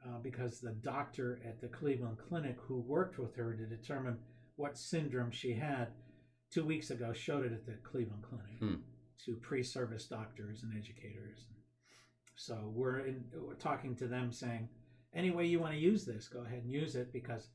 uh, 0.07 0.19
because 0.23 0.61
the 0.61 0.77
doctor 0.83 1.41
at 1.47 1.61
the 1.61 1.69
Cleveland 1.69 2.19
Clinic 2.29 2.57
who 2.67 2.81
worked 2.81 3.19
with 3.19 3.35
her 3.37 3.55
to 3.55 3.67
determine 3.67 4.19
what 4.57 4.79
syndrome 4.79 5.31
she 5.31 5.55
had 5.55 5.89
two 6.53 6.65
weeks 6.65 6.91
ago 6.91 7.13
showed 7.13 7.45
it 7.45 7.53
at 7.53 7.67
the 7.67 7.75
Cleveland 7.83 8.23
Clinic 8.23 8.59
Hmm. 8.61 8.75
to 9.25 9.37
pre-service 9.37 10.07
doctors 10.07 10.63
and 10.63 10.73
educators. 10.79 11.47
So 12.37 12.71
we're 12.75 13.01
in, 13.01 13.25
we're 13.35 13.55
talking 13.55 13.97
to 13.97 14.07
them 14.07 14.31
saying, 14.33 14.69
any 15.15 15.31
way 15.31 15.47
you 15.47 15.61
want 15.61 15.73
to 15.73 15.79
use 15.79 16.05
this, 16.05 16.29
go 16.29 16.41
ahead 16.45 16.63
and 16.63 16.71
use 16.73 16.95
it 16.97 17.13
because 17.13 17.49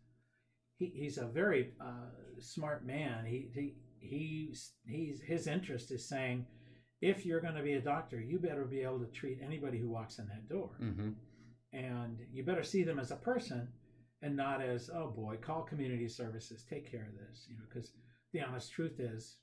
he, 0.78 0.92
he's 0.96 1.18
a 1.18 1.26
very 1.26 1.74
uh, 1.80 2.10
smart 2.40 2.86
man. 2.86 3.26
He, 3.26 3.50
he 3.54 3.76
he's 4.00 4.72
he's 4.88 5.22
his 5.22 5.48
interest 5.48 5.92
is 5.92 6.08
saying, 6.08 6.46
if 7.02 7.26
you're 7.26 7.40
going 7.40 7.56
to 7.56 7.62
be 7.62 7.74
a 7.74 7.80
doctor, 7.82 8.20
you 8.20 8.40
better 8.40 8.66
be 8.66 8.82
able 8.82 9.00
to 9.00 9.08
treat 9.08 9.38
anybody 9.42 9.78
who 9.80 9.88
walks 9.90 10.19
in 10.19 10.28
that 10.28 10.48
door 10.50 10.71
Mm-hmm. 10.82 11.10
and 11.73 12.17
you 12.32 12.44
better 12.44 12.63
see 12.63 12.84
them 12.84 13.00
as 13.00 13.12
a 13.12 13.15
person 13.15 13.67
and 14.21 14.36
not 14.36 14.62
as 14.62 14.90
oh 14.94 15.08
boy 15.08 15.38
call 15.40 15.62
community 15.62 16.08
services 16.08 16.63
take 16.69 16.90
care 16.90 17.06
of 17.08 17.13
this 17.15 17.46
you 17.48 17.56
know 17.56 17.63
because 17.69 17.92
the 18.34 18.42
honest 18.42 18.71
truth 18.71 19.00
is 19.00 19.38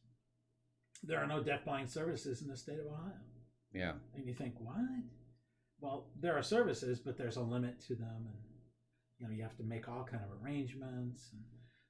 there 1.02 1.18
are 1.18 1.26
no 1.26 1.40
deafblind 1.40 1.88
services 1.88 2.42
in 2.42 2.48
the 2.48 2.56
state 2.56 2.78
of 2.78 2.86
ohio 2.86 3.22
Yeah. 3.72 3.92
and 4.14 4.26
you 4.26 4.34
think 4.34 4.54
what 4.58 4.76
well 5.80 6.08
there 6.20 6.36
are 6.36 6.42
services 6.42 6.98
but 6.98 7.16
there's 7.16 7.36
a 7.36 7.42
limit 7.42 7.80
to 7.86 7.94
them 7.94 8.26
and 8.26 8.42
you 9.18 9.26
know 9.26 9.32
you 9.32 9.42
have 9.42 9.56
to 9.56 9.62
make 9.62 9.88
all 9.88 10.04
kind 10.04 10.22
of 10.24 10.42
arrangements 10.42 11.30
and 11.32 11.42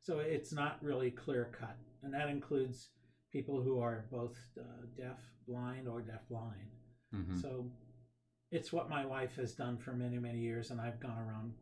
so 0.02 0.18
it's 0.20 0.52
not 0.52 0.76
really 0.82 1.10
clear 1.10 1.50
cut 1.58 1.76
and 2.02 2.12
that 2.14 2.28
includes 2.28 2.90
people 3.36 3.58
who 3.66 3.74
are 3.86 3.98
both 4.10 4.36
uh, 4.58 4.82
deaf 5.02 5.20
blind 5.48 5.84
or 5.92 5.98
deaf 6.12 6.22
blind 6.30 6.70
Mm-hmm. 7.14 7.40
so 7.40 7.50
it's 8.50 8.72
what 8.72 8.88
my 8.88 9.04
wife 9.04 9.36
has 9.36 9.54
done 9.54 9.76
for 9.76 9.92
many, 9.92 10.18
many 10.18 10.38
years, 10.38 10.70
and 10.70 10.80
I've 10.80 11.00
gone 11.00 11.18
around, 11.18 11.52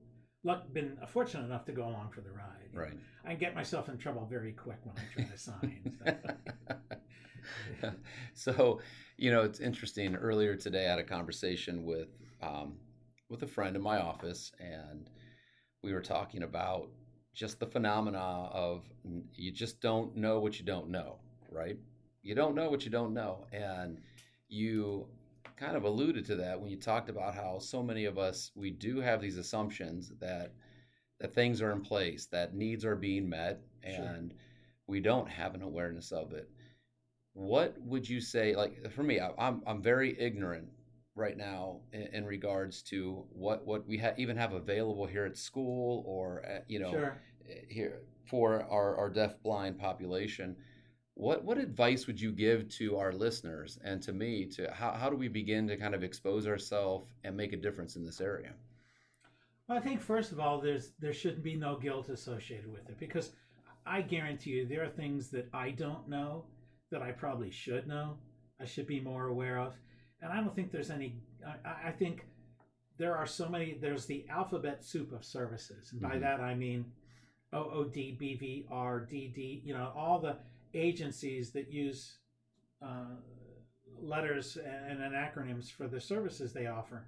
luck, 0.42 0.72
been 0.72 0.96
fortunate 1.08 1.44
enough 1.44 1.64
to 1.66 1.72
go 1.72 1.82
along 1.82 2.10
for 2.14 2.20
the 2.20 2.30
ride. 2.30 2.68
you 2.72 2.78
know. 2.78 2.84
Right. 2.84 2.98
I 3.26 3.34
get 3.34 3.54
myself 3.54 3.88
in 3.88 3.96
trouble 3.98 4.26
very 4.30 4.52
quick 4.52 4.78
when 4.84 4.96
I 4.96 5.02
try 5.14 5.24
to 5.24 5.38
sign. 5.38 5.98
so. 7.84 7.92
so, 8.52 8.80
you 9.16 9.30
know, 9.30 9.42
it's 9.42 9.60
interesting. 9.60 10.14
Earlier 10.14 10.56
today, 10.56 10.86
I 10.86 10.90
had 10.90 10.98
a 10.98 11.04
conversation 11.04 11.84
with 11.84 12.08
um, 12.42 12.74
with 13.30 13.42
a 13.42 13.46
friend 13.46 13.74
in 13.76 13.82
my 13.82 13.98
office, 13.98 14.52
and 14.60 15.08
we 15.82 15.92
were 15.92 16.02
talking 16.02 16.42
about 16.42 16.88
just 17.34 17.58
the 17.60 17.66
phenomena 17.66 18.48
of 18.52 18.84
you 19.32 19.50
just 19.50 19.80
don't 19.80 20.16
know 20.16 20.38
what 20.38 20.58
you 20.58 20.64
don't 20.64 20.90
know, 20.90 21.18
right? 21.54 21.78
You 22.22 22.34
don't 22.34 22.54
know 22.54 22.70
what 22.70 22.84
you 22.84 22.90
don't 22.90 23.14
know. 23.14 23.46
And 23.52 24.00
you 24.48 25.06
kind 25.56 25.76
of 25.76 25.84
alluded 25.84 26.24
to 26.26 26.36
that 26.36 26.60
when 26.60 26.70
you 26.70 26.76
talked 26.76 27.08
about 27.08 27.34
how 27.34 27.58
so 27.58 27.82
many 27.82 28.04
of 28.06 28.18
us 28.18 28.50
we 28.54 28.70
do 28.70 29.00
have 29.00 29.20
these 29.20 29.38
assumptions 29.38 30.12
that 30.20 30.52
that 31.20 31.34
things 31.34 31.62
are 31.62 31.70
in 31.70 31.80
place, 31.80 32.26
that 32.26 32.54
needs 32.54 32.84
are 32.84 32.96
being 32.96 33.28
met, 33.28 33.60
and 33.82 34.30
sure. 34.30 34.38
we 34.88 35.00
don't 35.00 35.28
have 35.28 35.54
an 35.54 35.62
awareness 35.62 36.10
of 36.10 36.32
it. 36.32 36.50
What 37.34 37.76
would 37.80 38.08
you 38.08 38.20
say? 38.20 38.54
Like 38.54 38.90
for 38.90 39.02
me, 39.02 39.20
I, 39.20 39.30
I'm 39.38 39.62
I'm 39.66 39.80
very 39.80 40.18
ignorant 40.18 40.68
right 41.14 41.36
now 41.36 41.80
in, 41.92 42.08
in 42.12 42.24
regards 42.24 42.82
to 42.82 43.24
what 43.30 43.64
what 43.64 43.86
we 43.86 43.98
ha- 43.98 44.14
even 44.16 44.36
have 44.36 44.52
available 44.52 45.06
here 45.06 45.24
at 45.24 45.36
school 45.36 46.02
or 46.06 46.44
at, 46.44 46.64
you 46.68 46.80
know 46.80 46.90
sure. 46.90 47.16
Eh, 47.48 47.60
here 47.68 48.00
for 48.26 48.66
our, 48.70 48.96
our 48.96 49.10
deaf 49.10 49.40
blind 49.42 49.78
population 49.78 50.56
what 51.14 51.44
what 51.44 51.58
advice 51.58 52.06
would 52.06 52.20
you 52.20 52.32
give 52.32 52.68
to 52.68 52.96
our 52.96 53.12
listeners 53.12 53.78
and 53.84 54.02
to 54.02 54.12
me 54.12 54.44
to 54.44 54.70
how, 54.72 54.92
how 54.92 55.08
do 55.08 55.16
we 55.16 55.28
begin 55.28 55.66
to 55.68 55.76
kind 55.76 55.94
of 55.94 56.02
expose 56.02 56.46
ourselves 56.46 57.06
and 57.24 57.36
make 57.36 57.52
a 57.52 57.56
difference 57.56 57.96
in 57.96 58.04
this 58.04 58.20
area 58.20 58.52
well, 59.68 59.78
i 59.78 59.80
think 59.80 60.00
first 60.00 60.32
of 60.32 60.40
all 60.40 60.60
there's 60.60 60.90
there 60.98 61.12
shouldn't 61.12 61.42
be 61.42 61.54
no 61.54 61.76
guilt 61.76 62.08
associated 62.08 62.70
with 62.70 62.88
it 62.88 62.98
because 62.98 63.30
i 63.86 64.00
guarantee 64.00 64.50
you 64.50 64.66
there 64.66 64.82
are 64.82 64.88
things 64.88 65.28
that 65.30 65.48
i 65.52 65.70
don't 65.70 66.08
know 66.08 66.44
that 66.90 67.02
i 67.02 67.12
probably 67.12 67.50
should 67.50 67.86
know 67.86 68.16
i 68.60 68.64
should 68.64 68.86
be 68.86 69.00
more 69.00 69.28
aware 69.28 69.58
of 69.58 69.74
and 70.24 70.32
I 70.32 70.36
don't 70.36 70.54
think 70.56 70.72
there's 70.72 70.90
any. 70.90 71.16
I, 71.46 71.88
I 71.88 71.90
think 71.90 72.24
there 72.98 73.16
are 73.16 73.26
so 73.26 73.48
many. 73.48 73.76
There's 73.80 74.06
the 74.06 74.24
alphabet 74.30 74.82
soup 74.82 75.12
of 75.12 75.24
services, 75.24 75.92
and 75.92 76.00
by 76.00 76.10
mm-hmm. 76.10 76.20
that 76.20 76.40
I 76.40 76.54
mean 76.54 76.86
OOD, 77.54 77.94
BVR, 77.94 78.66
DD. 79.06 79.60
You 79.64 79.74
know, 79.74 79.92
all 79.94 80.18
the 80.18 80.36
agencies 80.74 81.50
that 81.52 81.70
use 81.70 82.18
uh, 82.82 83.16
letters 84.00 84.56
and, 84.56 85.02
and 85.02 85.14
acronyms 85.14 85.70
for 85.70 85.88
the 85.88 86.00
services 86.00 86.52
they 86.52 86.66
offer. 86.66 87.06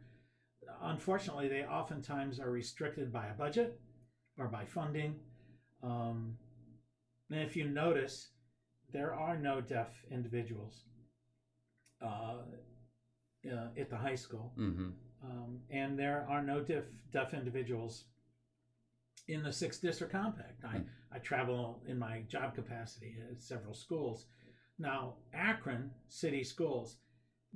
Unfortunately, 0.83 1.49
they 1.49 1.65
oftentimes 1.65 2.41
are 2.41 2.51
restricted 2.51 3.13
by 3.13 3.27
a 3.27 3.35
budget 3.35 3.79
or 4.39 4.47
by 4.47 4.65
funding. 4.65 5.15
Um, 5.83 6.37
and 7.31 7.41
if 7.41 7.57
you 7.57 7.69
notice, 7.69 8.29
there 8.93 9.15
are 9.15 9.37
no 9.37 9.61
deaf 9.61 9.91
individuals. 10.11 10.85
Uh, 12.03 12.43
uh, 13.51 13.69
at 13.79 13.89
the 13.91 13.97
high 13.97 14.15
school, 14.15 14.53
mm-hmm. 14.59 14.89
um, 15.25 15.59
and 15.71 15.99
there 15.99 16.27
are 16.29 16.43
no 16.43 16.61
deaf 16.61 16.85
deaf 17.13 17.33
individuals 17.33 18.05
in 19.29 19.43
the 19.43 19.53
sixth 19.53 19.83
district 19.83 20.13
compact. 20.13 20.65
I, 20.65 20.77
mm-hmm. 20.77 20.83
I 21.13 21.19
travel 21.19 21.83
in 21.87 21.99
my 21.99 22.23
job 22.29 22.55
capacity 22.55 23.17
at 23.31 23.43
several 23.43 23.75
schools. 23.75 24.27
Now, 24.79 25.15
Akron 25.33 25.91
City 26.09 26.45
Schools, 26.45 26.99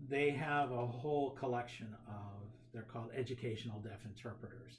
they 0.09 0.31
have 0.31 0.73
a 0.73 0.87
whole 0.87 1.31
collection 1.33 1.95
of 2.09 2.49
they're 2.73 2.83
called 2.83 3.11
educational 3.17 3.81
deaf 3.81 4.05
interpreters, 4.05 4.79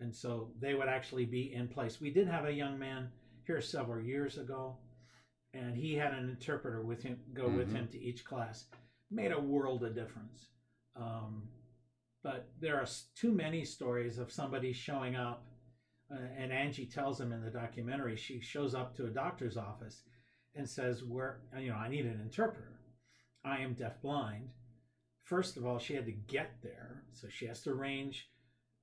and 0.00 0.14
so 0.14 0.50
they 0.60 0.74
would 0.74 0.88
actually 0.88 1.24
be 1.24 1.52
in 1.54 1.68
place. 1.68 2.00
We 2.00 2.10
did 2.10 2.28
have 2.28 2.44
a 2.44 2.52
young 2.52 2.78
man 2.78 3.08
here 3.46 3.60
several 3.60 4.04
years 4.04 4.38
ago, 4.38 4.76
and 5.54 5.76
he 5.76 5.94
had 5.94 6.12
an 6.12 6.28
interpreter 6.28 6.82
with 6.82 7.02
him 7.02 7.18
go 7.32 7.44
mm-hmm. 7.44 7.58
with 7.58 7.72
him 7.72 7.88
to 7.92 7.98
each 7.98 8.24
class 8.24 8.66
made 9.10 9.32
a 9.32 9.40
world 9.40 9.84
of 9.84 9.94
difference. 9.94 10.48
Um, 10.96 11.48
but 12.22 12.48
there 12.60 12.76
are 12.76 12.86
too 13.14 13.32
many 13.32 13.64
stories 13.64 14.18
of 14.18 14.32
somebody 14.32 14.72
showing 14.72 15.16
up, 15.16 15.46
uh, 16.10 16.16
and 16.38 16.52
Angie 16.52 16.86
tells 16.86 17.18
them 17.18 17.32
in 17.32 17.44
the 17.44 17.50
documentary. 17.50 18.16
She 18.16 18.40
shows 18.40 18.74
up 18.74 18.96
to 18.96 19.06
a 19.06 19.10
doctor's 19.10 19.56
office 19.56 20.02
and 20.54 20.68
says, 20.68 21.04
"Where 21.04 21.40
you 21.58 21.70
know 21.70 21.76
I 21.76 21.88
need 21.88 22.06
an 22.06 22.20
interpreter. 22.20 22.80
I 23.44 23.58
am 23.58 23.74
deafblind." 23.74 24.48
First 25.24 25.58
of 25.58 25.66
all, 25.66 25.78
she 25.78 25.94
had 25.94 26.06
to 26.06 26.12
get 26.12 26.52
there, 26.62 27.02
so 27.12 27.28
she 27.28 27.46
has 27.46 27.62
to 27.62 27.70
arrange. 27.70 28.30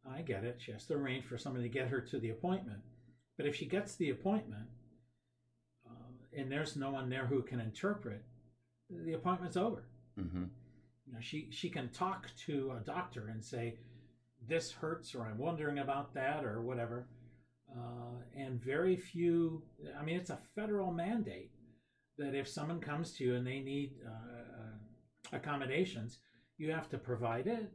I 0.08 0.22
get 0.22 0.44
it. 0.44 0.62
She 0.62 0.72
has 0.72 0.86
to 0.86 0.94
arrange 0.94 1.26
for 1.26 1.38
somebody 1.38 1.68
to 1.68 1.74
get 1.74 1.88
her 1.88 2.00
to 2.00 2.20
the 2.20 2.30
appointment. 2.30 2.82
But 3.38 3.48
if 3.48 3.56
she 3.56 3.66
gets 3.66 3.96
the 3.96 4.12
appointment 4.12 4.68
uh, 5.88 6.40
and 6.40 6.52
there's 6.52 6.76
no 6.76 6.92
one 6.92 7.10
there 7.10 7.26
who 7.26 7.42
can 7.42 7.60
interpret, 7.60 8.24
the 8.90 9.14
appointment's 9.14 9.58
over. 9.58 9.84
Mm-hmm. 10.20 10.44
You 11.08 11.14
know, 11.14 11.20
she 11.20 11.50
she 11.52 11.70
can 11.70 11.90
talk 11.90 12.30
to 12.46 12.74
a 12.80 12.86
doctor 12.86 13.28
and 13.28 13.44
say, 13.44 13.78
"This 14.48 14.72
hurts," 14.72 15.16
or 15.16 15.26
"I'm 15.26 15.38
wondering 15.38 15.80
about 15.80 16.14
that," 16.14 16.46
or 16.46 16.62
whatever. 16.62 17.08
Uh, 17.76 18.22
and 18.36 18.64
very 18.64 18.96
few. 18.96 19.64
I 20.00 20.04
mean, 20.04 20.18
it's 20.18 20.30
a 20.30 20.40
federal 20.56 20.92
mandate 20.92 21.52
that 22.18 22.36
if 22.36 22.48
someone 22.48 22.80
comes 22.80 23.14
to 23.14 23.24
you 23.24 23.36
and 23.36 23.46
they 23.46 23.60
need 23.60 23.96
uh, 24.06 24.12
uh 24.12 25.38
accommodations, 25.38 26.20
you 26.58 26.72
have 26.72 26.90
to 26.90 26.98
provide 26.98 27.48
it. 27.48 27.72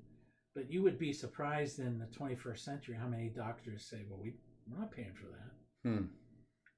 But 0.55 0.71
you 0.71 0.83
would 0.83 0.99
be 0.99 1.13
surprised 1.13 1.79
in 1.79 1.99
the 1.99 2.07
21st 2.07 2.59
century 2.59 2.97
how 2.99 3.07
many 3.07 3.29
doctors 3.29 3.89
say, 3.89 4.05
"Well, 4.09 4.21
we 4.21 4.35
we're 4.67 4.79
not 4.79 4.93
paying 4.93 5.15
for 5.15 5.27
that," 5.27 5.91
hmm. 5.91 6.07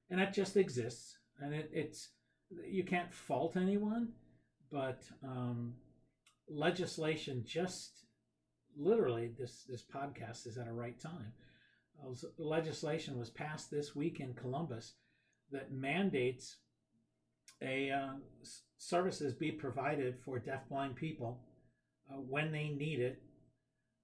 and 0.09 0.19
that 0.19 0.33
just 0.33 0.57
exists, 0.57 1.17
and 1.39 1.53
it, 1.53 1.69
it's 1.73 2.09
you 2.67 2.83
can't 2.83 3.13
fault 3.13 3.57
anyone 3.57 4.13
but 4.73 5.03
um, 5.23 5.75
legislation 6.49 7.43
just 7.45 8.02
literally 8.77 9.31
this 9.39 9.65
this 9.69 9.83
podcast 9.83 10.47
is 10.47 10.57
at 10.57 10.67
a 10.67 10.73
right 10.73 10.99
time. 10.99 11.33
Uh, 12.01 12.13
legislation 12.37 13.17
was 13.17 13.29
passed 13.29 13.69
this 13.69 13.95
week 13.95 14.19
in 14.19 14.33
Columbus 14.33 14.93
that 15.51 15.71
mandates 15.71 16.57
a 17.61 17.91
uh, 17.91 18.13
services 18.77 19.33
be 19.33 19.51
provided 19.51 20.17
for 20.25 20.39
deafblind 20.39 20.95
people 20.95 21.39
uh, 22.11 22.15
when 22.15 22.51
they 22.51 22.69
need 22.69 22.99
it 22.99 23.21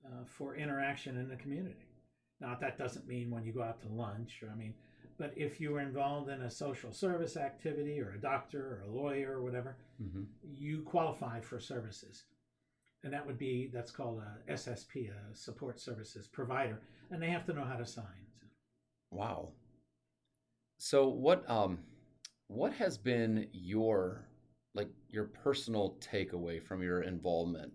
uh, 0.06 0.24
for 0.26 0.56
interaction 0.56 1.18
in 1.18 1.28
the 1.28 1.36
community. 1.36 1.88
Now 2.40 2.58
that 2.62 2.78
doesn't 2.78 3.08
mean 3.08 3.30
when 3.30 3.44
you 3.44 3.52
go 3.52 3.64
out 3.64 3.82
to 3.82 3.90
lunch. 3.90 4.42
Or, 4.44 4.50
I 4.50 4.56
mean, 4.56 4.74
but 5.18 5.34
if 5.36 5.60
you 5.60 5.72
were 5.72 5.82
involved 5.82 6.30
in 6.30 6.42
a 6.44 6.50
social 6.50 6.94
service 6.94 7.36
activity 7.36 8.00
or 8.00 8.12
a 8.12 8.22
doctor 8.22 8.62
or 8.62 8.84
a 8.88 8.96
lawyer 8.96 9.34
or 9.34 9.42
whatever, 9.42 9.76
mm-hmm. 10.02 10.24
you 10.56 10.82
qualify 10.84 11.42
for 11.42 11.60
services. 11.60 12.24
And 13.04 13.14
that 13.14 13.26
would 13.26 13.38
be, 13.38 13.70
that's 13.74 13.92
called 13.92 14.22
a 14.22 14.52
SSP, 14.52 15.10
a 15.10 15.36
support 15.36 15.80
services 15.80 16.28
provider. 16.28 16.82
And 17.12 17.22
they 17.22 17.30
have 17.30 17.46
to 17.46 17.54
know 17.54 17.64
how 17.64 17.78
to 17.78 17.86
sign. 17.86 18.28
Wow. 19.10 19.50
So 20.78 21.08
what, 21.08 21.50
um, 21.50 21.80
what 22.48 22.74
has 22.74 22.98
been 22.98 23.48
your, 23.52 24.28
like 24.76 24.90
your 25.10 25.26
personal 25.26 25.98
takeaway 26.02 26.62
from 26.62 26.84
your 26.84 27.02
involvement, 27.02 27.72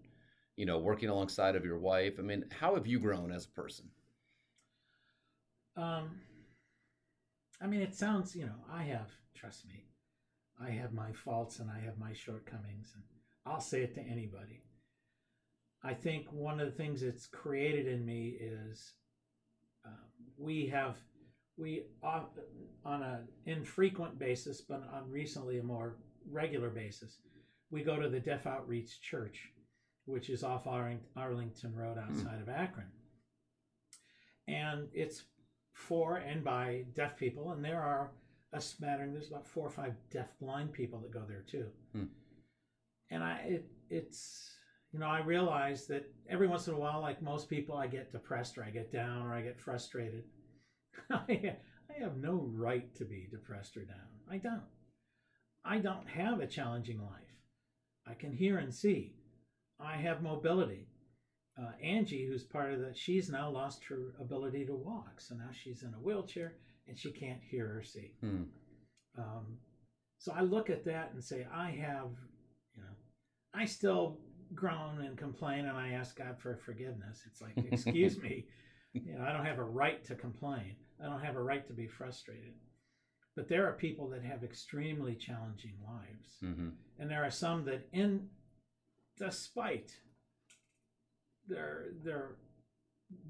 you 0.56 0.66
know, 0.66 0.78
working 0.78 1.08
alongside 1.08 1.56
of 1.56 1.64
your 1.64 1.78
wife? 1.78 2.14
I 2.18 2.22
mean, 2.22 2.44
how 2.60 2.74
have 2.74 2.86
you 2.86 2.98
grown 2.98 3.32
as 3.32 3.46
a 3.46 3.50
person? 3.50 3.86
Um, 5.76 6.20
I 7.60 7.66
mean, 7.66 7.80
it 7.80 7.94
sounds, 7.94 8.36
you 8.36 8.44
know, 8.46 8.64
I 8.70 8.82
have, 8.82 9.10
trust 9.34 9.66
me, 9.66 9.86
I 10.60 10.70
have 10.70 10.92
my 10.92 11.12
faults 11.12 11.58
and 11.58 11.70
I 11.70 11.80
have 11.84 11.98
my 11.98 12.12
shortcomings, 12.12 12.92
and 12.94 13.02
I'll 13.46 13.60
say 13.60 13.82
it 13.82 13.94
to 13.94 14.00
anybody. 14.00 14.62
I 15.84 15.92
think 15.92 16.32
one 16.32 16.60
of 16.60 16.66
the 16.66 16.76
things 16.76 17.02
it's 17.02 17.26
created 17.26 17.86
in 17.86 18.06
me 18.06 18.38
is 18.40 18.92
uh, 19.84 19.90
we 20.38 20.66
have, 20.68 20.96
we 21.58 21.84
on 22.84 23.02
an 23.02 23.28
infrequent 23.44 24.18
basis, 24.18 24.62
but 24.62 24.82
on 24.92 25.10
recently 25.10 25.58
a 25.58 25.62
more 25.62 25.96
regular 26.30 26.70
basis, 26.70 27.18
we 27.70 27.82
go 27.82 28.00
to 28.00 28.08
the 28.08 28.20
Deaf 28.20 28.46
Outreach 28.46 29.00
Church, 29.02 29.50
which 30.06 30.30
is 30.30 30.42
off 30.42 30.66
Arlington 30.66 31.74
Road 31.74 31.98
hmm. 31.98 32.10
outside 32.10 32.40
of 32.40 32.48
Akron. 32.48 32.88
And 34.48 34.88
it's 34.94 35.24
for 35.72 36.16
and 36.16 36.42
by 36.42 36.84
deaf 36.94 37.16
people, 37.16 37.52
and 37.52 37.64
there 37.64 37.82
are 37.82 38.12
a 38.52 38.60
smattering. 38.60 39.12
There's 39.12 39.28
about 39.28 39.46
four 39.46 39.66
or 39.66 39.70
five 39.70 39.94
deaf 40.10 40.28
blind 40.40 40.72
people 40.72 41.00
that 41.00 41.12
go 41.12 41.24
there 41.28 41.44
too. 41.46 41.66
Hmm. 41.92 42.04
And 43.10 43.22
I, 43.22 43.36
it, 43.46 43.66
it's 43.90 44.50
you 44.94 45.00
know, 45.00 45.06
I 45.06 45.18
realize 45.18 45.86
that 45.88 46.10
every 46.30 46.46
once 46.46 46.68
in 46.68 46.74
a 46.74 46.78
while, 46.78 47.02
like 47.02 47.20
most 47.20 47.50
people, 47.50 47.76
I 47.76 47.86
get 47.86 48.12
depressed 48.12 48.56
or 48.56 48.64
I 48.64 48.70
get 48.70 48.90
down 48.90 49.26
or 49.26 49.34
I 49.34 49.42
get 49.42 49.60
frustrated. 49.60 50.24
I, 51.10 51.56
I 51.90 52.02
have 52.02 52.16
no 52.16 52.48
right 52.54 52.94
to 52.94 53.04
be 53.04 53.28
depressed 53.30 53.76
or 53.76 53.84
down. 53.84 53.96
I 54.30 54.38
don't. 54.38 54.62
I 55.66 55.78
don't 55.78 56.08
have 56.08 56.40
a 56.40 56.46
challenging 56.46 57.00
life. 57.00 57.10
I 58.06 58.14
can 58.14 58.32
hear 58.32 58.58
and 58.58 58.72
see. 58.72 59.16
I 59.78 59.96
have 59.96 60.22
mobility 60.22 60.86
uh, 61.58 61.70
Angie, 61.82 62.26
who's 62.26 62.42
part 62.42 62.72
of 62.72 62.80
the, 62.80 62.92
she's 62.94 63.30
now 63.30 63.48
lost 63.48 63.84
her 63.84 64.14
ability 64.20 64.66
to 64.66 64.74
walk. 64.74 65.20
So 65.20 65.34
now 65.34 65.50
she's 65.52 65.82
in 65.82 65.94
a 65.94 66.02
wheelchair 66.02 66.54
and 66.88 66.98
she 66.98 67.12
can't 67.12 67.40
hear 67.48 67.78
or 67.78 67.82
see. 67.82 68.12
Hmm. 68.20 68.42
Um, 69.16 69.58
so 70.18 70.32
I 70.36 70.40
look 70.40 70.70
at 70.70 70.84
that 70.86 71.12
and 71.12 71.22
say, 71.22 71.46
I 71.52 71.70
have, 71.70 72.10
you 72.74 72.82
know, 72.82 72.96
I 73.54 73.66
still 73.66 74.18
groan 74.54 75.02
and 75.02 75.16
complain 75.16 75.66
and 75.66 75.76
I 75.76 75.90
ask 75.90 76.16
God 76.16 76.36
for 76.38 76.56
forgiveness. 76.56 77.22
It's 77.26 77.40
like, 77.40 77.52
excuse 77.70 78.18
me, 78.18 78.46
you 78.92 79.16
know, 79.16 79.24
I 79.24 79.32
don't 79.32 79.44
have 79.44 79.58
a 79.58 79.64
right 79.64 80.04
to 80.04 80.14
complain. 80.14 80.76
I 81.02 81.06
don't 81.06 81.22
have 81.22 81.36
a 81.36 81.42
right 81.42 81.66
to 81.66 81.72
be 81.72 81.86
frustrated. 81.86 82.54
But 83.36 83.48
there 83.48 83.66
are 83.66 83.72
people 83.72 84.08
that 84.10 84.22
have 84.22 84.44
extremely 84.44 85.14
challenging 85.14 85.74
lives. 85.84 86.36
hmm 86.40 86.68
And 86.98 87.10
there 87.10 87.24
are 87.24 87.30
some 87.30 87.64
that 87.64 87.88
in 87.92 88.28
despite 89.18 89.92
their 91.48 91.86
their 92.02 92.36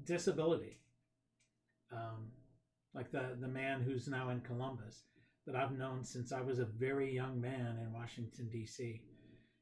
disability, 0.03 0.79
um, 1.91 2.31
like 2.93 3.11
the 3.11 3.35
the 3.39 3.47
man 3.47 3.81
who's 3.81 4.07
now 4.07 4.29
in 4.29 4.41
Columbus 4.41 5.03
that 5.45 5.55
I've 5.55 5.77
known 5.77 6.03
since 6.03 6.31
I 6.31 6.41
was 6.41 6.59
a 6.59 6.65
very 6.65 7.13
young 7.13 7.39
man 7.39 7.77
in 7.81 7.93
Washington 7.93 8.49
D.C. 8.51 9.01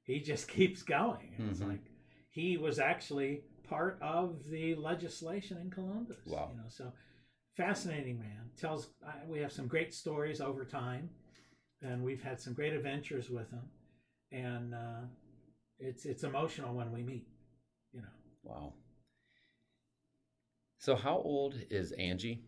He 0.04 0.20
just 0.20 0.48
keeps 0.58 0.84
going. 0.84 1.34
It's 1.38 1.60
Mhm. 1.62 1.68
like 1.70 1.92
he 2.30 2.58
was 2.58 2.80
actually 2.80 3.44
part 3.64 3.98
of 4.02 4.44
the 4.50 4.76
legislation 4.76 5.58
in 5.58 5.70
Columbus. 5.70 6.28
Wow. 6.28 6.50
You 6.52 6.58
know, 6.58 6.70
so 6.70 6.94
fascinating 7.56 8.20
man. 8.20 8.52
Tells 8.58 8.94
I, 9.06 9.26
we 9.26 9.40
have 9.40 9.52
some 9.52 9.68
great 9.68 9.94
stories 9.94 10.42
over 10.42 10.66
time, 10.66 11.10
and 11.82 12.04
we've 12.04 12.22
had 12.22 12.40
some 12.42 12.54
great 12.54 12.74
adventures 12.74 13.30
with 13.30 13.50
him, 13.52 13.70
and 14.32 14.74
uh, 14.74 15.02
it's 15.80 16.06
it's 16.06 16.24
emotional 16.24 16.74
when 16.76 16.92
we 16.92 17.04
meet. 17.04 17.28
You 17.94 18.02
know, 18.02 18.08
Wow. 18.44 18.74
So 20.78 20.96
how 20.96 21.18
old 21.18 21.56
is 21.70 21.92
Angie? 21.94 22.44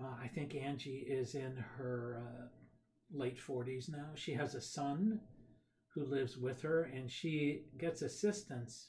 uh, 0.00 0.14
I 0.22 0.28
think 0.28 0.54
Angie 0.54 1.04
is 1.08 1.34
in 1.34 1.56
her 1.56 2.18
uh, 2.20 2.46
late 3.10 3.38
forties 3.38 3.88
now. 3.88 4.10
She 4.14 4.32
has 4.34 4.54
a 4.54 4.60
son 4.60 5.20
who 5.94 6.04
lives 6.04 6.36
with 6.36 6.60
her, 6.62 6.84
and 6.84 7.10
she 7.10 7.62
gets 7.78 8.02
assistance 8.02 8.88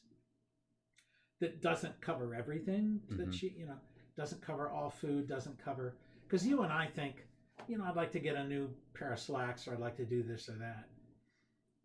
that 1.40 1.62
doesn't 1.62 2.00
cover 2.02 2.34
everything. 2.34 3.02
That 3.10 3.30
Mhm. 3.30 3.34
she, 3.34 3.50
you 3.50 3.66
know, 3.66 3.80
doesn't 4.16 4.42
cover 4.42 4.70
all 4.70 4.90
food, 4.90 5.28
doesn't 5.28 5.58
cover 5.58 5.98
because 6.24 6.46
you 6.46 6.62
and 6.62 6.72
I 6.72 6.88
think, 6.88 7.28
you 7.68 7.78
know, 7.78 7.84
I'd 7.84 7.96
like 7.96 8.12
to 8.14 8.20
get 8.20 8.36
a 8.36 8.44
new 8.44 8.74
pair 8.94 9.12
of 9.12 9.20
slacks, 9.20 9.68
or 9.68 9.74
I'd 9.74 9.80
like 9.80 9.98
to 9.98 10.06
do 10.06 10.24
this 10.24 10.48
or 10.50 10.58
that. 10.58 10.90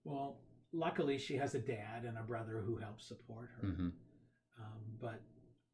Well, 0.05 0.41
luckily, 0.73 1.19
she 1.19 1.37
has 1.37 1.55
a 1.55 1.59
dad 1.59 2.05
and 2.05 2.16
a 2.19 2.23
brother 2.23 2.61
who 2.61 2.77
help 2.77 3.01
support 3.01 3.49
her. 3.61 3.69
hmm 3.69 3.89
Um, 4.59 4.99
but 5.01 5.21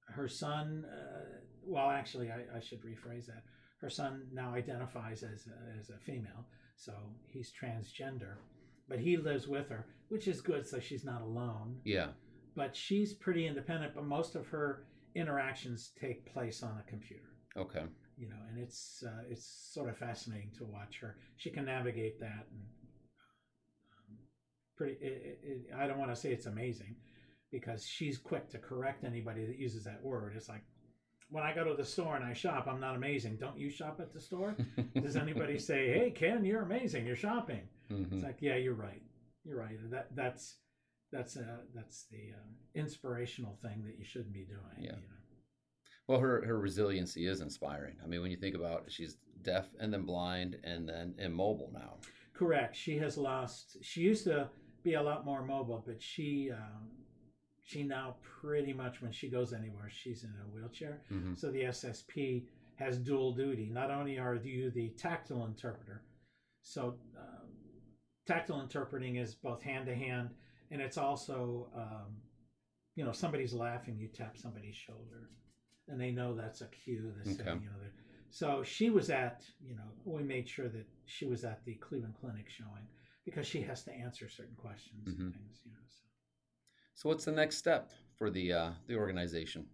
her 0.09 0.29
son, 0.29 0.85
uh, 0.85 1.41
well, 1.63 1.89
actually, 1.89 2.31
I, 2.31 2.45
I 2.57 2.61
should 2.61 2.83
rephrase 2.83 3.27
that. 3.27 3.43
Her 3.79 3.89
son 3.89 4.29
now 4.33 4.53
identifies 4.55 5.23
as 5.23 5.47
a, 5.47 5.79
as 5.79 5.91
a 5.91 5.99
female, 5.99 6.47
so 6.77 6.93
he's 7.29 7.51
transgender, 7.53 8.37
but 8.89 8.99
he 8.99 9.17
lives 9.17 9.49
with 9.49 9.69
her, 9.69 9.87
which 10.09 10.29
is 10.29 10.41
good, 10.41 10.67
so 10.67 10.79
she's 10.79 11.05
not 11.05 11.23
alone. 11.23 11.81
Yeah. 11.85 12.09
But 12.57 12.77
she's 12.77 13.13
pretty 13.13 13.47
independent, 13.47 13.95
but 13.95 14.05
most 14.05 14.35
of 14.35 14.47
her 14.49 14.85
interactions 15.15 15.93
take 16.01 16.33
place 16.33 16.63
on 16.63 16.79
a 16.79 16.91
computer. 16.91 17.35
Okay. 17.57 17.85
You 18.17 18.29
know, 18.29 18.37
and 18.49 18.59
it's 18.59 19.03
uh, 19.05 19.23
it's 19.29 19.45
sort 19.73 19.89
of 19.89 19.97
fascinating 19.97 20.51
to 20.59 20.65
watch 20.65 20.99
her. 21.01 21.17
She 21.37 21.51
can 21.51 21.65
navigate 21.65 22.21
that, 22.21 22.47
and 22.51 22.63
um, 23.99 24.17
pretty. 24.77 24.97
It, 25.01 25.41
it, 25.43 25.75
I 25.77 25.89
don't 25.89 25.99
want 25.99 26.15
to 26.15 26.21
say 26.21 26.31
it's 26.31 26.47
amazing, 26.47 26.95
because 27.51 27.87
she's 27.87 28.19
quick 28.19 28.49
to 28.51 28.59
correct 28.59 29.05
anybody 29.05 29.47
that 29.47 29.59
uses 29.59 29.85
that 29.85 30.03
word. 30.03 30.35
It's 30.37 30.49
like 30.49 30.63
when 31.31 31.43
I 31.43 31.55
go 31.55 31.65
to 31.65 31.75
the 31.75 31.85
store 31.85 32.15
and 32.17 32.25
I 32.25 32.33
shop, 32.33 32.67
I'm 32.69 32.81
not 32.81 32.95
amazing. 32.95 33.37
Don't 33.37 33.59
you 33.59 33.71
shop 33.71 33.99
at 34.01 34.13
the 34.13 34.21
store? 34.21 34.57
Does 35.03 35.17
anybody 35.17 35.59
say, 35.59 35.93
"Hey, 35.93 36.11
Ken, 36.11 36.45
you're 36.45 36.63
amazing. 36.63 37.07
You're 37.07 37.17
shopping"? 37.17 37.63
Mhm. 37.91 38.13
It's 38.13 38.23
like, 38.23 38.39
yeah, 38.41 38.57
you're 38.57 38.75
right. 38.75 39.03
You're 39.45 39.59
right. 39.59 39.79
That 39.91 40.15
that's 40.15 40.57
that's 41.13 41.37
uh, 41.37 41.59
that's 41.75 42.07
the 42.11 42.33
um, 42.35 42.55
inspirational 42.75 43.59
thing 43.63 43.85
that 43.85 43.99
you 43.99 44.05
shouldn't 44.05 44.33
be 44.33 44.45
doing. 44.45 44.61
Yeah. 44.79 44.93
You 44.93 45.09
know? 45.09 45.25
Well, 46.07 46.21
her 46.21 46.45
her 46.47 46.59
resiliency 46.59 47.27
is 47.27 47.41
inspiring. 47.41 47.97
I 48.03 48.07
mean, 48.07 48.21
when 48.23 48.31
you 48.31 48.37
think 48.37 48.55
about 48.55 48.85
it, 48.87 48.93
she's 48.93 49.17
deaf 49.43 49.67
and 49.79 49.93
then 49.93 50.03
blind 50.03 50.57
and 50.65 50.89
then 50.89 51.15
immobile 51.19 51.71
now. 51.73 51.99
Correct. 52.35 52.75
She 52.77 52.99
has 52.99 53.17
lost. 53.17 53.77
She 53.83 54.01
used 54.01 54.25
to 54.25 54.49
be 54.83 54.95
a 54.95 55.03
lot 55.03 55.25
more 55.25 55.43
mobile, 55.45 55.83
but 55.87 56.03
she 56.03 56.51
um, 56.53 56.89
she 57.63 57.83
now 57.83 58.17
pretty 58.41 58.73
much 58.73 59.01
when 59.01 59.13
she 59.13 59.31
goes 59.31 59.53
anywhere, 59.53 59.89
she's 59.91 60.25
in 60.25 60.31
a 60.31 60.49
wheelchair. 60.55 61.03
hmm 61.09 61.35
So 61.35 61.51
the 61.51 61.63
SSP 61.65 62.45
has 62.77 62.99
dual 62.99 63.33
duty. 63.33 63.71
Not 63.73 63.91
only 63.91 64.19
are 64.19 64.35
you 64.35 64.71
the 64.71 64.91
tactile 64.91 65.47
interpreter, 65.47 66.03
so 66.63 66.97
um, 67.17 67.49
tactile 68.27 68.61
interpreting 68.61 69.17
is 69.17 69.35
both 69.35 69.63
hand 69.63 69.87
to 69.87 69.95
hand, 69.95 70.31
and 70.71 70.81
it's 70.81 70.97
also, 70.99 71.69
um, 71.77 72.17
you 72.97 73.05
know, 73.05 73.13
somebody's 73.13 73.53
laughing, 73.53 73.97
you 73.99 74.09
tap 74.09 74.37
somebody's 74.39 74.77
shoulder, 74.77 75.31
and 75.89 76.01
they 76.01 76.11
know 76.11 76.35
that's 76.35 76.61
a 76.61 76.67
cue. 76.69 77.13
Okay. 77.27 77.35
you 77.45 77.45
know. 77.45 77.77
So 78.31 78.63
she 78.65 78.91
was 78.91 79.11
at, 79.11 79.45
you 79.65 79.77
know, 79.77 79.83
we 80.05 80.23
made 80.23 80.49
sure 80.49 80.69
that 80.69 80.87
she 81.07 81.27
was 81.27 81.45
at 81.45 81.65
the 81.65 81.75
Cleveland 81.75 82.15
Clinic 82.21 82.47
showing 82.49 82.87
because 83.25 83.47
she 83.47 83.61
has 83.63 83.85
to 83.85 83.93
answer 83.93 84.29
certain 84.29 84.57
questions 84.57 85.09
Mhm. 85.09 85.19
and 85.21 85.35
things, 85.35 85.63
you 85.65 85.71
know. 85.73 85.79
So. 85.89 86.01
So, 86.95 87.09
what's 87.09 87.25
the 87.25 87.33
next 87.33 87.59
step 87.59 87.91
for 88.17 88.31
the 88.31 88.53
uh, 88.53 88.73
the 88.87 88.97
organization? 88.97 89.67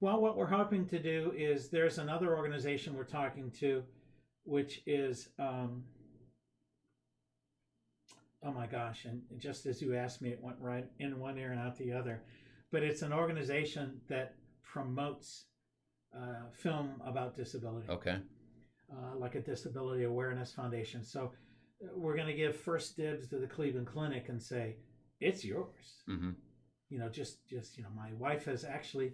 Well, 0.00 0.20
what 0.20 0.36
we're 0.36 0.46
hoping 0.46 0.86
to 0.88 0.98
do 1.00 1.32
is 1.36 1.68
there's 1.70 1.98
another 1.98 2.36
organization 2.36 2.94
we're 2.94 3.04
talking 3.04 3.50
to, 3.52 3.82
which 4.44 4.82
is, 4.86 5.30
um, 5.38 5.84
oh 8.44 8.52
my 8.52 8.66
gosh, 8.66 9.04
and 9.04 9.22
just 9.38 9.66
as 9.66 9.80
you 9.80 9.94
asked 9.94 10.22
me, 10.22 10.30
it 10.30 10.42
went 10.42 10.56
right 10.60 10.86
in 10.98 11.18
one 11.18 11.38
ear 11.38 11.52
and 11.52 11.60
out 11.60 11.76
the 11.76 11.92
other. 11.92 12.22
But 12.70 12.82
it's 12.82 13.02
an 13.02 13.12
organization 13.12 14.00
that 14.08 14.34
promotes 14.62 15.46
uh, 16.16 16.50
film 16.52 17.00
about 17.04 17.36
disability, 17.36 17.88
Okay. 17.88 18.18
uh, 18.92 19.16
like 19.16 19.34
a 19.34 19.40
Disability 19.40 20.04
Awareness 20.04 20.52
Foundation. 20.52 21.04
So 21.04 21.32
uh, 21.82 21.88
we're 21.94 22.16
going 22.16 22.28
to 22.28 22.34
give 22.34 22.56
first 22.56 22.96
dibs 22.96 23.28
to 23.28 23.38
the 23.38 23.46
Cleveland 23.46 23.86
Clinic 23.86 24.28
and 24.28 24.42
say, 24.42 24.76
it's 25.20 25.44
yours 25.44 26.02
hmm 26.06 26.30
you 26.90 26.98
know 26.98 27.08
just 27.08 27.46
just 27.48 27.76
you 27.76 27.82
know 27.82 27.88
my 27.96 28.12
wife 28.18 28.44
has 28.44 28.64
actually 28.64 29.12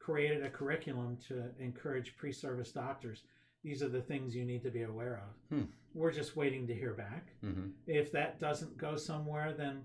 created 0.00 0.42
a 0.44 0.50
curriculum 0.50 1.16
to 1.28 1.44
encourage 1.60 2.16
pre-service 2.16 2.72
doctors 2.72 3.22
these 3.64 3.82
are 3.82 3.88
the 3.88 4.00
things 4.02 4.34
you 4.34 4.44
need 4.44 4.62
to 4.62 4.70
be 4.70 4.82
aware 4.82 5.22
of. 5.26 5.56
Hmm. 5.58 5.64
we're 5.94 6.10
just 6.12 6.36
waiting 6.36 6.66
to 6.66 6.74
hear 6.74 6.94
back. 6.94 7.28
Hmm 7.42 7.68
if 7.86 8.12
that 8.12 8.40
doesn't 8.40 8.76
go 8.78 8.96
somewhere 8.96 9.52
then 9.52 9.82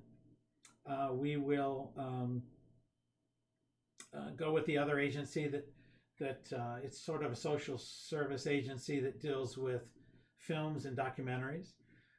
uh, 0.90 1.10
we 1.12 1.36
will 1.38 1.92
um, 1.98 2.42
uh, 4.16 4.30
go 4.38 4.52
with 4.54 4.66
the 4.66 4.78
other 4.78 5.00
agency 5.00 5.48
that 5.48 5.66
that 6.20 6.48
uh, 6.58 6.78
it's 6.84 7.00
sort 7.06 7.24
of 7.24 7.32
a 7.32 7.36
social 7.36 7.78
service 7.78 8.48
agency 8.48 9.00
that 9.00 9.22
deals 9.22 9.56
with 9.58 9.84
films 10.40 10.86
and 10.86 10.98
documentaries. 10.98 11.74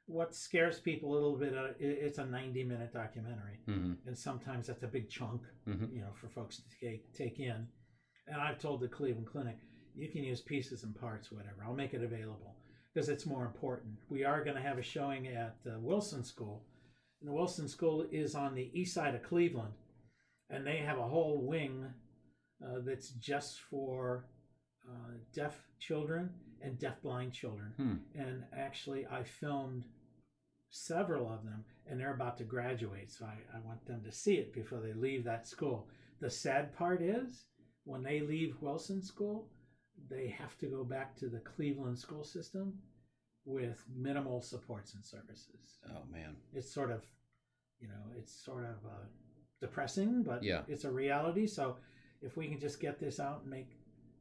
What 0.06 0.34
scares 0.34 0.78
people 0.78 1.11
a 1.12 1.14
little 1.14 1.36
bit 1.36 1.54
uh, 1.56 1.72
it's 1.80 2.18
a 2.18 2.24
90 2.24 2.64
minute 2.64 2.92
documentary. 2.92 3.59
Hmm 3.66 3.92
and 4.06 4.16
sometimes 4.16 4.66
that's 4.66 4.82
a 4.82 4.88
big 4.88 5.09
chunk 5.09 5.42
hmm 5.64 5.86
you 5.92 6.00
know 6.02 6.12
for 6.20 6.28
folks 6.28 6.56
to 6.56 6.86
take, 6.86 7.12
take 7.14 7.40
in. 7.40 7.66
And 8.26 8.40
i've 8.40 8.59
told 8.59 8.80
the 8.80 8.88
cleveland 8.88 9.26
clinic 9.26 9.59
you 9.99 10.09
can 10.09 10.22
use 10.22 10.40
pieces 10.40 10.84
and 10.84 10.99
parts 10.99 11.32
whatever. 11.32 11.64
I'll 11.66 11.74
make 11.74 11.92
it 11.92 12.03
available 12.05 12.55
because 12.94 13.09
it's 13.09 13.26
more 13.26 13.44
important. 13.44 13.94
We 14.09 14.24
are 14.24 14.44
going 14.44 14.57
to 14.57 14.62
have 14.62 14.78
a 14.78 14.82
showing 14.82 15.26
at 15.26 15.57
uh, 15.66 15.78
wilson 15.80 16.22
school 16.22 16.62
and 17.20 17.28
the 17.28 17.34
wilson 17.34 17.68
school 17.68 18.07
is 18.12 18.34
on 18.34 18.55
the 18.55 18.70
east 18.72 18.94
side 18.94 19.14
of 19.14 19.22
cleveland 19.22 19.74
and 20.51 20.66
they 20.66 20.78
have 20.78 20.99
a 20.99 21.09
whole 21.09 21.40
wing 21.42 21.86
uh, 22.64 22.78
that's 22.84 23.11
just 23.11 23.61
for 23.70 24.26
uh, 24.88 25.12
deaf 25.34 25.57
children 25.80 26.30
and 26.62 26.78
deaf 26.78 27.01
blind 27.03 27.32
children. 27.32 27.72
Hmm. 27.76 28.20
and 28.20 28.44
actually 28.57 29.07
i 29.07 29.22
filmed 29.22 29.84
several 30.70 31.30
of 31.32 31.44
them 31.44 31.64
and 31.88 31.99
they're 31.99 32.14
about 32.14 32.38
to 32.38 32.44
graduate 32.44 33.11
so 33.11 33.24
I, 33.24 33.57
I 33.57 33.61
want 33.64 33.84
them 33.86 34.03
to 34.05 34.12
see 34.12 34.34
it 34.34 34.53
before 34.53 34.80
they 34.80 34.92
leave 34.92 35.24
that 35.24 35.46
school. 35.46 35.88
The 36.20 36.30
sad 36.30 36.76
part 36.76 37.01
is 37.01 37.44
when 37.84 38.03
they 38.03 38.20
leave 38.20 38.57
wilson 38.61 39.03
school 39.03 39.49
they 40.11 40.28
have 40.28 40.57
to 40.59 40.66
go 40.66 40.84
back 40.84 41.16
to 41.16 41.28
the 41.28 41.38
cleveland 41.40 41.99
school 41.99 42.24
system 42.24 42.72
with 43.44 43.84
minimal 43.96 44.40
supports 44.40 44.94
and 44.94 45.05
services 45.05 45.78
Oh 45.90 46.03
man. 46.12 46.36
it's 46.53 46.72
sort 46.72 46.90
of 46.90 47.05
you 47.80 47.88
know 47.88 48.12
it's 48.18 48.32
sort 48.44 48.64
of 48.64 48.76
uh, 48.86 49.05
depressing 49.61 50.22
but 50.22 50.42
Yeah. 50.42 50.62
it's 50.68 50.84
a 50.84 50.90
reality 50.90 51.46
so 51.46 51.76
if 52.22 52.36
we 52.36 52.49
can 52.49 52.59
just 52.61 52.80
get 52.80 52.99
this 52.99 53.20
out 53.20 53.42
and 53.42 53.51
make 53.51 53.70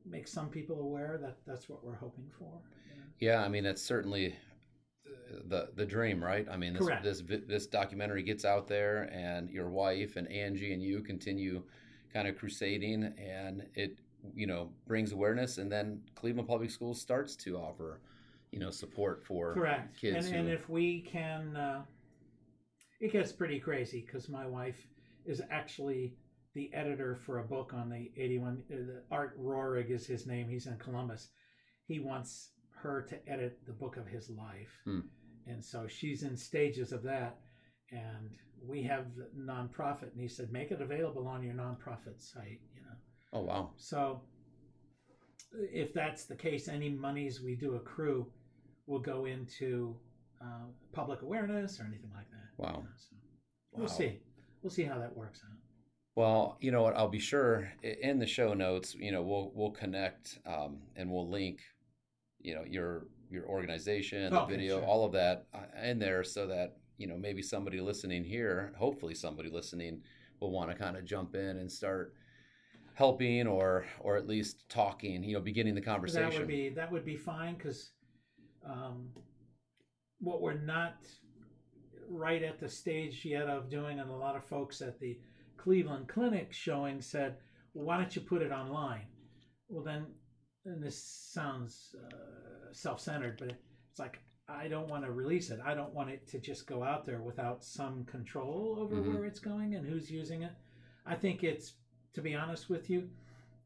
make 0.06 0.28
some 0.28 0.50
people 0.50 0.80
aware 0.80 1.18
that 1.22 1.38
that's 1.46 1.68
what 1.68 1.84
we're 1.84 1.96
hoping 1.96 2.30
for 2.38 2.46
know? 2.96 3.04
Yeah, 3.20 3.44
I 3.44 3.50
mean 3.50 3.64
that's 3.64 3.82
certainly 3.82 4.36
uh, 5.06 5.40
the 5.48 5.70
the 5.76 5.86
dream, 5.86 6.24
right? 6.24 6.48
I 6.50 6.56
mean, 6.58 6.74
this 6.74 6.86
Correct. 6.86 7.04
this 7.04 7.22
this 7.48 7.68
documentary 7.68 8.24
gets 8.24 8.46
out 8.46 8.68
there, 8.68 9.10
and 9.12 9.50
your 9.50 9.70
wife 9.70 10.16
and 10.16 10.32
Angie 10.32 10.74
and 10.74 10.82
you 10.82 11.02
continue 11.02 11.64
kind 12.14 12.28
of 12.28 12.38
crusading, 12.38 13.04
and 13.18 13.64
it 13.76 14.00
you 14.36 14.48
know 14.48 14.70
brings 14.88 15.12
awareness, 15.12 15.58
and 15.58 15.72
then 15.72 16.02
Cleveland 16.16 16.48
Public 16.48 16.72
Schools 16.72 17.02
starts 17.02 17.36
to 17.38 17.58
offer 17.58 18.02
you 18.52 18.60
know 18.60 18.72
support 18.72 19.26
for 19.26 19.54
correct 19.54 20.00
kids 20.00 20.28
and, 20.28 20.36
and 20.36 20.50
if 20.50 20.70
we 20.70 21.02
can 21.02 21.54
uh, 21.58 21.82
it 23.00 23.12
gets 23.12 23.32
pretty 23.32 23.60
crazy 23.60 24.04
because 24.06 24.30
my 24.30 24.46
wife 24.46 24.88
is 25.26 25.42
actually 25.52 26.16
the 26.54 26.74
editor 26.74 27.16
for 27.16 27.40
a 27.40 27.44
book 27.44 27.74
on 27.76 27.90
the 27.90 28.12
81. 28.18 28.64
Uh, 28.72 28.76
Art 29.12 29.40
Rohrig 29.40 29.92
is 29.92 30.08
his 30.08 30.26
name. 30.26 30.50
He's 30.50 30.66
in 30.66 30.78
Columbus. 30.78 31.30
He 31.86 32.00
wants 32.00 32.50
her 32.82 33.04
to 33.04 33.30
edit 33.30 33.60
the 33.66 33.74
book 33.74 33.98
of 33.98 34.08
his 34.08 34.30
life. 34.30 34.82
Hmm. 34.86 35.02
And 35.46 35.64
so 35.64 35.88
she's 35.88 36.24
in 36.24 36.36
stages 36.36 36.92
of 36.92 37.04
that. 37.04 37.38
And 37.92 38.32
we 38.66 38.82
have 38.84 39.06
the 39.16 39.30
nonprofit, 39.40 40.12
and 40.12 40.20
he 40.20 40.28
said, 40.28 40.52
make 40.52 40.72
it 40.72 40.82
available 40.82 41.28
on 41.28 41.44
your 41.44 41.54
nonprofit 41.54 42.20
site. 42.20 42.60
Oh 43.34 43.42
wow. 43.42 43.72
So 43.78 44.22
if 45.54 45.94
that's 45.94 46.26
the 46.26 46.36
case, 46.36 46.68
any 46.68 46.90
monies 46.90 47.42
we 47.42 47.56
do 47.56 47.76
accrue 47.76 48.28
will 48.86 49.00
go 49.00 49.26
into 49.26 49.96
uh, 50.42 50.66
public 50.92 51.22
awareness 51.22 51.80
or 51.80 51.84
anything 51.86 52.12
like 52.16 52.30
that. 52.32 52.50
Wow. 52.58 52.86
So 52.98 53.16
we'll 53.72 53.88
Wow. 53.88 53.94
see. 53.94 54.20
We'll 54.62 54.72
see 54.72 54.84
how 54.84 54.98
that 55.00 55.16
works 55.16 55.42
out. 55.46 55.58
Well, 56.16 56.58
you 56.60 56.72
know 56.72 56.82
what? 56.82 56.96
I'll 56.96 57.10
be 57.10 57.20
sure 57.20 57.72
in 57.84 58.18
the 58.18 58.26
show 58.26 58.54
notes. 58.54 58.96
You 58.96 59.12
know, 59.12 59.22
we'll 59.22 59.52
we'll 59.54 59.72
connect 59.72 60.40
um, 60.46 60.80
and 60.96 61.12
we'll 61.12 61.30
link. 61.30 61.62
You 62.40 62.56
know 62.56 62.64
your 62.66 63.08
your 63.30 63.46
organization, 63.46 64.32
the 64.32 64.42
Okay, 64.42 64.54
video, 64.54 64.80
sure. 64.80 64.88
all 64.88 65.04
of 65.06 65.12
that 65.14 65.48
uh, 65.54 65.66
in 65.84 66.00
there, 66.00 66.24
so 66.24 66.48
that 66.48 66.78
you 66.98 67.08
know 67.08 67.18
maybe 67.18 67.42
somebody 67.42 67.82
listening 67.82 68.24
here, 68.24 68.74
hopefully 68.78 69.14
somebody 69.14 69.50
listening, 69.50 70.02
will 70.40 70.52
want 70.52 70.72
to 70.72 70.76
kind 70.76 70.96
of 70.98 71.06
jump 71.06 71.36
in 71.36 71.58
and 71.58 71.72
start 71.72 72.14
helping 72.98 73.46
or 73.46 73.86
or 74.00 74.18
at 74.18 74.28
least 74.28 74.68
talking. 74.70 75.24
You 75.24 75.36
know, 75.36 75.40
beginning 75.40 75.76
the 75.76 75.82
conversation. 75.82 76.32
That 76.32 76.40
would 76.40 76.48
be 76.48 76.70
that 76.70 76.92
would 76.92 77.06
be 77.06 77.16
fine 77.16 77.54
because 77.56 77.92
um, 78.66 79.10
what 80.20 80.42
we're 80.42 80.60
not 80.60 80.96
right 82.10 82.42
at 82.42 82.60
the 82.60 82.68
stage 82.68 83.24
yet 83.24 83.48
of 83.48 83.70
doing, 83.70 84.00
and 84.00 84.10
a 84.10 84.16
lot 84.16 84.36
of 84.36 84.44
folks 84.44 84.82
at 84.82 85.00
the 85.00 85.20
Cleveland 85.58 86.08
Clinic 86.08 86.52
showing 86.52 87.00
said, 87.00 87.38
"Why 87.74 87.98
don't 87.98 88.16
you 88.16 88.24
put 88.24 88.42
it 88.42 88.52
online?" 88.52 89.06
Well, 89.70 89.84
then, 89.84 90.08
and 90.66 90.82
this 90.82 90.98
sounds 90.98 91.96
uh, 92.04 92.72
self-centered, 92.72 93.38
but 93.38 93.54
it's 93.92 94.00
like 94.00 94.18
I 94.50 94.68
don't 94.68 94.88
want 94.88 95.04
to 95.06 95.12
release 95.12 95.52
it. 95.52 95.60
I 95.64 95.76
don't 95.76 95.94
want 95.94 96.10
it 96.10 96.26
to 96.30 96.40
just 96.40 96.66
go 96.66 96.82
out 96.82 97.06
there 97.06 97.22
without 97.22 97.64
some 97.64 98.06
control 98.06 98.78
over 98.80 98.96
Mhm. 98.96 99.14
where 99.14 99.26
it's 99.26 99.42
going 99.42 99.76
and 99.76 99.86
who's 99.86 100.10
using 100.10 100.42
it. 100.44 100.54
I 101.06 101.16
think 101.16 101.44
it's, 101.44 101.74
to 102.18 102.22
be 102.24 102.34
honest 102.34 102.68
with 102.68 102.90
you, 102.90 103.08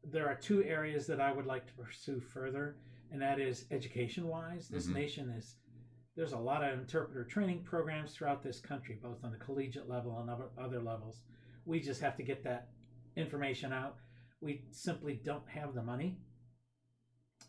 there 0.04 0.28
are 0.28 0.34
two 0.34 0.62
areas 0.64 1.06
that 1.06 1.22
I 1.22 1.32
would 1.32 1.46
like 1.46 1.66
to 1.68 1.72
pursue 1.72 2.20
further, 2.20 2.76
and 3.10 3.22
that 3.22 3.40
is 3.40 3.64
education 3.70 4.28
wise. 4.28 4.68
This 4.68 4.88
Mhm. 4.88 4.92
nation 4.92 5.30
is, 5.30 5.56
there's 6.16 6.32
a 6.34 6.38
lot 6.38 6.62
of 6.62 6.78
interpreter 6.78 7.24
training 7.24 7.64
programs 7.64 8.14
throughout 8.14 8.42
this 8.42 8.60
country, 8.60 8.96
both 8.96 9.24
on 9.24 9.32
the 9.32 9.38
collegiate 9.38 9.88
level 9.88 10.20
and 10.20 10.28
other, 10.28 10.50
other 10.58 10.82
levels. 10.82 11.22
We 11.64 11.80
just 11.80 12.02
have 12.02 12.14
to 12.16 12.22
get 12.22 12.42
that 12.44 12.68
information 13.16 13.72
out. 13.72 13.96
We 14.42 14.66
simply 14.70 15.14
don't 15.14 15.48
have 15.48 15.72
the 15.72 15.82
money 15.82 16.18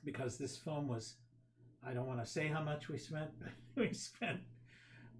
because 0.05 0.37
this 0.37 0.55
film 0.57 0.87
was, 0.87 1.17
I 1.85 1.93
don't 1.93 2.07
want 2.07 2.21
to 2.21 2.25
say 2.25 2.47
how 2.47 2.63
much 2.63 2.87
we 2.87 2.97
spent, 2.97 3.29
but 3.41 3.53
we 3.75 3.93
spent 3.93 4.39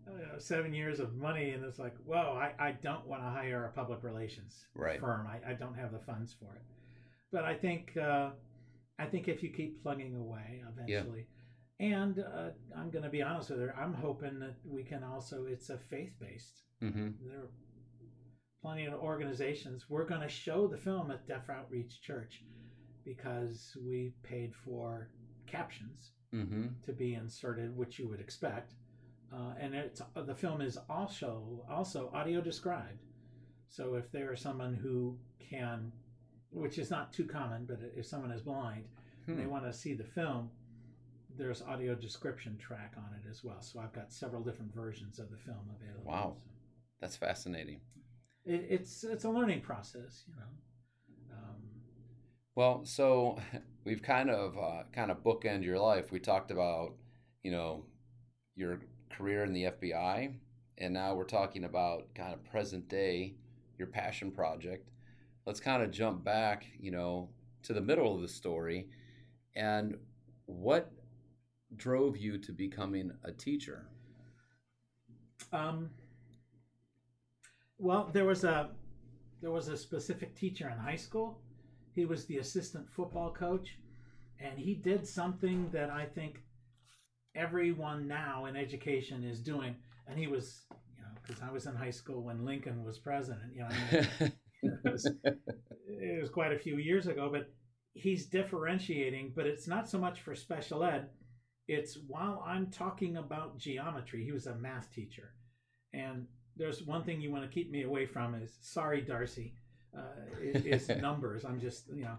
uh, 0.08 0.38
seven 0.40 0.74
years 0.74 1.00
of 1.00 1.16
money, 1.16 1.52
and 1.52 1.64
it's 1.64 1.80
like, 1.80 1.96
whoa, 2.06 2.38
I, 2.40 2.54
I 2.60 2.72
don't 2.72 3.06
want 3.08 3.22
to 3.24 3.30
hire 3.30 3.66
a 3.66 3.70
public 3.72 4.04
relations 4.04 4.66
Right. 4.76 5.00
firm. 5.00 5.28
I, 5.28 5.52
I 5.52 5.54
don't 5.54 5.76
have 5.76 5.92
the 5.92 6.00
funds 6.00 6.34
for 6.40 6.56
it. 6.56 6.62
But 7.32 7.46
I 7.46 7.56
think 7.56 7.96
uh, 7.98 8.32
I 9.00 9.06
think 9.06 9.28
if 9.28 9.42
you 9.44 9.50
keep 9.50 9.82
plugging 9.82 10.16
away, 10.16 10.62
eventually. 10.72 11.20
yeah. 11.80 11.96
And 11.98 12.20
uh, 12.20 12.50
I'm 12.78 12.92
going 12.92 13.04
to 13.04 13.10
be 13.10 13.22
honest 13.24 13.50
with 13.50 13.60
her. 13.60 13.76
I'm 13.78 13.94
hoping 13.94 14.40
that 14.40 14.56
we 14.64 14.84
can 14.84 15.04
also. 15.04 15.46
It's 15.48 15.70
a 15.70 15.78
faith 15.78 16.14
based. 16.20 16.62
hmm 16.80 17.10
There 17.26 17.40
are 17.40 17.50
plenty 18.62 18.86
of 18.86 18.94
organizations. 18.94 19.86
We're 19.90 20.06
going 20.06 20.22
to 20.22 20.30
show 20.30 20.68
the 20.68 20.78
film 20.78 21.12
at 21.12 21.28
Deaf 21.28 21.50
Outreach 21.50 22.02
Church 22.02 22.44
because 23.04 23.76
we 23.86 24.14
paid 24.24 24.54
for 24.56 25.10
captions 25.48 26.12
hmm 26.32 26.68
to 26.86 26.94
be 26.94 27.16
inserted, 27.16 27.76
which 27.76 28.00
you 28.00 28.08
would 28.10 28.20
expect. 28.20 28.74
Uh, 29.34 29.54
and 29.60 29.74
it's 29.74 30.02
the 30.16 30.36
film 30.36 30.62
is 30.62 30.78
also 30.90 31.66
also 31.70 32.12
audio 32.14 32.40
described. 32.42 33.00
So 33.68 33.96
if 33.96 34.12
there 34.12 34.32
is 34.34 34.40
someone 34.42 34.76
who 34.76 35.18
can, 35.40 35.92
which 36.52 36.78
is 36.78 36.92
not 36.92 37.12
too 37.12 37.26
common, 37.26 37.66
but 37.66 37.80
if 37.96 38.06
someone 38.06 38.32
is 38.32 38.42
blind 38.42 38.86
and 39.28 39.38
they 39.40 39.44
Hmm. 39.44 39.50
want 39.50 39.64
to 39.66 39.74
see 39.74 39.94
the 39.96 40.04
film, 40.04 40.52
there's 41.36 41.64
audio 41.64 41.96
description 41.96 42.58
track 42.58 42.94
on 42.98 43.10
it 43.20 43.28
as 43.30 43.44
well. 43.44 43.62
So 43.62 43.80
I've 43.80 43.94
got 43.94 44.12
several 44.14 44.44
different 44.44 44.74
versions 44.76 45.18
of 45.18 45.32
the 45.32 45.38
film 45.38 45.66
available. 45.82 46.12
Wow. 46.12 46.36
So 46.38 46.50
That's 47.02 47.16
fascinating. 47.16 47.80
it, 48.46 48.68
it's 48.70 49.04
it's 49.04 49.24
a 49.24 49.30
learning 49.30 49.62
process, 49.62 50.26
you 50.28 50.36
know. 50.36 51.36
Um, 51.36 51.62
Well, 52.56 52.86
so 52.86 53.40
we've 53.84 54.04
kind 54.04 54.30
of 54.30 54.56
uh, 54.58 54.84
kind 54.92 55.10
of 55.10 55.24
bookend 55.24 55.64
your 55.64 55.80
life. 55.80 56.12
We 56.12 56.20
talked 56.20 56.52
about, 56.52 56.94
you 57.42 57.52
know, 57.52 57.86
your 58.56 58.82
career 59.18 59.44
in 59.44 59.54
the 59.54 59.66
FBI, 59.66 60.34
and 60.78 60.94
now 60.94 61.14
we're 61.14 61.24
talking 61.24 61.64
about 61.64 62.14
kind 62.16 62.34
of 62.34 62.44
present 62.44 62.88
day, 62.90 63.36
your 63.78 63.88
passion 63.88 64.32
project. 64.32 64.90
Let's 65.46 65.60
kind 65.60 65.84
of 65.84 65.92
jump 65.92 66.24
back, 66.24 66.66
you 66.80 66.92
know, 66.92 67.30
to 67.64 67.74
the 67.74 67.82
middle 67.82 68.16
of 68.16 68.22
the 68.22 68.28
story, 68.28 68.88
and 69.56 69.98
what 70.46 70.92
drove 71.76 72.18
you 72.18 72.38
to 72.38 72.52
becoming 72.52 73.12
a 73.24 73.32
teacher? 73.32 73.88
Um, 75.52 75.90
well, 77.78 78.10
there 78.14 78.26
was 78.26 78.44
a 78.44 78.70
there 79.42 79.52
was 79.52 79.68
a 79.68 79.78
specific 79.78 80.36
teacher 80.36 80.70
in 80.70 80.78
high 80.78 80.96
school. 80.96 81.42
He 81.92 82.06
was 82.06 82.26
the 82.26 82.38
assistant 82.38 82.90
football 82.90 83.32
coach, 83.32 83.78
and 84.40 84.58
he 84.58 84.74
did 84.74 85.06
something 85.06 85.70
that 85.72 85.90
I 85.90 86.06
think 86.06 86.44
everyone 87.36 88.08
now 88.08 88.46
in 88.46 88.56
education 88.56 89.24
is 89.24 89.40
doing. 89.40 89.76
And 90.08 90.20
he 90.20 90.28
was, 90.28 90.64
you 90.98 91.02
know, 91.02 91.10
because 91.26 91.42
I 91.42 91.52
was 91.52 91.66
in 91.66 91.76
high 91.76 91.92
school 91.92 92.22
when 92.22 92.46
Lincoln 92.46 92.84
was 92.84 92.98
president. 92.98 93.54
You 93.54 93.62
know, 93.62 93.68
I 93.68 93.72
mean, 93.96 94.34
it, 94.64 94.92
was, 94.92 95.10
it 95.88 96.22
was 96.22 96.30
quite 96.30 96.52
a 96.52 96.60
few 96.60 96.78
years 96.78 97.08
ago. 97.08 97.30
But 97.32 97.50
he's 97.94 98.26
differentiating, 98.26 99.34
but 99.36 99.46
it's 99.46 99.68
not 99.68 99.90
so 99.90 99.98
much 99.98 100.22
for 100.22 100.36
special 100.36 100.84
ed. 100.84 101.10
It's 101.68 101.98
while 102.08 102.44
I'm 102.46 102.68
talking 102.68 103.18
about 103.18 103.58
geometry. 103.58 104.26
He 104.26 104.32
was 104.34 104.48
a 104.48 104.56
math 104.56 104.92
teacher, 104.92 105.34
and 105.94 106.28
there's 106.58 106.84
one 106.84 107.04
thing 107.04 107.22
you 107.22 107.32
want 107.32 107.44
to 107.44 107.54
keep 107.54 107.72
me 107.72 107.84
away 107.84 108.06
from 108.06 108.36
is 108.36 108.58
sorry, 108.62 109.02
Darcy, 109.02 109.54
uh, 109.98 110.02
is 110.42 110.90
numbers. 111.02 111.46
I'm 111.46 111.62
just 111.62 111.86
you 111.94 112.04
know, 112.04 112.18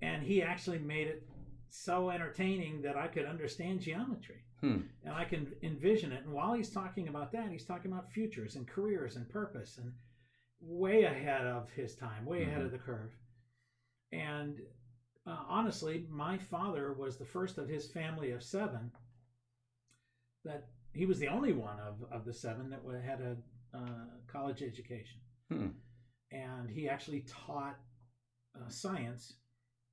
and 0.00 0.22
he 0.22 0.42
actually 0.42 0.78
made 0.78 1.06
it 1.06 1.22
so 1.68 2.08
entertaining 2.08 2.80
that 2.82 2.96
I 2.96 3.08
could 3.08 3.26
understand 3.26 3.80
geometry. 3.80 4.42
Hmm. 4.60 4.78
And 5.04 5.14
I 5.14 5.24
can 5.24 5.52
envision 5.62 6.12
it. 6.12 6.24
And 6.24 6.32
while 6.32 6.52
he's 6.52 6.70
talking 6.70 7.08
about 7.08 7.30
that, 7.32 7.50
he's 7.50 7.64
talking 7.64 7.92
about 7.92 8.10
futures 8.10 8.56
and 8.56 8.66
careers 8.66 9.16
and 9.16 9.28
purpose 9.28 9.78
and 9.78 9.92
way 10.60 11.04
ahead 11.04 11.46
of 11.46 11.70
his 11.70 11.94
time, 11.94 12.24
way 12.24 12.42
ahead 12.42 12.62
Mhm. 12.62 12.66
of 12.66 12.72
the 12.72 12.78
curve. 12.78 13.16
And 14.10 14.60
uh, 15.26 15.44
honestly, 15.46 16.06
my 16.08 16.38
father 16.38 16.92
was 16.94 17.18
the 17.18 17.24
first 17.24 17.58
of 17.58 17.68
his 17.68 17.90
family 17.90 18.30
of 18.32 18.42
seven 18.42 18.90
that 20.44 20.68
he 20.92 21.04
was 21.06 21.18
the 21.18 21.28
only 21.28 21.52
one 21.52 21.78
of, 21.80 22.02
of 22.10 22.24
the 22.24 22.32
seven 22.32 22.70
that 22.70 22.82
had 23.04 23.20
a 23.20 23.36
uh, 23.76 24.06
college 24.26 24.62
education. 24.62 25.20
Hmm. 25.50 25.68
And 26.30 26.70
he 26.70 26.88
actually 26.88 27.20
taught 27.28 27.78
uh, 28.56 28.68
science 28.68 29.34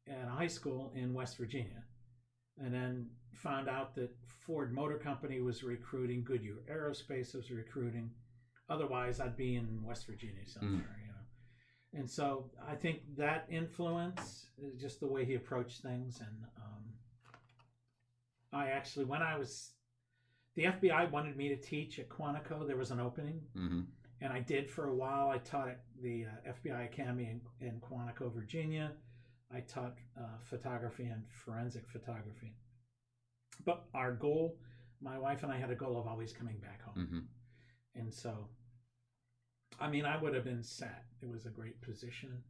at 0.07 0.25
a 0.25 0.29
high 0.29 0.47
school 0.47 0.91
in 0.95 1.13
West 1.13 1.37
Virginia. 1.37 1.83
And 2.63 2.73
then 2.73 3.07
found 3.33 3.67
out 3.67 3.95
that 3.95 4.09
Ford 4.45 4.73
Motor 4.73 4.97
Company 4.97 5.41
was 5.41 5.63
recruiting, 5.63 6.23
Goodyear 6.23 6.55
Aerospace 6.71 7.35
was 7.35 7.51
recruiting. 7.51 8.11
Otherwise, 8.69 9.19
I'd 9.19 9.35
be 9.37 9.55
in 9.55 9.83
West 9.83 10.07
Virginia 10.07 10.47
somewhere, 10.47 10.97
you 11.01 11.07
know. 11.07 11.99
And 11.99 12.09
so 12.09 12.49
I 12.67 12.75
think 12.75 13.01
that 13.17 13.45
influence, 13.49 14.47
just 14.79 14.99
the 14.99 15.07
way 15.07 15.25
he 15.25 15.35
approached 15.35 15.81
things, 15.81 16.19
and 16.19 16.45
um, 16.57 16.83
I 18.51 18.67
actually, 18.67 19.05
when 19.05 19.21
I 19.21 19.37
was, 19.37 19.71
the 20.55 20.63
FBI 20.63 21.11
wanted 21.11 21.35
me 21.37 21.49
to 21.49 21.57
teach 21.57 21.99
at 21.99 22.09
Quantico. 22.09 22.65
There 22.65 22.77
was 22.77 22.91
an 22.91 22.99
opening, 22.99 23.41
hmm 23.53 23.81
and 24.21 24.31
I 24.31 24.39
did 24.39 24.69
for 24.69 24.87
a 24.87 24.95
while. 24.95 25.29
I 25.29 25.37
taught 25.39 25.67
at 25.67 25.81
the 26.01 26.25
uh, 26.25 26.51
FBI 26.51 26.85
Academy 26.85 27.29
in, 27.29 27.67
in 27.67 27.81
Quantico, 27.81 28.33
Virginia. 28.33 28.93
I 29.53 29.59
taught 29.61 29.95
uh, 30.17 30.37
photography 30.43 31.05
and 31.05 31.23
forensic 31.29 31.87
photography. 31.87 32.53
But 33.63 33.83
our 33.93 34.11
goal, 34.11 34.57
my 35.01 35.17
wife 35.17 35.43
and 35.43 35.51
I 35.51 35.57
had 35.57 35.69
a 35.71 35.75
goal 35.75 35.97
of 35.97 36.07
always 36.07 36.33
coming 36.33 36.57
back 36.59 36.81
home. 36.81 37.07
hmm 37.07 37.19
And 37.99 38.13
so, 38.13 38.49
I 39.79 39.87
mean, 39.89 40.05
I 40.05 40.17
would 40.17 40.33
have 40.33 40.43
been 40.43 40.63
set. 40.63 41.05
It 41.21 41.29
was 41.29 41.45
a 41.45 41.49
great 41.49 41.79
position, 41.81 42.41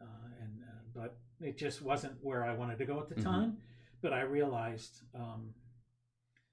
uh, 0.00 0.04
and 0.42 0.62
uh, 0.62 0.82
but 0.94 1.16
it 1.40 1.56
just 1.56 1.82
wasn't 1.82 2.14
where 2.22 2.44
I 2.44 2.54
wanted 2.54 2.78
to 2.78 2.84
go 2.84 2.98
at 3.00 3.08
the 3.08 3.14
Mhm. 3.16 3.24
time. 3.24 3.58
But 4.00 4.12
I 4.12 4.20
realized 4.20 5.02
um, 5.14 5.54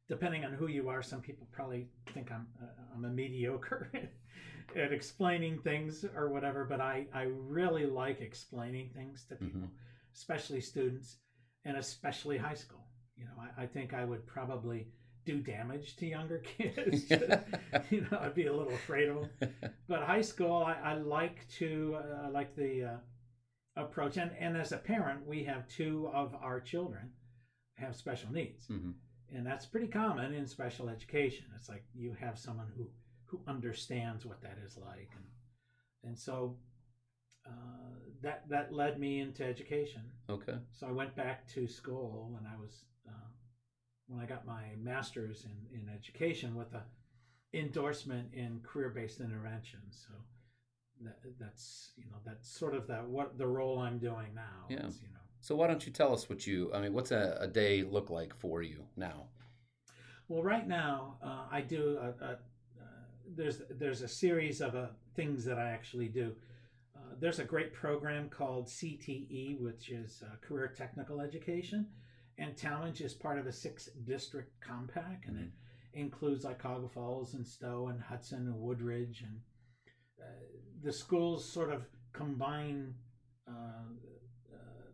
depending 0.07 0.45
on 0.45 0.53
who 0.53 0.67
you 0.67 0.89
are, 0.89 1.01
some 1.01 1.21
people 1.21 1.47
probably 1.51 1.87
think 2.13 2.31
I'm 2.31 2.47
uh, 2.61 2.65
I'm 2.93 3.05
a 3.05 3.09
mediocre 3.09 3.89
at 4.75 4.93
explaining 4.93 5.59
things 5.59 6.05
or 6.15 6.29
whatever. 6.29 6.65
But 6.65 6.81
I 6.81 7.07
I 7.13 7.23
really 7.23 7.85
like 7.85 8.21
explaining 8.21 8.89
things 8.95 9.25
to 9.29 9.35
people, 9.35 9.61
mm-hmm. 9.61 10.15
especially 10.15 10.61
students, 10.61 11.17
and 11.65 11.77
especially 11.77 12.37
high 12.37 12.55
school. 12.55 12.85
You 13.15 13.25
know, 13.25 13.31
I, 13.39 13.63
I 13.63 13.67
think 13.67 13.93
I 13.93 14.05
would 14.05 14.25
probably 14.25 14.87
do 15.25 15.39
damage 15.39 15.95
to 15.97 16.05
younger 16.05 16.39
kids. 16.57 17.09
you 17.89 18.01
know, 18.01 18.19
I'd 18.19 18.35
be 18.35 18.47
a 18.47 18.53
little 18.53 18.73
afraid 18.73 19.09
of 19.09 19.15
them. 19.39 19.53
But 19.87 20.03
high 20.03 20.21
school, 20.21 20.63
I, 20.63 20.91
I 20.91 20.93
like 20.95 21.45
to 21.59 21.97
uh, 21.97 22.31
like 22.31 22.55
the 22.55 22.85
uh, 22.85 23.81
approach, 23.81 24.17
and 24.17 24.31
and 24.39 24.55
as 24.55 24.71
a 24.71 24.77
parent, 24.77 25.27
we 25.27 25.43
have 25.43 25.67
two 25.67 26.09
of 26.13 26.33
our 26.41 26.61
children 26.61 27.11
have 27.75 27.95
special 27.95 28.31
needs, 28.31 28.67
mm-hmm. 28.67 28.91
and 29.35 29.45
that's 29.45 29.65
pretty 29.65 29.87
common 29.87 30.33
in 30.33 30.47
special 30.47 30.87
education. 30.87 31.45
It's 31.57 31.67
like 31.67 31.83
you 31.93 32.15
have 32.21 32.39
someone 32.39 32.67
who 32.77 32.87
who 33.31 33.39
understands 33.47 34.25
what 34.25 34.41
that 34.41 34.57
is 34.65 34.77
like, 34.77 35.09
and 35.15 35.25
and 36.03 36.17
so. 36.17 36.57
Uh, 37.43 37.91
that 38.21 38.47
that 38.49 38.71
led 38.71 38.99
me 38.99 39.19
into 39.19 39.43
education. 39.43 40.03
Okay. 40.29 40.53
So 40.71 40.87
I 40.87 40.91
went 40.91 41.15
back 41.15 41.47
to 41.55 41.67
school 41.67 42.29
when 42.31 42.45
I 42.45 42.55
was 42.61 42.83
uh, 43.07 43.29
when 44.07 44.21
I 44.21 44.27
got 44.27 44.45
my 44.45 44.63
master's 44.79 45.45
in, 45.45 45.79
in 45.79 45.89
education 45.89 46.55
with 46.55 46.71
a 46.73 46.83
endorsement 47.53 48.27
in 48.33 48.61
career-based 48.63 49.19
intervention. 49.19 49.79
So 49.89 50.13
that, 51.01 51.17
that's 51.39 51.91
you 51.97 52.05
know 52.05 52.17
that's 52.25 52.49
sort 52.49 52.75
of 52.75 52.87
that 52.87 53.07
what 53.07 53.37
the 53.37 53.47
role 53.47 53.79
I'm 53.79 53.97
doing 53.97 54.33
now. 54.35 54.67
Yeah. 54.69 54.87
Is, 54.87 54.99
you 55.01 55.09
know. 55.09 55.19
So 55.39 55.55
why 55.55 55.67
don't 55.67 55.85
you 55.85 55.91
tell 55.91 56.13
us 56.13 56.29
what 56.29 56.45
you? 56.45 56.71
I 56.73 56.81
mean, 56.81 56.93
what's 56.93 57.11
a, 57.11 57.37
a 57.39 57.47
day 57.47 57.83
look 57.83 58.09
like 58.09 58.35
for 58.35 58.61
you 58.61 58.85
now? 58.95 59.27
Well, 60.27 60.43
right 60.43 60.67
now 60.67 61.17
uh, 61.23 61.45
I 61.51 61.61
do 61.61 61.97
a, 61.99 62.23
a 62.23 62.37
there's 63.35 63.61
there's 63.69 64.01
a 64.01 64.07
series 64.07 64.61
of 64.61 64.75
uh, 64.75 64.87
things 65.15 65.45
that 65.45 65.57
I 65.57 65.69
actually 65.69 66.07
do. 66.07 66.33
Uh, 66.95 67.15
there's 67.19 67.39
a 67.39 67.43
great 67.43 67.73
program 67.73 68.29
called 68.29 68.67
CTE, 68.67 69.59
which 69.59 69.89
is 69.89 70.23
uh, 70.25 70.35
Career 70.45 70.73
Technical 70.75 71.21
Education, 71.21 71.87
and 72.37 72.55
Tallmadge 72.55 73.01
is 73.01 73.13
part 73.13 73.39
of 73.39 73.47
a 73.47 73.51
six 73.51 73.89
district 74.05 74.59
compact, 74.61 75.27
and 75.27 75.37
mm-hmm. 75.37 75.45
it 75.45 75.99
includes 75.99 76.45
like 76.45 76.61
Cuyahoga 76.61 76.89
Falls 76.89 77.33
and 77.33 77.45
Stow 77.45 77.87
and 77.87 78.01
Hudson 78.01 78.47
and 78.47 78.59
Woodridge, 78.59 79.23
and 79.23 79.39
uh, 80.21 80.43
the 80.83 80.93
schools 80.93 81.47
sort 81.47 81.71
of 81.71 81.83
combine. 82.13 82.93
Uh, 83.47 83.93
uh, 84.53 84.89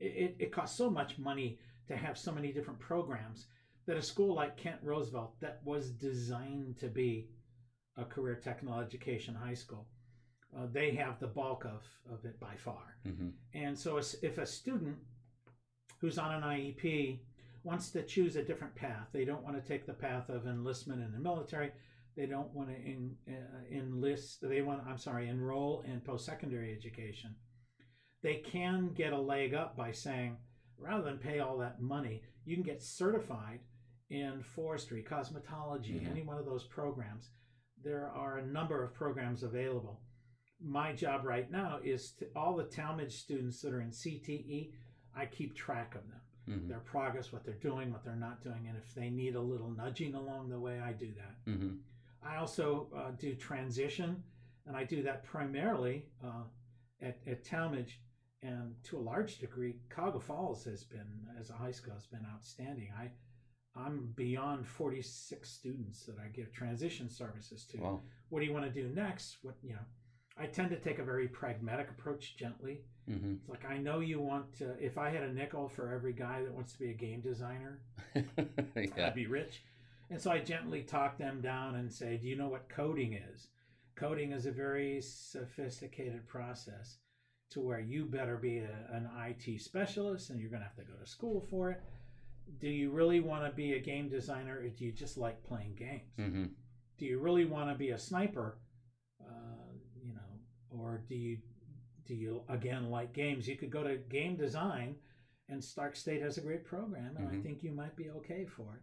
it, 0.00 0.36
it 0.38 0.52
costs 0.52 0.78
so 0.78 0.90
much 0.90 1.18
money 1.18 1.58
to 1.88 1.96
have 1.96 2.16
so 2.16 2.32
many 2.32 2.52
different 2.52 2.80
programs 2.80 3.46
that 3.86 3.96
a 3.96 4.02
school 4.02 4.34
like 4.34 4.56
Kent 4.56 4.78
Roosevelt, 4.82 5.38
that 5.40 5.60
was 5.64 5.90
designed 5.90 6.78
to 6.78 6.88
be 6.88 7.28
a 7.96 8.04
career 8.04 8.34
technical 8.34 8.78
education 8.78 9.34
high 9.34 9.54
school, 9.54 9.86
uh, 10.56 10.66
they 10.72 10.92
have 10.92 11.18
the 11.20 11.26
bulk 11.26 11.64
of, 11.64 11.82
of 12.12 12.24
it 12.24 12.38
by 12.40 12.54
far. 12.56 12.96
Mm-hmm. 13.06 13.28
And 13.54 13.78
so, 13.78 13.98
if 13.98 14.38
a 14.38 14.46
student 14.46 14.96
who's 16.00 16.18
on 16.18 16.34
an 16.34 16.42
IEP 16.42 17.20
wants 17.64 17.90
to 17.90 18.02
choose 18.02 18.36
a 18.36 18.42
different 18.42 18.74
path. 18.74 19.08
They 19.12 19.24
don't 19.24 19.42
want 19.42 19.56
to 19.56 19.66
take 19.66 19.86
the 19.86 19.94
path 19.94 20.28
of 20.28 20.46
enlistment 20.46 21.02
in 21.02 21.12
the 21.12 21.18
military. 21.18 21.72
They 22.16 22.26
don't 22.26 22.52
want 22.54 22.68
to 22.68 22.76
in, 22.76 23.16
uh, 23.26 23.74
enlist. 23.74 24.38
They 24.42 24.60
want, 24.60 24.82
I'm 24.86 24.98
sorry, 24.98 25.28
enroll 25.28 25.82
in 25.86 26.00
post-secondary 26.00 26.72
education. 26.72 27.34
They 28.22 28.36
can 28.36 28.92
get 28.94 29.12
a 29.12 29.18
leg 29.18 29.54
up 29.54 29.76
by 29.76 29.92
saying, 29.92 30.36
rather 30.78 31.02
than 31.02 31.18
pay 31.18 31.40
all 31.40 31.58
that 31.58 31.80
money, 31.80 32.22
you 32.44 32.54
can 32.54 32.62
get 32.62 32.82
certified 32.82 33.60
in 34.10 34.42
forestry, 34.42 35.04
cosmetology, 35.08 35.96
mm-hmm. 35.96 36.10
any 36.10 36.22
one 36.22 36.38
of 36.38 36.44
those 36.44 36.64
programs. 36.64 37.30
There 37.84 38.10
are 38.14 38.38
a 38.38 38.46
number 38.46 38.82
of 38.82 38.94
programs 38.94 39.42
available. 39.42 40.00
My 40.60 40.92
job 40.92 41.24
right 41.24 41.50
now 41.50 41.78
is 41.84 42.12
to 42.12 42.26
all 42.34 42.56
the 42.56 42.64
Tallmadge 42.64 43.12
students 43.12 43.60
that 43.60 43.72
are 43.72 43.82
in 43.82 43.90
CTE 43.90 44.70
I 45.16 45.26
keep 45.26 45.54
track 45.54 45.94
of 45.94 46.02
them, 46.08 46.58
mm-hmm. 46.58 46.68
their 46.68 46.80
progress, 46.80 47.32
what 47.32 47.44
they're 47.44 47.54
doing, 47.54 47.92
what 47.92 48.04
they're 48.04 48.16
not 48.16 48.42
doing, 48.42 48.66
and 48.68 48.76
if 48.76 48.94
they 48.94 49.10
need 49.10 49.36
a 49.36 49.40
little 49.40 49.70
nudging 49.70 50.14
along 50.14 50.48
the 50.48 50.58
way, 50.58 50.80
I 50.80 50.92
do 50.92 51.10
that. 51.16 51.50
Mm-hmm. 51.50 51.76
I 52.26 52.36
also 52.36 52.88
uh, 52.96 53.10
do 53.18 53.34
transition, 53.34 54.22
and 54.66 54.76
I 54.76 54.84
do 54.84 55.02
that 55.02 55.24
primarily 55.24 56.06
uh, 56.24 56.44
at, 57.02 57.18
at 57.26 57.44
Tallmadge, 57.44 57.92
and 58.42 58.74
to 58.84 58.98
a 58.98 59.00
large 59.00 59.38
degree, 59.38 59.76
Cuyahoga 59.88 60.20
Falls 60.20 60.64
has 60.64 60.84
been, 60.84 61.06
as 61.40 61.50
a 61.50 61.54
high 61.54 61.70
school, 61.70 61.94
has 61.94 62.06
been 62.06 62.26
outstanding. 62.34 62.88
I 62.98 63.10
I'm 63.76 64.12
beyond 64.14 64.66
46 64.66 65.48
students 65.48 66.04
that 66.06 66.16
I 66.18 66.28
give 66.28 66.52
transition 66.52 67.10
services 67.10 67.64
to. 67.72 67.78
Wow. 67.78 68.00
What 68.28 68.40
do 68.40 68.46
you 68.46 68.52
want 68.52 68.64
to 68.66 68.70
do 68.70 68.88
next? 68.88 69.38
What 69.42 69.56
you 69.62 69.72
know, 69.72 69.80
I 70.38 70.46
tend 70.46 70.70
to 70.70 70.76
take 70.76 70.98
a 70.98 71.04
very 71.04 71.28
pragmatic 71.28 71.90
approach, 71.90 72.36
gently. 72.36 72.82
Mm-hmm. 73.10 73.34
It's 73.40 73.48
like 73.48 73.64
I 73.64 73.78
know 73.78 74.00
you 74.00 74.20
want 74.20 74.56
to. 74.58 74.74
If 74.78 74.96
I 74.96 75.10
had 75.10 75.22
a 75.22 75.32
nickel 75.32 75.68
for 75.68 75.92
every 75.92 76.12
guy 76.12 76.42
that 76.42 76.52
wants 76.52 76.72
to 76.74 76.78
be 76.78 76.90
a 76.90 76.94
game 76.94 77.20
designer, 77.20 77.80
yeah. 78.14 79.06
I'd 79.06 79.14
be 79.14 79.26
rich. 79.26 79.62
And 80.10 80.20
so 80.20 80.30
I 80.30 80.38
gently 80.38 80.82
talk 80.82 81.18
them 81.18 81.40
down 81.40 81.74
and 81.74 81.92
say, 81.92 82.16
"Do 82.16 82.28
you 82.28 82.36
know 82.36 82.48
what 82.48 82.68
coding 82.68 83.14
is? 83.14 83.48
Coding 83.96 84.32
is 84.32 84.46
a 84.46 84.52
very 84.52 85.00
sophisticated 85.00 86.26
process, 86.28 86.98
to 87.50 87.60
where 87.60 87.80
you 87.80 88.04
better 88.04 88.36
be 88.36 88.58
a, 88.58 88.68
an 88.92 89.08
IT 89.26 89.60
specialist, 89.60 90.30
and 90.30 90.40
you're 90.40 90.50
going 90.50 90.62
to 90.62 90.66
have 90.66 90.76
to 90.76 90.82
go 90.82 90.98
to 91.00 91.10
school 91.10 91.46
for 91.50 91.70
it. 91.70 91.80
Do 92.58 92.68
you 92.68 92.90
really 92.90 93.20
want 93.20 93.44
to 93.44 93.50
be 93.50 93.74
a 93.74 93.80
game 93.80 94.08
designer, 94.08 94.58
or 94.58 94.68
do 94.68 94.84
you 94.84 94.92
just 94.92 95.16
like 95.16 95.42
playing 95.44 95.74
games? 95.74 96.12
Mm-hmm. 96.18 96.44
Do 96.98 97.06
you 97.06 97.18
really 97.18 97.44
want 97.44 97.70
to 97.70 97.74
be 97.74 97.90
a 97.90 97.98
sniper?" 97.98 98.58
Uh, 99.20 99.72
you 100.02 100.14
know, 100.14 100.20
or 100.70 101.02
do 101.08 101.14
you 101.14 101.38
do 102.06 102.14
you 102.14 102.42
again 102.48 102.90
like 102.90 103.12
games? 103.12 103.48
You 103.48 103.56
could 103.56 103.70
go 103.70 103.82
to 103.82 103.96
game 103.96 104.36
design, 104.36 104.96
and 105.48 105.62
Stark 105.62 105.96
State 105.96 106.22
has 106.22 106.38
a 106.38 106.40
great 106.40 106.64
program, 106.64 107.16
and 107.16 107.26
mm-hmm. 107.28 107.38
I 107.38 107.42
think 107.42 107.62
you 107.62 107.72
might 107.72 107.96
be 107.96 108.10
okay 108.10 108.44
for 108.44 108.76
it. 108.76 108.82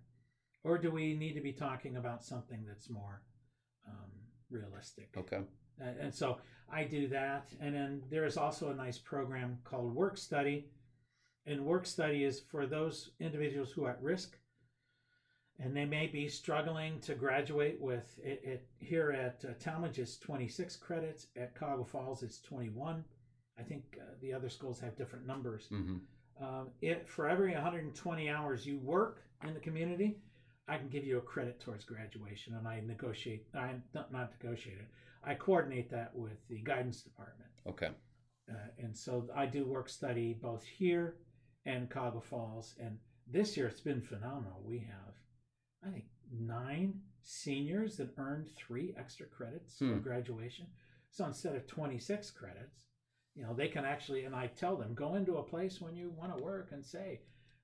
Or 0.64 0.78
do 0.78 0.91
we 0.91 1.16
need 1.16 1.34
to 1.34 1.41
be 1.41 1.53
talking 1.53 1.97
about 1.97 2.24
something 2.24 2.64
that's 2.68 2.89
more 2.89 3.24
um, 3.88 4.12
realistic? 4.49 5.09
Okay. 5.18 5.39
And, 5.80 5.97
and 5.99 6.14
so 6.14 6.38
I 6.72 6.84
do 6.84 7.07
that, 7.07 7.49
and 7.59 7.74
then 7.74 8.03
there 8.09 8.26
is 8.26 8.38
also 8.38 8.70
a 8.70 8.76
nice 8.76 8.97
program 8.97 9.57
called 9.64 9.93
Work 9.95 10.18
Study, 10.18 10.68
and 11.46 11.66
Work 11.66 11.86
Study 11.86 12.24
is 12.24 12.39
for 12.39 12.66
those 12.66 13.12
individuals 13.20 13.72
who 13.72 13.86
are 13.86 13.92
at 13.92 14.02
risk. 14.02 14.38
And 15.60 15.76
they 15.76 15.86
may 15.86 16.08
be 16.08 16.28
struggling 16.28 17.00
to 17.02 17.14
graduate 17.14 17.80
with 17.80 18.20
it, 18.24 18.42
it 18.44 18.68
here 18.80 19.12
at 19.12 19.46
uh, 19.48 19.54
Tallmadge 19.64 20.00
it's 20.00 20.18
26 20.18 20.76
credits. 20.78 21.28
At 21.36 21.56
Cuyahoga 21.56 21.86
Falls 21.86 22.24
it's 22.24 22.42
21 22.42 23.04
I 23.60 23.64
think 23.64 24.00
uh, 24.00 24.06
the 24.22 24.34
other 24.34 24.50
schools 24.50 24.80
have 24.80 24.96
different 24.96 25.28
numbers. 25.28 25.68
Mm-hmm. 25.72 26.44
um, 26.44 26.70
it 26.82 27.08
for 27.08 27.28
every 27.28 27.54
120 27.54 28.30
hours 28.30 28.66
you 28.66 28.80
work 28.80 29.24
in 29.46 29.54
the 29.54 29.60
community 29.60 30.18
I 30.68 30.78
can 30.78 30.88
give 30.88 31.06
you 31.06 31.18
a 31.18 31.22
credit 31.22 31.60
towards 31.60 31.84
graduation 31.86 32.56
and 32.56 32.68
I 32.68 32.82
negotiate 32.86 33.46
I 33.54 33.76
not, 33.94 34.12
not 34.12 34.32
negotiate 34.42 34.80
it. 34.80 34.88
I 35.24 35.36
coordinate 35.36 35.92
that 35.92 36.16
with 36.16 36.48
the 36.50 36.60
guidance 36.62 37.02
department. 37.02 37.50
Okay. 37.68 37.89
Uh, 38.50 38.56
and 38.80 38.98
so 38.98 39.30
I 39.36 39.46
do 39.46 39.66
work 39.66 39.89
study 39.89 40.34
both 40.42 40.64
here 40.64 41.18
and 41.66 41.89
Cuyahoga 41.89 42.22
Falls 42.22 42.76
and 42.80 42.97
this 43.28 43.55
year 43.55 43.68
it's 43.68 43.82
been 43.82 44.01
phenomenal 44.01 44.62
we 44.66 44.80
have 44.80 45.16
I 45.86 45.91
think 45.91 46.05
nine 46.32 47.01
seniors 47.24 47.97
that 47.97 48.14
earned 48.18 48.49
three 48.55 48.93
extra 48.97 49.26
credits 49.26 49.78
hmm. 49.80 49.93
for 49.93 49.99
graduation. 49.99 50.68
So 51.12 51.26
instead 51.26 51.55
of 51.55 51.68
26 51.68 52.32
credits, 52.32 52.86
you 53.36 53.43
know, 53.43 53.53
they 53.53 53.68
can 53.68 53.86
actually, 53.86 54.26
and 54.26 54.36
I 54.36 54.47
tell 54.47 54.76
them, 54.76 54.93
go 54.93 55.16
into 55.16 55.38
a 55.38 55.43
place 55.43 55.80
when 55.82 55.95
you 55.95 56.12
want 56.18 56.36
to 56.36 56.43
work 56.43 56.70
and 56.72 56.86
say, 56.86 57.22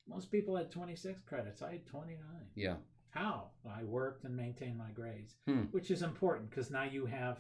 most 0.07 0.31
people 0.31 0.55
had 0.55 0.71
26 0.71 1.21
credits. 1.23 1.61
I 1.61 1.73
had 1.73 1.85
29. 1.85 2.19
Yeah. 2.55 2.75
How? 3.09 3.49
I 3.69 3.83
worked 3.83 4.23
and 4.23 4.35
maintained 4.35 4.77
my 4.77 4.91
grades, 4.93 5.35
hmm. 5.45 5.63
which 5.71 5.91
is 5.91 6.01
important 6.01 6.49
because 6.49 6.71
now 6.71 6.83
you 6.83 7.05
have 7.05 7.39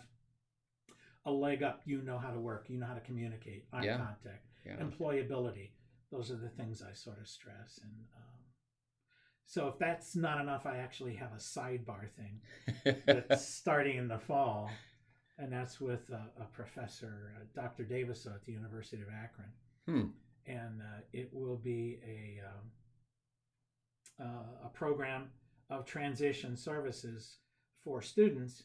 a 1.25 1.31
leg 1.31 1.63
up. 1.63 1.81
You 1.85 2.01
know 2.01 2.17
how 2.17 2.31
to 2.31 2.39
work, 2.39 2.65
you 2.69 2.79
know 2.79 2.85
how 2.85 2.93
to 2.93 3.01
communicate, 3.01 3.65
eye 3.71 3.85
yeah. 3.85 3.97
contact, 3.97 4.45
yeah. 4.65 4.77
employability. 4.77 5.71
Those 6.11 6.31
are 6.31 6.37
the 6.37 6.49
things 6.49 6.81
I 6.81 6.93
sort 6.93 7.19
of 7.19 7.27
stress. 7.27 7.79
And, 7.83 7.91
uh, 8.15 8.37
so 9.45 9.67
if 9.69 9.79
that's 9.79 10.15
not 10.15 10.41
enough, 10.41 10.65
I 10.65 10.77
actually 10.77 11.15
have 11.15 11.31
a 11.31 11.37
sidebar 11.37 12.09
thing 12.11 12.95
that's 13.05 13.47
starting 13.55 13.97
in 13.97 14.09
the 14.09 14.19
fall, 14.19 14.69
and 15.37 15.51
that's 15.51 15.79
with 15.79 16.09
a, 16.09 16.29
a 16.41 16.45
professor, 16.53 17.31
uh, 17.37 17.45
Dr. 17.61 17.83
Davis 17.83 18.25
at 18.25 18.43
the 18.43 18.51
University 18.51 19.01
of 19.01 19.07
Akron, 19.07 19.49
hmm. 19.85 20.51
and 20.51 20.81
uh, 20.81 20.99
it 21.13 21.29
will 21.31 21.55
be 21.55 21.99
a 22.05 22.41
um, 22.45 24.27
uh, 24.29 24.65
a 24.65 24.69
program 24.69 25.29
of 25.69 25.85
transition 25.85 26.57
services 26.57 27.37
for 27.83 28.01
students 28.01 28.63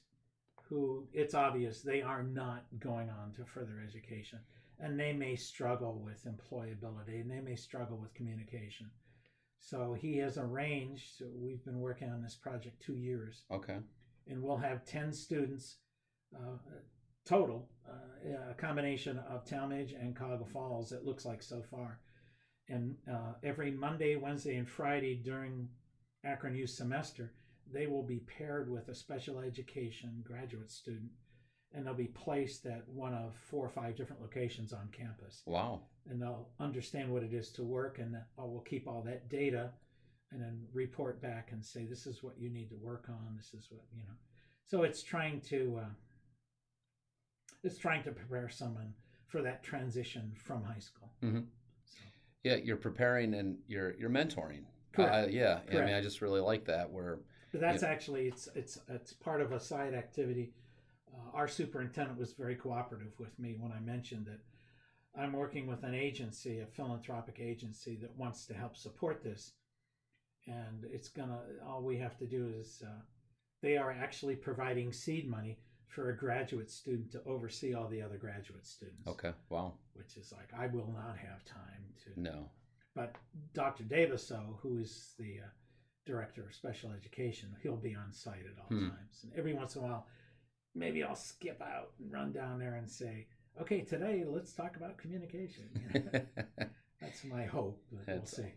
who 0.69 1.07
it's 1.13 1.35
obvious 1.35 1.83
they 1.83 2.03
are 2.03 2.23
not 2.23 2.65
going 2.81 3.09
on 3.11 3.33
to 3.37 3.45
further 3.45 3.81
education, 3.87 4.41
and 4.83 4.99
they 4.99 5.13
may 5.13 5.37
struggle 5.37 6.03
with 6.05 6.27
employability, 6.27 7.21
and 7.21 7.31
they 7.31 7.41
may 7.41 7.57
struggle 7.57 7.97
with 7.97 8.13
communication 8.15 8.91
So 9.59 9.95
he 9.95 10.19
has 10.19 10.39
arranged. 10.39 11.17
So 11.19 11.27
we've 11.35 11.65
been 11.65 11.79
working 11.79 12.11
on 12.11 12.21
this 12.23 12.35
project 12.35 12.83
two 12.83 12.97
years, 12.99 13.45
Okay. 13.51 13.79
and 14.27 14.43
we'll 14.43 14.57
have 14.57 14.85
ten 14.85 15.13
students 15.13 15.77
uh, 16.35 16.59
total, 17.25 17.69
uh, 17.89 18.51
a 18.51 18.55
combination 18.55 19.19
of 19.19 19.45
Tallmadge 19.45 19.95
and 20.01 20.17
Cuyahoga 20.17 20.47
Falls. 20.47 20.91
It 20.93 21.05
looks 21.05 21.25
like 21.25 21.43
so 21.43 21.63
far, 21.63 22.01
and 22.69 22.97
uh, 23.09 23.35
every 23.45 23.71
Monday, 23.71 24.17
Wednesday, 24.17 24.57
and 24.57 24.69
Friday 24.69 25.15
during 25.15 25.69
Akron 26.25 26.57
Youth 26.57 26.71
semester, 26.71 27.33
they 27.73 27.87
will 27.87 28.03
be 28.03 28.19
paired 28.39 28.69
with 28.69 28.89
a 28.89 28.95
special 28.95 29.39
education 29.39 30.23
graduate 30.25 30.71
student, 30.73 31.11
and 31.75 31.87
they'll 31.87 31.95
be 31.95 32.07
placed 32.09 32.67
at 32.67 32.87
one 32.89 33.15
of 33.15 33.35
four 33.35 33.65
or 33.65 33.69
five 33.71 33.97
different 33.97 34.21
locations 34.23 34.73
on 34.73 34.89
campus 34.93 35.43
Wow. 35.47 35.81
and 36.09 36.21
they'll 36.21 36.49
understand 36.61 37.11
what 37.13 37.23
it 37.23 37.33
is 37.33 37.51
to 37.53 37.63
work 37.63 37.99
and 37.99 38.17
we'll 38.37 38.61
keep 38.61 38.87
all 38.89 39.03
that 39.03 39.29
data 39.29 39.71
and 40.31 40.41
then 40.41 40.67
report 40.73 41.21
back 41.23 41.51
and 41.53 41.65
say 41.65 41.85
this 41.85 42.07
is 42.07 42.23
what 42.23 42.39
you 42.39 42.51
need 42.51 42.69
to 42.71 42.77
work 42.77 43.07
on 43.09 43.37
this 43.37 43.53
is 43.55 43.69
what 43.71 43.83
you 43.95 44.03
know 44.03 44.15
so 44.67 44.83
it's 44.83 45.03
trying 45.03 45.41
to 45.41 45.81
uh, 45.83 45.89
it's 47.65 47.79
trying 47.79 48.03
to 48.05 48.11
prepare 48.13 48.49
someone 48.49 48.93
for 49.27 49.43
that 49.43 49.63
transition 49.63 50.33
from 50.37 50.63
high 50.65 50.79
school 50.79 51.11
Mhm. 51.23 51.47
so, 51.85 51.99
Yeah, 52.45 52.57
you're 52.57 52.77
preparing 52.77 53.35
and 53.35 53.59
you're 53.69 53.95
you're 53.95 54.11
mentoring. 54.11 54.65
Correct. 54.93 55.15
Uh, 55.15 55.31
yeah. 55.31 55.61
I 55.71 55.75
mean, 55.87 55.95
I 55.95 56.03
just 56.03 56.21
really 56.21 56.41
like 56.41 56.65
that. 56.67 56.91
Where 56.91 57.21
but 57.51 57.61
that's 57.61 57.83
actually 57.83 58.27
it's 58.29 58.49
it's 58.55 58.79
it's 58.89 59.13
part 59.15 59.41
of 59.41 59.53
a 59.53 59.61
side 59.61 59.95
activity 59.95 60.53
uh, 61.15 61.37
our 61.37 61.49
superintendent 61.49 62.19
was 62.19 62.33
very 62.33 62.55
cooperative 62.55 63.13
with 63.19 63.39
me 63.39 63.57
when 63.59 63.73
i 63.73 63.81
mentioned 63.81 64.27
that 64.27 64.41
i'm 65.21 65.33
working 65.33 65.67
with 65.67 65.83
an 65.83 65.95
agency 65.95 66.61
a 66.61 66.67
philanthropic 66.67 67.39
agency 67.41 67.97
that 68.01 68.17
wants 68.17 68.47
to 68.47 68.55
help 68.55 68.77
support 68.77 69.23
this 69.23 69.53
and 70.47 70.85
it's 70.93 71.09
gonna 71.09 71.39
all 71.67 71.83
we 71.83 71.97
have 71.99 72.17
to 72.19 72.27
do 72.27 72.49
is 72.59 72.83
uh, 72.87 73.01
they 73.63 73.77
are 73.77 73.93
actually 73.93 74.35
providing 74.35 74.93
seed 74.93 75.29
money 75.29 75.59
for 75.87 76.09
a 76.11 76.17
graduate 76.17 76.71
student 76.71 77.13
to 77.13 77.21
oversee 77.27 77.75
all 77.75 77.87
the 77.89 78.01
other 78.03 78.17
graduate 78.17 78.67
students 78.67 79.07
okay. 79.07 79.33
Wow. 79.51 79.75
which 79.95 80.17
is 80.17 80.33
like 80.33 80.49
i 80.59 80.67
will 80.67 80.93
not 80.95 81.17
have 81.19 81.45
time 81.45 81.85
to 82.05 82.21
No. 82.21 82.49
but 82.95 83.15
dr 83.55 83.83
davis 83.85 84.27
though 84.29 84.59
who 84.63 84.79
is 84.79 85.13
the 85.19 85.39
uh, 85.45 85.49
director 86.07 86.43
of 86.43 86.55
special 86.55 86.91
education 86.93 87.55
he'll 87.63 87.77
be 87.77 87.95
on 87.95 88.11
site 88.13 88.47
at 88.47 88.59
all 88.59 88.67
Hmm. 88.77 88.89
times 88.89 89.21
and 89.23 89.33
every 89.37 89.53
once 89.55 89.77
in 89.77 89.83
a 89.83 89.85
while 89.87 90.07
maybe 90.75 91.03
i'll 91.03 91.15
skip 91.15 91.61
out 91.63 91.91
and 92.01 92.13
run 92.13 92.33
down 92.33 92.59
there 92.59 92.75
and 92.77 92.91
say 92.91 93.27
okay 93.61 93.81
today 93.83 94.25
let's 94.27 94.53
talk 94.53 94.77
about 94.77 94.99
communication 94.99 95.65
that's 97.01 97.25
my 97.25 97.45
hope 97.45 97.83
but 97.93 98.09
we'll 98.09 98.25
see 98.27 98.53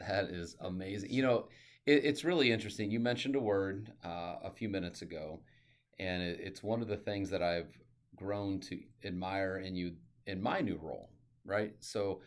That 0.00 0.26
is 0.30 0.56
amazing. 0.60 1.10
You 1.12 1.22
know, 1.22 1.48
it, 1.86 2.04
it's 2.04 2.24
really 2.24 2.50
interesting. 2.52 2.90
You 2.90 3.00
mentioned 3.00 3.36
a 3.36 3.40
word 3.40 3.92
uh, 4.04 4.36
a 4.44 4.50
few 4.50 4.68
minutes 4.68 5.02
ago, 5.02 5.40
and 5.98 6.22
it, 6.22 6.40
it's 6.42 6.62
one 6.62 6.82
of 6.82 6.88
the 6.88 6.96
things 6.96 7.30
that 7.30 7.42
I've 7.42 7.76
grown 8.16 8.60
to 8.60 8.78
admire 9.04 9.58
in 9.58 9.76
you 9.76 9.92
in 10.26 10.40
my 10.42 10.60
new 10.60 10.78
role, 10.82 11.10
right? 11.44 11.74
So, 11.80 12.22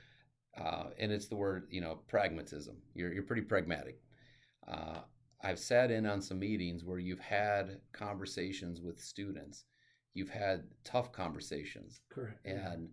uh, 0.58 0.86
and 1.00 1.12
it's 1.12 1.28
the 1.28 1.36
word, 1.36 1.68
you 1.72 1.82
know, 1.82 2.00
pragmatism. 2.08 2.78
You're 2.94 3.14
you're 3.14 3.24
pretty 3.24 3.44
pragmatic. 3.44 4.00
Uh, 4.68 5.02
I've 5.44 5.60
sat 5.60 5.91
in 5.91 6.06
on 6.06 6.22
some 6.22 6.39
meetings 6.39 6.86
where 6.86 7.00
you've 7.00 7.20
had 7.20 7.80
conversations 7.91 8.82
with 8.82 9.00
students. 9.00 9.66
You've 10.14 10.30
had 10.30 10.64
tough 10.84 11.12
conversations, 11.12 12.02
correct 12.10 12.46
and 12.46 12.89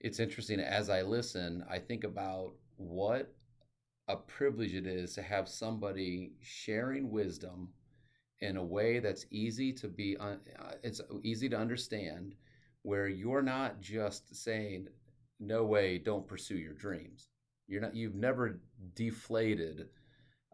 it's 0.00 0.20
interesting 0.20 0.60
as 0.60 0.90
I 0.90 1.02
listen, 1.02 1.64
I 1.70 1.78
think 1.78 2.04
about 2.04 2.54
what 2.76 3.34
a 4.08 4.16
privilege 4.16 4.74
it 4.74 4.86
is 4.86 5.14
to 5.14 5.22
have 5.22 5.48
somebody 5.48 6.32
sharing 6.40 7.10
wisdom 7.10 7.68
in 8.40 8.56
a 8.56 8.64
way 8.64 8.98
that's 8.98 9.24
easy 9.30 9.72
to 9.72 9.88
be 9.88 10.16
uh, 10.18 10.36
it's 10.82 11.00
easy 11.22 11.48
to 11.48 11.56
understand 11.56 12.34
where 12.82 13.08
you're 13.08 13.42
not 13.42 13.80
just 13.80 14.34
saying 14.36 14.88
no 15.40 15.64
way 15.64 15.98
don't 15.98 16.28
pursue 16.28 16.58
your 16.58 16.74
dreams. 16.74 17.28
You're 17.66 17.80
not 17.80 17.94
you've 17.94 18.14
never 18.14 18.60
deflated 18.94 19.88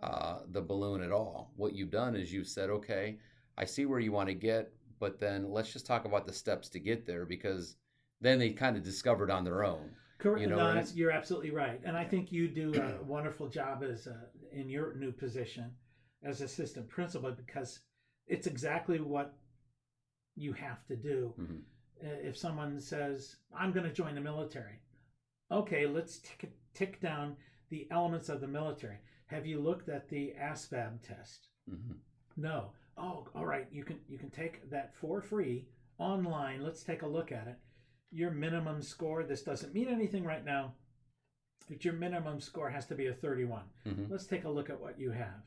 uh, 0.02 0.40
the 0.52 0.60
balloon 0.60 1.02
at 1.02 1.12
all 1.12 1.52
what 1.56 1.74
you've 1.74 1.90
done 1.90 2.16
is 2.16 2.32
you've 2.32 2.48
said 2.48 2.70
okay 2.70 3.18
i 3.58 3.64
see 3.64 3.86
where 3.86 4.00
you 4.00 4.12
want 4.12 4.28
to 4.28 4.34
get 4.34 4.72
but 4.98 5.18
then 5.18 5.50
let's 5.50 5.72
just 5.72 5.86
talk 5.86 6.04
about 6.04 6.26
the 6.26 6.32
steps 6.32 6.68
to 6.68 6.78
get 6.78 7.06
there 7.06 7.24
because 7.26 7.76
then 8.20 8.38
they 8.38 8.50
kind 8.50 8.76
of 8.76 8.82
discovered 8.82 9.30
on 9.30 9.44
their 9.44 9.64
own 9.64 9.90
Correct. 10.20 10.42
You 10.42 10.48
know, 10.48 10.58
no, 10.58 10.74
that's, 10.74 10.94
you're 10.94 11.10
absolutely 11.10 11.50
right, 11.50 11.80
and 11.82 11.96
I 11.96 12.04
think 12.04 12.30
you 12.30 12.46
do 12.46 12.74
a 12.74 13.02
wonderful 13.06 13.48
job 13.48 13.82
as 13.82 14.06
a, 14.06 14.26
in 14.52 14.68
your 14.68 14.94
new 14.94 15.12
position 15.12 15.70
as 16.22 16.42
assistant 16.42 16.88
principal 16.90 17.30
because 17.32 17.80
it's 18.26 18.46
exactly 18.46 19.00
what 19.00 19.34
you 20.36 20.52
have 20.52 20.86
to 20.88 20.96
do. 20.96 21.32
Mhm. 21.40 21.62
Uh, 22.04 22.28
If 22.28 22.36
someone 22.36 22.78
says, 22.80 23.36
"I'm 23.54 23.72
going 23.72 23.86
to 23.86 23.92
join 23.92 24.14
the 24.14 24.20
military," 24.20 24.80
okay, 25.50 25.86
let's 25.86 26.18
tick, 26.18 26.52
tick 26.74 27.00
down 27.00 27.36
the 27.70 27.88
elements 27.90 28.28
of 28.28 28.42
the 28.42 28.46
military. 28.46 28.98
Have 29.30 29.46
you 29.46 29.60
looked 29.60 29.88
at 29.88 30.08
the 30.08 30.34
ASVAB 30.36 31.02
test? 31.02 31.48
Mhm. 31.68 32.00
No. 32.36 32.72
Oh, 32.96 33.28
all 33.34 33.46
right. 33.46 33.68
You 33.70 33.84
can 33.84 34.00
you 34.08 34.18
can 34.18 34.30
take 34.30 34.68
that 34.70 34.92
for 34.92 35.20
free 35.22 35.68
online. 35.98 36.62
Let's 36.62 36.82
take 36.82 37.02
a 37.02 37.06
look 37.06 37.30
at 37.30 37.46
it. 37.46 37.56
Your 38.10 38.32
minimum 38.32 38.82
score. 38.82 39.22
This 39.22 39.44
doesn't 39.44 39.72
mean 39.72 39.86
anything 39.88 40.24
right 40.24 40.44
now, 40.44 40.74
but 41.68 41.84
your 41.84 41.94
minimum 41.94 42.40
score 42.40 42.70
has 42.70 42.86
to 42.88 42.96
be 42.96 43.06
a 43.06 43.14
31. 43.14 43.70
Mhm. 43.86 44.10
Let's 44.10 44.26
take 44.26 44.44
a 44.44 44.50
look 44.50 44.68
at 44.68 44.80
what 44.80 44.98
you 44.98 45.12
have. 45.12 45.46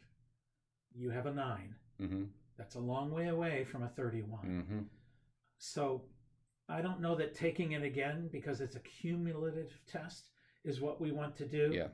You 0.94 1.10
have 1.10 1.26
a 1.26 1.34
nine. 1.34 1.76
Mhm. 2.00 2.30
That's 2.56 2.76
a 2.76 2.80
long 2.80 3.12
way 3.12 3.28
away 3.28 3.66
from 3.66 3.84
a 3.84 3.90
31. 3.90 4.48
Mhm. 4.64 4.88
So 5.58 6.08
I 6.70 6.82
don't 6.82 7.02
know 7.02 7.16
that 7.16 7.34
taking 7.34 7.74
it 7.74 7.84
again 7.84 8.30
because 8.30 8.62
it's 8.62 8.78
a 8.78 8.80
cumulative 8.80 9.78
test 9.86 10.30
is 10.64 10.80
what 10.80 11.02
we 11.02 11.12
want 11.12 11.36
to 11.36 11.46
do. 11.46 11.74
Yeah. 11.74 11.90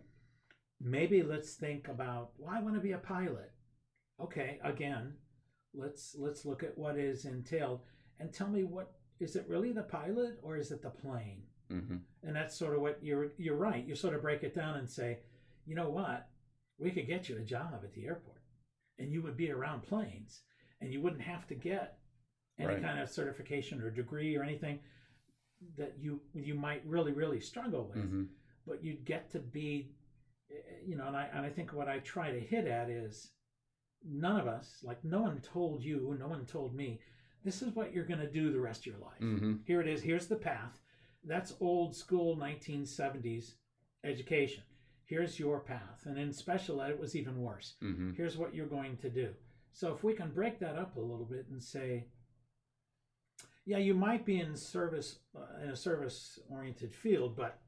Maybe 0.82 1.23
let's 1.23 1.55
think 1.55 1.88
about 1.88 2.32
well, 2.38 2.51
I 2.55 2.61
want 2.61 2.75
to 2.75 2.82
be 2.82 2.93
a 2.93 2.97
pilot. 2.97 3.51
Okay, 4.21 4.59
again, 4.63 5.13
let's 5.73 6.15
let's 6.17 6.45
look 6.45 6.63
at 6.63 6.77
what 6.77 6.97
is 6.97 7.25
entailed 7.25 7.82
and 8.19 8.32
tell 8.34 8.47
me 8.49 8.63
what 8.63 8.91
is 9.19 9.36
it 9.36 9.45
really 9.47 9.71
the 9.73 9.84
pilot 9.84 10.39
or 10.41 10.55
is 10.57 10.71
it 10.71 10.82
the 10.82 10.89
plane? 10.89 11.43
Mhm. 11.69 12.01
And 12.23 12.36
that's 12.36 12.55
sort 12.55 12.75
of 12.75 12.82
what 12.82 13.03
you're 13.03 13.32
you're 13.38 13.55
right. 13.57 13.86
You 13.86 13.95
sort 13.95 14.13
of 14.15 14.21
break 14.21 14.43
it 14.43 14.55
down 14.55 14.77
and 14.77 14.89
say, 14.89 15.19
you 15.65 15.75
know 15.75 15.89
what? 15.89 16.30
We 16.77 16.91
could 16.91 17.07
get 17.07 17.27
you 17.27 17.38
a 17.38 17.41
job 17.41 17.82
at 17.84 17.93
the 17.93 18.05
airport 18.05 18.41
and 18.97 19.11
you 19.11 19.21
would 19.21 19.36
be 19.38 19.51
around 19.51 19.82
planes 19.84 20.41
and 20.80 20.93
you 20.93 21.01
wouldn't 21.01 21.21
have 21.21 21.45
to 21.47 21.55
get 21.55 21.99
any 22.57 22.67
Right. 22.73 22.82
kind 22.82 22.99
of 22.99 23.09
certification 23.09 23.82
or 23.82 23.89
degree 23.91 24.36
or 24.38 24.43
anything 24.43 24.80
that 25.77 25.97
you 25.99 26.21
you 26.34 26.55
might 26.55 26.86
really 26.86 27.11
really 27.11 27.39
struggle 27.41 27.88
with 27.89 27.97
Mhm. 27.97 28.30
but 28.65 28.82
you'd 28.82 29.03
get 29.03 29.30
to 29.32 29.39
be 29.39 29.93
you 30.86 30.95
know 30.95 31.08
and 31.08 31.16
I, 31.16 31.28
and 31.34 31.45
I 31.45 31.50
think 31.50 31.74
what 31.74 31.88
i 31.88 32.00
try 32.00 32.32
to 32.32 32.39
hit 32.39 32.66
at 32.68 32.89
is 32.89 33.32
none 34.04 34.39
of 34.39 34.47
us 34.47 34.78
like 34.84 35.04
no 35.04 35.22
one 35.22 35.39
told 35.41 35.84
you 35.84 36.16
no 36.20 36.28
one 36.28 36.45
told 36.45 36.74
me 36.76 37.00
this 37.43 37.62
is 37.62 37.76
what 37.76 37.93
you're 37.93 38.06
going 38.06 38.20
to 38.20 38.30
do 38.32 38.52
the 38.52 38.60
rest 38.60 38.82
of 38.82 38.88
your 38.88 38.97
life. 39.00 39.20
Mhm. 39.22 39.60
here 39.66 39.80
it 39.82 39.88
is 39.88 40.02
here's 40.02 40.28
the 40.28 40.36
path. 40.36 40.80
That's 41.24 41.56
old 41.62 41.95
school 41.95 42.36
1970s 42.38 43.56
education. 44.04 44.64
Here's 45.06 45.39
your 45.39 45.60
path. 45.60 46.06
And 46.06 46.18
in 46.18 46.32
special 46.34 46.82
ed 46.82 46.91
it 46.91 47.00
was 47.00 47.16
even 47.16 47.41
worse. 47.41 47.76
Mhm. 47.82 48.16
here's 48.16 48.38
what 48.38 48.54
you're 48.56 48.68
going 48.68 48.97
to 48.97 49.10
do. 49.10 49.34
So 49.72 49.93
if 49.93 50.04
we 50.04 50.14
can 50.14 50.32
break 50.32 50.60
that 50.60 50.76
up 50.78 50.95
a 50.97 51.00
little 51.02 51.26
bit 51.26 51.47
and 51.50 51.62
say 51.64 52.08
yeah 53.66 53.78
you 53.78 53.93
might 53.93 54.26
be 54.26 54.39
in 54.39 54.56
service 54.56 55.20
uh, 55.36 55.64
in 55.64 55.70
a 55.70 55.76
service 55.76 56.39
oriented 56.50 56.93
field 56.93 57.36
but 57.36 57.60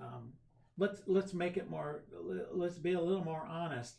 um, 0.00 0.32
let's 0.78 1.02
let's 1.06 1.32
make 1.34 1.56
it 1.56 1.70
more 1.70 2.04
let's 2.52 2.78
be 2.78 2.92
a 2.92 3.00
little 3.00 3.24
more 3.24 3.46
honest 3.46 3.96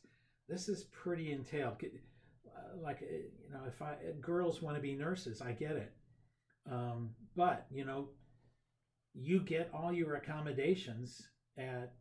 this 0.49 0.69
is 0.69 0.85
pretty 0.85 1.31
entailed 1.31 1.75
Uh, 1.83 2.77
like 2.81 3.01
uh, 3.01 3.05
you 3.43 3.49
know 3.51 3.63
if 3.67 3.81
i 3.81 3.95
girls 4.21 4.61
want 4.61 4.75
to 4.75 4.81
be 4.81 4.95
nurses 4.95 5.41
i 5.41 5.51
get 5.51 5.71
it 5.75 5.91
um, 6.71 7.09
but 7.35 7.65
you 7.71 7.85
know 7.85 8.09
you 9.13 9.39
get 9.39 9.69
all 9.73 9.91
your 9.93 10.15
accommodations 10.15 11.27
at 11.57 11.93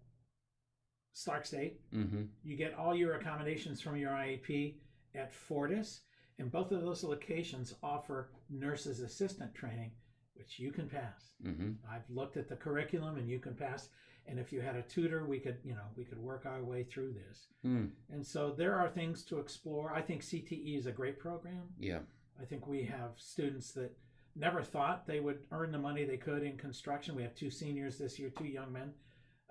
stark 1.12 1.47
state 1.47 1.81
Mhm. 1.93 2.29
you 2.43 2.57
get 2.57 2.74
all 2.74 2.95
your 2.95 3.14
accommodations 3.14 3.81
from 3.81 3.97
your 3.97 4.11
IEP 4.12 4.81
at 5.14 5.33
Fortis, 5.33 6.03
and 6.39 6.53
both 6.53 6.72
of 6.72 6.83
those 6.83 7.03
locations 7.03 7.74
offer 7.83 8.29
nurses 8.51 9.01
assistant 9.01 9.55
training, 9.55 9.93
which 10.35 10.59
you 10.59 10.70
can 10.70 10.89
pass. 10.91 11.33
Mhm. 11.43 11.77
I've 11.89 12.09
looked 12.11 12.37
at 12.37 12.49
the 12.49 12.57
curriculum, 12.57 13.16
and 13.16 13.27
you 13.31 13.39
can 13.39 13.55
pass. 13.55 13.89
And 14.29 14.39
if 14.41 14.53
you 14.53 14.61
had 14.61 14.77
a 14.77 14.83
tutor, 14.83 15.24
we 15.27 15.39
could, 15.39 15.59
you 15.64 15.74
know, 15.74 15.87
we 15.97 16.05
could 16.05 16.18
work 16.18 16.47
our 16.47 16.62
way 16.64 16.85
through 16.85 17.12
this. 17.14 17.47
Mm. 17.64 17.91
And 18.11 18.27
so 18.27 18.53
there 18.57 18.74
are 18.74 18.89
things 18.89 19.22
to 19.24 19.39
explore. 19.39 19.93
I 19.95 20.03
think 20.03 20.22
CTE 20.22 20.79
is 20.79 20.87
a 20.87 20.93
great 20.93 21.18
program. 21.18 21.62
Yeah. 21.79 22.01
I 22.41 22.45
think 22.45 22.66
we 22.66 22.83
have 22.85 23.12
students 23.16 23.72
that 23.72 23.97
never 24.35 24.62
thought 24.62 25.07
they 25.07 25.20
would 25.20 25.39
earn 25.53 25.70
the 25.70 25.79
money 25.79 26.05
they 26.05 26.16
could 26.16 26.43
in 26.43 26.57
construction. 26.59 27.14
We 27.14 27.22
have 27.22 27.35
two 27.35 27.51
seniors 27.51 27.99
this 27.99 28.18
year, 28.18 28.31
two 28.37 28.47
young 28.47 28.72
men 28.72 28.93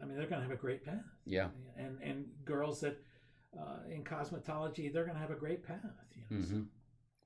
I 0.01 0.05
mean, 0.05 0.17
they're 0.17 0.27
going 0.27 0.41
to 0.41 0.47
have 0.47 0.57
a 0.57 0.59
great 0.59 0.83
path. 0.83 1.03
Yeah. 1.25 1.47
And 1.77 1.97
and 2.01 2.25
girls 2.43 2.81
that 2.81 2.97
uh, 3.57 3.79
in 3.89 4.03
cosmetology, 4.03 4.91
they're 4.91 5.05
going 5.05 5.15
to 5.15 5.21
have 5.21 5.31
a 5.31 5.35
great 5.35 5.65
path. 5.65 5.79
You 6.13 6.37
know. 6.37 6.43
hmm 6.43 6.53
So, 6.53 6.65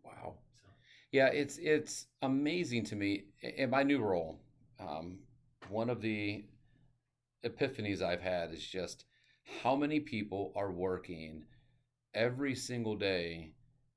Wow. 0.04 0.36
so. 0.62 0.68
Yeah, 1.12 1.28
it's 1.28 1.58
it's 1.58 2.06
amazing 2.22 2.86
to 2.86 2.95
me 2.95 3.26
in 3.41 3.70
my 3.70 3.84
new 3.84 4.00
role. 4.00 4.39
Um, 4.80 5.20
one 5.70 5.89
of 5.89 6.02
the 6.02 6.45
epiphanies 7.44 8.02
I've 8.02 8.22
had 8.22 8.54
is 8.54 8.66
just 8.66 9.06
how 9.64 9.76
many 9.76 10.00
people 10.00 10.54
are 10.56 10.72
working 10.72 11.46
every 12.14 12.56
single 12.56 12.96
day 12.96 13.52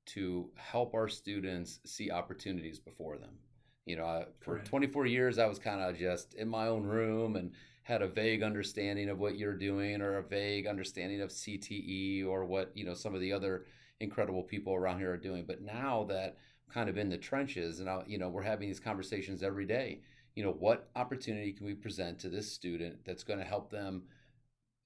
to 0.05 0.49
help 0.55 0.93
our 0.93 1.07
students 1.07 1.79
see 1.85 2.11
opportunities 2.11 2.79
before 2.79 3.17
them. 3.17 3.37
You 3.85 3.97
know, 3.97 4.05
I, 4.05 4.25
for 4.39 4.55
Correct. 4.55 4.67
24 4.67 5.05
years, 5.07 5.39
I 5.39 5.45
was 5.45 5.59
kind 5.59 5.81
of 5.81 5.97
just 5.97 6.33
in 6.35 6.47
my 6.47 6.67
own 6.67 6.83
room 6.83 7.35
and 7.35 7.51
had 7.83 8.01
a 8.01 8.07
vague 8.07 8.43
understanding 8.43 9.09
of 9.09 9.19
what 9.19 9.37
you're 9.37 9.57
doing 9.57 10.01
or 10.01 10.17
a 10.17 10.23
vague 10.23 10.67
understanding 10.67 11.21
of 11.21 11.29
CTE 11.29 12.25
or 12.25 12.45
what, 12.45 12.71
you 12.75 12.85
know, 12.85 12.93
some 12.93 13.13
of 13.13 13.19
the 13.19 13.33
other 13.33 13.65
incredible 13.99 14.43
people 14.43 14.73
around 14.73 14.99
here 14.99 15.11
are 15.11 15.17
doing. 15.17 15.43
But 15.45 15.61
now 15.61 16.05
that 16.05 16.37
I'm 16.67 16.73
kind 16.73 16.89
of 16.89 16.97
in 16.97 17.09
the 17.09 17.17
trenches 17.17 17.81
and, 17.81 17.89
I, 17.89 18.03
you 18.07 18.17
know, 18.17 18.29
we're 18.29 18.41
having 18.41 18.69
these 18.69 18.79
conversations 18.79 19.43
every 19.43 19.65
day, 19.65 19.99
you 20.35 20.43
know, 20.43 20.51
what 20.51 20.89
opportunity 20.95 21.53
can 21.53 21.65
we 21.65 21.73
present 21.73 22.19
to 22.19 22.29
this 22.29 22.51
student 22.51 23.05
that's 23.05 23.23
going 23.23 23.39
to 23.39 23.45
help 23.45 23.69
them 23.69 24.03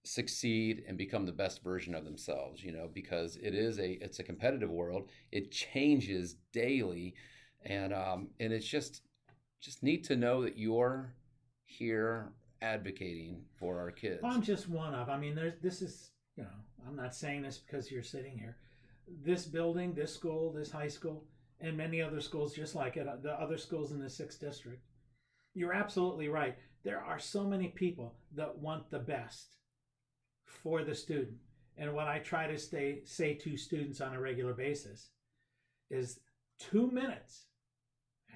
succeed 0.03 0.83
and 0.87 0.97
become 0.97 1.25
the 1.25 1.33
best 1.33 1.61
version 1.61 1.93
of 1.93 2.05
themselves 2.05 2.63
you 2.63 2.71
know 2.71 2.89
because 2.93 3.35
it 3.43 3.53
is 3.53 3.77
a 3.77 4.01
it's 4.01 4.19
a 4.19 4.23
competitive 4.23 4.69
world 4.69 5.09
it 5.33 5.51
changes 5.51 6.37
daily 6.53 7.13
and 7.65 7.93
um 7.93 8.29
and 8.39 8.53
it's 8.53 8.65
just 8.65 9.01
just 9.59 9.83
need 9.83 10.05
to 10.05 10.15
know 10.15 10.41
that 10.41 10.57
you're 10.57 11.13
here 11.65 12.31
advocating 12.61 13.43
for 13.59 13.79
our 13.79 13.91
kids 13.91 14.21
Well, 14.23 14.31
I'm 14.31 14.41
just 14.41 14.69
one 14.69 14.93
of. 14.95 15.09
I 15.09 15.17
mean, 15.17 15.35
there's 15.35 15.53
this 15.61 15.81
is 15.81 16.11
you 16.35 16.43
know, 16.43 16.49
I'm 16.87 16.95
not 16.95 17.15
saying 17.15 17.41
this 17.41 17.57
because 17.57 17.91
you're 17.91 18.03
sitting 18.03 18.37
here. 18.37 18.57
This 19.23 19.45
building, 19.45 19.93
this 19.93 20.13
school, 20.13 20.51
this 20.51 20.71
high 20.71 20.87
school, 20.87 21.25
and 21.59 21.75
many 21.75 22.01
other 22.01 22.21
schools 22.21 22.53
just 22.53 22.75
like 22.75 22.97
it, 22.97 23.07
uh, 23.07 23.15
the 23.21 23.33
other 23.33 23.57
schools 23.57 23.91
in 23.91 23.99
the 23.99 24.09
sixth 24.09 24.39
district. 24.39 24.81
You're 25.57 25.73
absolutely 25.73 26.29
right. 26.29 26.55
There 26.83 27.01
are 27.01 27.17
so 27.17 27.43
many 27.43 27.69
people 27.69 28.13
that 28.35 28.55
want 28.59 28.91
the 28.91 28.99
best 28.99 29.55
for 30.45 30.83
the 30.83 30.93
student. 30.93 31.37
And 31.77 31.93
what 31.95 32.07
I 32.07 32.19
try 32.19 32.45
to 32.45 32.59
stay 32.59 33.01
say 33.05 33.33
to 33.33 33.57
students 33.57 33.99
on 33.99 34.13
a 34.13 34.19
regular 34.21 34.53
basis 34.53 35.09
is 35.89 36.19
two 36.59 36.91
minutes 36.91 37.45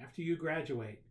after 0.01 0.23
you 0.23 0.35
graduate, 0.35 1.01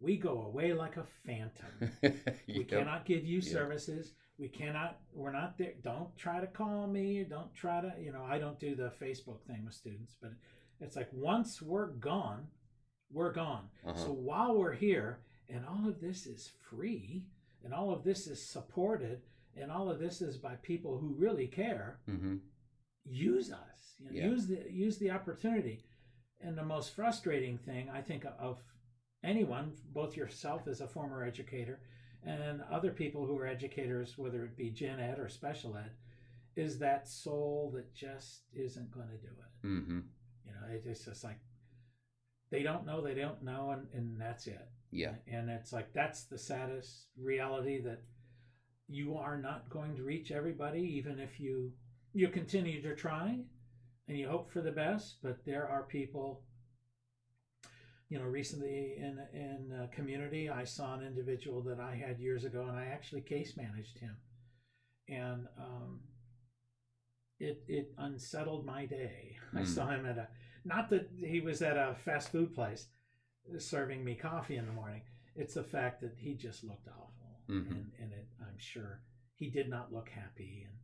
we 0.00 0.16
go 0.16 0.42
away 0.44 0.72
like 0.72 0.96
a 0.96 1.04
phantom. 1.26 1.90
We 2.48 2.60
Yep. 2.60 2.68
cannot 2.68 3.04
give 3.04 3.24
you 3.24 3.36
Yep. 3.40 3.44
services. 3.44 4.14
We 4.38 4.48
cannot. 4.48 4.98
We're 5.12 5.30
not 5.30 5.58
there. 5.58 5.74
Don't 5.82 6.16
try 6.16 6.40
to 6.40 6.46
call 6.46 6.86
me. 6.86 7.22
Don't 7.24 7.52
try 7.54 7.82
to. 7.82 7.94
You 8.00 8.12
know, 8.12 8.24
I 8.24 8.38
don't 8.38 8.58
do 8.58 8.74
the 8.74 8.90
Facebook 9.00 9.42
thing 9.42 9.64
with 9.64 9.74
students, 9.74 10.16
but 10.20 10.32
it's 10.80 10.96
like 10.96 11.12
once 11.12 11.60
we're 11.62 11.88
gone, 11.88 12.48
we're 13.12 13.32
gone. 13.32 13.68
Uh-huh. 13.84 14.04
So 14.06 14.12
while 14.12 14.56
we're 14.56 14.72
here, 14.72 15.20
and 15.52 15.64
all 15.66 15.88
of 15.88 16.00
this 16.00 16.26
is 16.26 16.50
free, 16.68 17.24
and 17.64 17.74
all 17.74 17.92
of 17.92 18.04
this 18.04 18.26
is 18.26 18.40
supported, 18.42 19.22
and 19.56 19.70
all 19.70 19.90
of 19.90 19.98
this 19.98 20.22
is 20.22 20.36
by 20.36 20.54
people 20.56 20.98
who 20.98 21.14
really 21.18 21.46
care, 21.46 21.98
hmm 22.06 22.36
use 23.04 23.50
us. 23.50 23.94
You 23.98 24.06
know, 24.06 24.12
Yeah. 24.12 24.26
Use 24.26 24.46
the 24.46 24.70
use 24.70 24.98
the 24.98 25.10
opportunity. 25.10 25.84
And 26.42 26.56
the 26.56 26.64
most 26.64 26.94
frustrating 26.94 27.58
thing 27.58 27.90
I 27.90 28.00
think 28.00 28.24
of 28.38 28.62
anyone, 29.22 29.72
both 29.92 30.16
yourself 30.16 30.66
as 30.68 30.80
a 30.80 30.88
former 30.88 31.22
educator 31.24 31.80
and 32.22 32.62
other 32.70 32.92
people 32.92 33.26
who 33.26 33.36
are 33.38 33.46
educators, 33.46 34.16
whether 34.16 34.44
it 34.44 34.56
be 34.56 34.70
gen 34.70 35.00
ed 35.00 35.18
or 35.18 35.28
special 35.28 35.76
ed, 35.76 35.90
is 36.56 36.78
that 36.78 37.08
soul 37.08 37.70
that 37.74 37.92
just 37.94 38.42
isn't 38.54 38.90
going 38.90 39.08
to 39.08 39.16
do 39.16 39.28
it. 39.28 39.66
hmm 39.66 40.00
You 40.46 40.52
know, 40.52 40.66
it's 40.84 41.04
just 41.04 41.24
like 41.24 41.40
they 42.50 42.62
don't 42.62 42.86
know, 42.86 43.00
they 43.00 43.14
don't 43.14 43.42
know, 43.42 43.70
and, 43.70 43.86
and 43.92 44.20
that's 44.20 44.46
it. 44.46 44.68
Yeah 44.90 45.12
And 45.26 45.48
it's 45.50 45.72
like 45.72 45.92
that's 45.92 46.24
the 46.24 46.38
saddest 46.38 47.06
reality 47.16 47.80
that 47.82 48.02
you 48.88 49.16
are 49.16 49.38
not 49.38 49.70
going 49.70 49.96
to 49.96 50.02
reach 50.02 50.30
everybody, 50.32 50.80
even 50.80 51.18
if 51.20 51.40
you 51.40 51.72
you 52.12 52.28
continue 52.28 52.82
to 52.82 52.94
try 52.96 53.38
and 54.08 54.18
you 54.18 54.28
hope 54.28 54.50
for 54.52 54.60
the 54.60 54.72
best. 54.72 55.18
But 55.22 55.44
there 55.44 55.66
are 55.68 55.84
people. 55.84 56.42
You 58.08 58.18
know, 58.18 58.24
recently 58.24 58.96
in 58.98 59.18
in 59.32 59.72
a 59.72 59.86
community, 59.94 60.50
I 60.50 60.64
saw 60.64 60.94
an 60.94 61.02
individual 61.06 61.62
that 61.62 61.78
I 61.78 61.94
had 61.94 62.18
years 62.18 62.44
ago, 62.44 62.66
and 62.66 62.76
I 62.76 62.86
actually 62.86 63.20
case 63.22 63.56
managed 63.56 63.98
him, 63.98 64.16
and 65.08 65.46
um, 65.58 66.00
it 67.38 67.62
it 67.68 67.92
unsettled 67.98 68.64
my 68.64 68.86
day. 68.86 69.36
I 69.54 69.60
Hmm. 69.60 69.64
saw 69.64 69.88
him 69.88 70.06
at 70.06 70.18
a 70.18 70.28
not 70.64 70.90
that 70.90 71.08
he 71.16 71.40
was 71.40 71.62
at 71.62 71.76
a 71.76 71.94
fast 72.04 72.30
food 72.30 72.54
place 72.54 72.86
serving 73.58 74.04
me 74.04 74.14
coffee 74.14 74.56
in 74.56 74.66
the 74.66 74.72
morning. 74.72 75.02
It's 75.36 75.54
the 75.54 75.64
fact 75.64 76.00
that 76.02 76.14
he 76.16 76.34
just 76.34 76.64
looked 76.64 76.88
awful, 76.88 77.40
Mhm. 77.48 77.70
and 77.70 77.92
and 77.98 78.12
it, 78.12 78.28
I'm 78.40 78.58
sure 78.58 79.02
he 79.36 79.50
did 79.50 79.68
not 79.68 79.92
look 79.92 80.08
happy. 80.08 80.64
And 80.68 80.76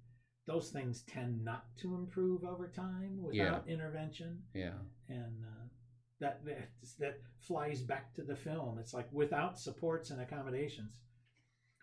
those 0.47 0.71
things 0.71 1.03
tend 1.03 1.45
not 1.45 1.77
to 1.79 1.95
improve 1.97 2.45
over 2.45 2.69
time 2.69 3.21
without 3.23 3.69
intervention. 3.69 4.43
yeah 4.55 4.79
And 5.09 5.45
uh, 5.45 5.69
that 6.21 6.45
that 6.45 6.71
that 6.99 7.21
flies 7.41 7.83
back 7.83 8.15
to 8.15 8.23
the 8.23 8.37
film. 8.37 8.79
It's 8.79 8.95
like 8.95 9.13
without 9.13 9.59
supports 9.59 10.11
and 10.11 10.21
accommodations, 10.21 11.01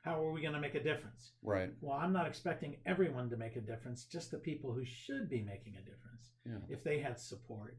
how 0.04 0.22
are 0.24 0.32
we 0.32 0.42
going 0.42 0.54
to 0.56 0.60
make 0.60 0.76
a 0.76 0.84
difference? 0.84 1.34
right 1.44 1.72
Well, 1.82 1.98
I'm 1.98 2.14
not 2.14 2.26
expecting 2.28 2.82
everyone 2.86 3.30
to 3.30 3.38
make 3.38 3.56
a 3.56 3.62
difference, 3.62 4.06
just 4.06 4.32
the 4.32 4.40
people 4.40 4.74
who 4.74 4.84
should 4.86 5.30
be 5.30 5.42
making 5.44 5.76
a 5.76 5.82
difference. 5.82 6.32
Yeah. 6.46 6.60
If 6.70 6.84
they 6.84 7.00
had 7.00 7.20
support, 7.20 7.78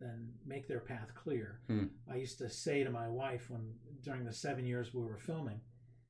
then 0.00 0.32
make 0.46 0.66
their 0.66 0.80
path 0.80 1.14
clear. 1.14 1.60
Hmm. 1.66 1.86
I 2.10 2.16
used 2.16 2.38
to 2.38 2.48
say 2.48 2.82
to 2.84 2.90
my 2.90 3.08
wife 3.08 3.50
when 3.50 3.74
during 4.02 4.24
the 4.24 4.32
seven 4.32 4.64
years 4.66 4.94
we 4.94 5.02
were 5.02 5.18
filming, 5.18 5.60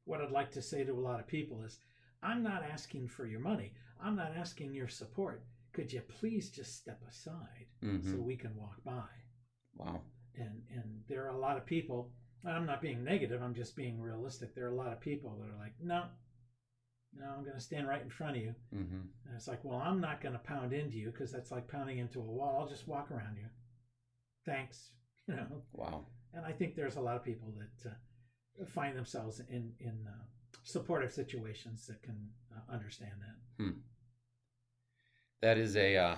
what 0.04 0.20
I'd 0.20 0.30
like 0.30 0.52
to 0.52 0.62
say 0.62 0.84
to 0.84 0.92
a 0.92 1.06
lot 1.08 1.20
of 1.20 1.26
people 1.26 1.62
is, 1.64 1.78
I'm 2.22 2.42
not 2.42 2.62
asking 2.62 3.08
for 3.08 3.26
your 3.26 3.40
money. 3.40 3.72
I'm 4.02 4.16
not 4.16 4.32
asking 4.36 4.74
your 4.74 4.88
support. 4.88 5.44
Could 5.72 5.92
you 5.92 6.00
please 6.02 6.50
just 6.50 6.76
step 6.76 7.00
aside 7.08 7.66
hmm 7.82 8.00
so 8.02 8.16
we 8.18 8.36
can 8.36 8.54
walk 8.56 8.82
by? 8.84 9.08
wow 9.76 10.00
And 10.36 10.62
and 10.74 11.02
there 11.08 11.24
are 11.24 11.36
a 11.36 11.38
lot 11.38 11.56
of 11.56 11.66
people. 11.66 12.12
and 12.44 12.54
I'm 12.56 12.66
not 12.66 12.80
being 12.82 13.04
negative. 13.04 13.42
I'm 13.42 13.54
just 13.54 13.76
being 13.76 14.00
realistic. 14.00 14.54
There 14.54 14.64
are 14.66 14.72
a 14.76 14.82
lot 14.84 14.92
of 14.92 15.00
people 15.00 15.36
that 15.38 15.50
are 15.52 15.58
like, 15.58 15.74
no, 15.82 16.04
no, 17.18 17.26
I'm 17.36 17.42
going 17.44 17.56
to 17.56 17.60
stand 17.60 17.88
right 17.88 18.02
in 18.02 18.10
front 18.10 18.36
of 18.36 18.42
you. 18.42 18.54
hmm 18.72 19.02
And 19.26 19.34
it's 19.36 19.48
like, 19.48 19.64
well, 19.64 19.78
I'm 19.84 20.00
not 20.00 20.20
going 20.22 20.32
to 20.34 20.38
pound 20.38 20.72
into 20.72 20.96
you 20.96 21.10
because 21.10 21.32
that's 21.32 21.50
like 21.50 21.68
pounding 21.68 21.98
into 21.98 22.20
a 22.20 22.22
wall. 22.22 22.58
I'll 22.60 22.68
just 22.68 22.88
walk 22.88 23.10
around 23.10 23.36
you. 23.36 23.46
Thanks. 24.44 24.90
You 25.28 25.36
know. 25.36 25.62
wow 25.74 26.04
And 26.34 26.44
I 26.44 26.50
think 26.50 26.74
there's 26.74 26.96
a 26.96 27.00
lot 27.00 27.14
of 27.14 27.22
people 27.24 27.54
that 27.56 27.90
uh, 27.90 28.64
find 28.66 28.96
themselves 28.96 29.40
in 29.48 29.72
in 29.78 30.08
uh, 30.08 30.24
supportive 30.64 31.12
situations 31.12 31.86
that 31.86 32.02
can 32.02 32.16
uh, 32.52 32.72
understand 32.72 33.12
that. 33.20 33.74
that 35.42 35.56
is 35.56 35.76
a 35.76 35.96
uh, 35.96 36.16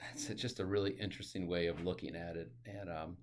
that's 0.00 0.28
just 0.40 0.60
a 0.60 0.64
really 0.64 0.92
interesting 0.92 1.46
way 1.46 1.66
of 1.66 1.84
looking 1.84 2.16
at 2.16 2.36
it 2.36 2.50
and 2.64 2.88
um, 2.88 3.16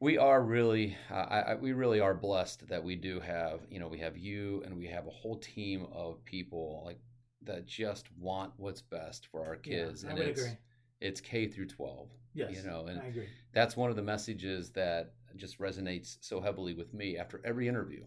we 0.00 0.18
are 0.18 0.42
really 0.42 0.96
uh, 1.10 1.14
I, 1.14 1.54
we 1.56 1.72
really 1.72 2.00
are 2.00 2.14
blessed 2.14 2.68
that 2.68 2.82
we 2.84 2.96
do 2.96 3.20
have 3.20 3.60
you 3.70 3.80
know 3.80 3.88
we 3.88 3.98
have 3.98 4.16
you 4.16 4.62
and 4.64 4.76
we 4.78 4.86
have 4.88 5.06
a 5.06 5.10
whole 5.10 5.38
team 5.38 5.86
of 5.92 6.24
people 6.24 6.82
like 6.84 7.00
that 7.42 7.66
just 7.66 8.06
want 8.18 8.52
what's 8.56 8.82
best 8.82 9.26
for 9.26 9.44
our 9.44 9.56
kids 9.56 10.02
Yeah, 10.04 10.08
I 10.08 10.12
and 10.12 10.18
would 10.20 10.28
it's 10.28 10.40
agree. 10.40 10.58
it's 11.00 11.20
K 11.20 11.46
through 11.48 11.66
12 11.66 12.08
Yes, 12.34 12.50
you 12.56 12.62
know 12.68 12.86
and 12.86 13.00
I 13.00 13.06
agree. 13.06 13.28
that's 13.52 13.76
one 13.76 13.90
of 13.90 13.96
the 13.96 14.02
messages 14.02 14.70
that 14.70 15.12
just 15.36 15.58
resonates 15.58 16.18
so 16.20 16.40
heavily 16.40 16.74
with 16.74 16.92
me 16.94 17.16
after 17.16 17.40
every 17.44 17.68
interview. 17.68 18.04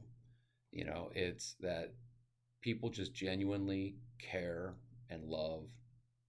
You 0.72 0.86
know, 0.86 1.10
it's 1.16 1.56
that 1.62 1.94
people 2.62 2.90
just 2.90 3.14
genuinely 3.14 3.96
care 4.20 4.74
and 5.10 5.24
love 5.24 5.64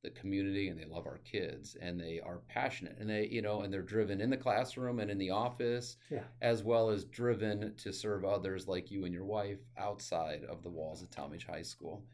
the 0.03 0.11
community 0.11 0.68
and 0.68 0.78
they 0.78 0.84
love 0.84 1.07
our 1.07 1.18
kids 1.18 1.76
and 1.80 1.99
they 1.99 2.20
are 2.20 2.40
passionate 2.49 2.97
and 3.01 3.09
they, 3.11 3.26
you 3.26 3.42
know, 3.42 3.62
and 3.62 3.72
they're 3.72 3.82
driven 3.82 4.20
in 4.20 4.30
the 4.30 4.36
classroom 4.36 5.01
and 5.01 5.11
in 5.11 5.18
the 5.18 5.30
office 5.30 5.97
Yeah. 6.11 6.22
as 6.42 6.62
well 6.62 6.90
as 6.90 7.05
driven 7.05 7.74
to 7.76 7.92
serve 7.92 8.24
others 8.24 8.68
like 8.68 8.90
you 8.90 9.05
and 9.05 9.12
your 9.12 9.24
wife 9.24 9.59
outside 9.76 10.44
of 10.44 10.62
the 10.62 10.70
walls 10.70 11.03
of 11.03 11.11
Tallmadge 11.11 11.47
High 11.47 11.62
School. 11.62 12.05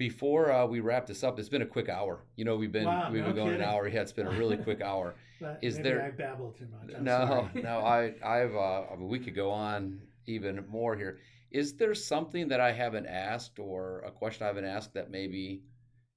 Before 0.00 0.50
uh, 0.50 0.64
we 0.64 0.80
wrap 0.80 1.06
this 1.06 1.22
up, 1.22 1.38
it's 1.38 1.50
been 1.50 1.60
a 1.60 1.66
quick 1.66 1.90
hour. 1.90 2.24
You 2.34 2.46
know, 2.46 2.56
we've 2.56 2.72
been 2.72 2.86
Wow, 2.86 3.10
we've 3.12 3.20
no 3.20 3.26
been 3.26 3.36
going 3.36 3.48
kidding. 3.50 3.62
an 3.64 3.68
hour. 3.68 3.86
Yeah, 3.86 4.00
it's 4.00 4.14
been 4.14 4.28
a 4.28 4.30
really 4.30 4.56
quick 4.56 4.80
hour. 4.80 5.14
Is 5.60 5.76
maybe 5.76 5.88
there- 5.90 6.02
I 6.02 6.10
babble 6.10 6.52
too 6.52 6.66
much. 6.72 6.96
I'm 6.96 7.04
no, 7.04 7.50
no, 7.54 7.80
I, 7.80 8.14
I've, 8.24 8.54
uh, 8.54 8.84
I 8.90 8.96
mean, 8.96 9.08
we 9.08 9.18
could 9.18 9.34
go 9.34 9.50
on 9.50 10.00
even 10.24 10.64
more 10.70 10.96
here. 10.96 11.18
Is 11.50 11.74
there 11.74 11.94
something 11.94 12.48
that 12.48 12.60
I 12.60 12.72
haven't 12.72 13.08
asked 13.08 13.58
or 13.58 14.00
a 14.06 14.10
question 14.10 14.44
I 14.44 14.46
haven't 14.46 14.64
asked 14.64 14.94
that 14.94 15.10
maybe 15.10 15.64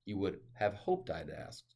you 0.05 0.17
would 0.17 0.39
have 0.53 0.75
hoped 0.75 1.09
I'd 1.09 1.29
asked? 1.29 1.75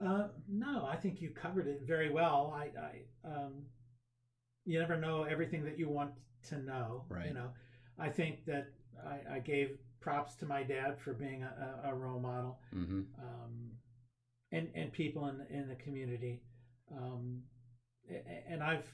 Uh, 0.00 0.28
no, 0.48 0.86
I 0.88 0.94
think 0.94 1.20
you 1.20 1.30
covered 1.30 1.66
it 1.66 1.80
very 1.84 2.10
well. 2.12 2.54
I, 2.56 2.70
I 2.80 3.28
um, 3.28 3.54
you 4.64 4.78
never 4.78 4.96
know 4.96 5.24
everything 5.24 5.64
that 5.64 5.80
you 5.80 5.88
want 5.88 6.12
to 6.50 6.58
know. 6.58 7.06
Right. 7.08 7.26
You 7.26 7.34
know, 7.34 7.48
I 7.98 8.08
think 8.08 8.44
that 8.46 8.68
I, 9.04 9.34
I 9.34 9.38
gave 9.40 9.78
props 10.06 10.36
to 10.36 10.46
my 10.46 10.62
dad 10.62 10.96
for 11.00 11.12
being 11.12 11.42
a, 11.42 11.90
a 11.90 11.92
role 11.92 12.20
model, 12.20 12.60
mm-hmm. 12.72 13.00
um, 13.20 13.72
and 14.52 14.68
and 14.76 14.92
people 14.92 15.26
in 15.26 15.44
in 15.50 15.68
the 15.68 15.74
community. 15.74 16.42
Um, 16.96 17.42
and 18.48 18.62
I've, 18.62 18.86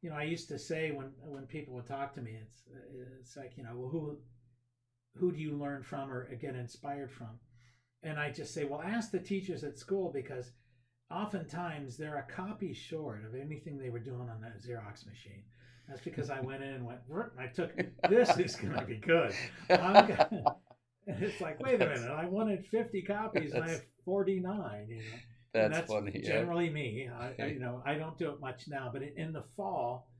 you 0.00 0.08
know, 0.08 0.16
I 0.16 0.22
used 0.22 0.48
to 0.48 0.58
say 0.58 0.92
when 0.92 1.12
when 1.22 1.44
people 1.44 1.74
would 1.74 1.86
talk 1.86 2.14
to 2.14 2.22
me, 2.22 2.38
it's 2.40 2.62
it's 3.20 3.36
like 3.36 3.52
you 3.58 3.64
know, 3.64 3.74
well, 3.74 3.90
who 3.90 4.16
who 5.18 5.30
do 5.30 5.38
you 5.38 5.52
learn 5.58 5.82
from 5.82 6.10
or 6.10 6.34
get 6.36 6.54
inspired 6.54 7.12
from? 7.12 7.38
And 8.02 8.18
I 8.18 8.30
just 8.30 8.54
say, 8.54 8.64
well, 8.64 8.80
ask 8.80 9.10
the 9.10 9.18
teachers 9.18 9.62
at 9.62 9.78
school 9.78 10.10
because 10.10 10.52
oftentimes 11.10 11.98
they're 11.98 12.24
a 12.26 12.32
copy 12.32 12.72
short 12.72 13.26
of 13.26 13.34
anything 13.34 13.76
they 13.76 13.90
were 13.90 13.98
doing 13.98 14.30
on 14.30 14.40
that 14.40 14.58
Xerox 14.58 15.06
machine. 15.06 15.44
That's 15.88 16.00
because 16.00 16.30
I 16.30 16.40
went 16.40 16.62
in 16.62 16.74
and 16.74 16.86
went, 16.86 17.00
I 17.38 17.46
took 17.46 17.70
this 18.08 18.36
is 18.38 18.56
going 18.56 18.74
to 18.74 18.84
be 18.84 18.96
good. 18.96 19.32
I'm 19.70 20.08
gonna, 20.08 20.56
it's 21.06 21.40
like, 21.40 21.60
wait 21.60 21.80
a 21.80 21.86
minute, 21.86 22.10
I 22.10 22.26
wanted 22.26 22.64
50 22.66 23.02
copies 23.02 23.52
and 23.52 23.64
I 23.64 23.70
have 23.70 23.84
49. 24.04 24.86
You 24.88 24.96
know, 24.96 25.02
that's, 25.52 25.74
that's 25.74 25.92
funny. 25.92 26.20
Generally, 26.24 26.66
yeah. 26.66 26.72
me. 26.72 27.10
I, 27.12 27.42
I, 27.42 27.46
you 27.52 27.60
know, 27.60 27.82
I 27.86 27.94
don't 27.94 28.18
do 28.18 28.30
it 28.30 28.40
much 28.40 28.64
now, 28.68 28.90
but 28.92 29.02
in 29.02 29.32
the 29.32 29.44
fall, 29.56 30.10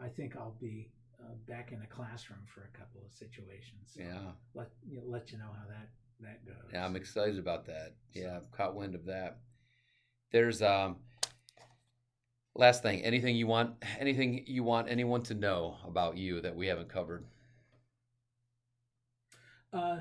I 0.00 0.08
think 0.08 0.36
I'll 0.36 0.56
be 0.60 0.90
uh, 1.20 1.34
back 1.48 1.70
in 1.72 1.80
a 1.82 1.86
classroom 1.86 2.40
for 2.52 2.62
a 2.62 2.78
couple 2.78 3.02
of 3.06 3.12
situations. 3.12 3.92
So 3.94 4.02
yeah. 4.02 4.32
Let 4.54 4.70
you 4.88 4.98
know, 4.98 5.04
let 5.06 5.30
you 5.30 5.38
know 5.38 5.50
how 5.56 5.68
that 5.68 5.88
that 6.20 6.44
goes. 6.44 6.70
Yeah, 6.72 6.84
I'm 6.84 6.96
excited 6.96 7.38
about 7.38 7.66
that. 7.66 7.94
So. 8.14 8.20
Yeah, 8.20 8.36
I've 8.36 8.50
caught 8.50 8.74
wind 8.74 8.94
of 8.94 9.06
that. 9.06 9.38
There's 10.32 10.62
um 10.62 10.96
last 12.54 12.82
thing, 12.82 13.02
anything 13.02 13.36
you 13.36 13.46
want 13.46 13.74
anything 13.98 14.44
you 14.46 14.62
want 14.62 14.88
anyone 14.88 15.22
to 15.24 15.34
know 15.34 15.76
about 15.86 16.16
you 16.16 16.40
that 16.40 16.56
we 16.56 16.66
haven't 16.66 16.88
covered? 16.88 17.24
Uh 19.72 19.98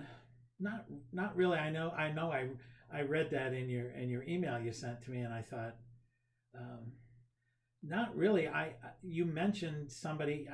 not 0.59 0.85
not 1.11 1.35
really. 1.35 1.57
I 1.57 1.69
know 1.69 1.91
I 1.91 2.11
know 2.11 2.31
I 2.31 2.49
I 2.93 3.01
read 3.01 3.29
that 3.31 3.53
in 3.53 3.69
your 3.69 3.91
in 3.91 4.09
your 4.09 4.23
email 4.23 4.59
you 4.59 4.73
sent 4.73 5.01
to 5.03 5.11
me 5.11 5.19
and 5.21 5.33
I 5.33 5.41
thought 5.41 5.75
um 6.55 6.91
not 7.83 8.15
really. 8.15 8.47
I 8.47 8.73
you 9.01 9.25
mentioned 9.25 9.91
somebody, 9.91 10.47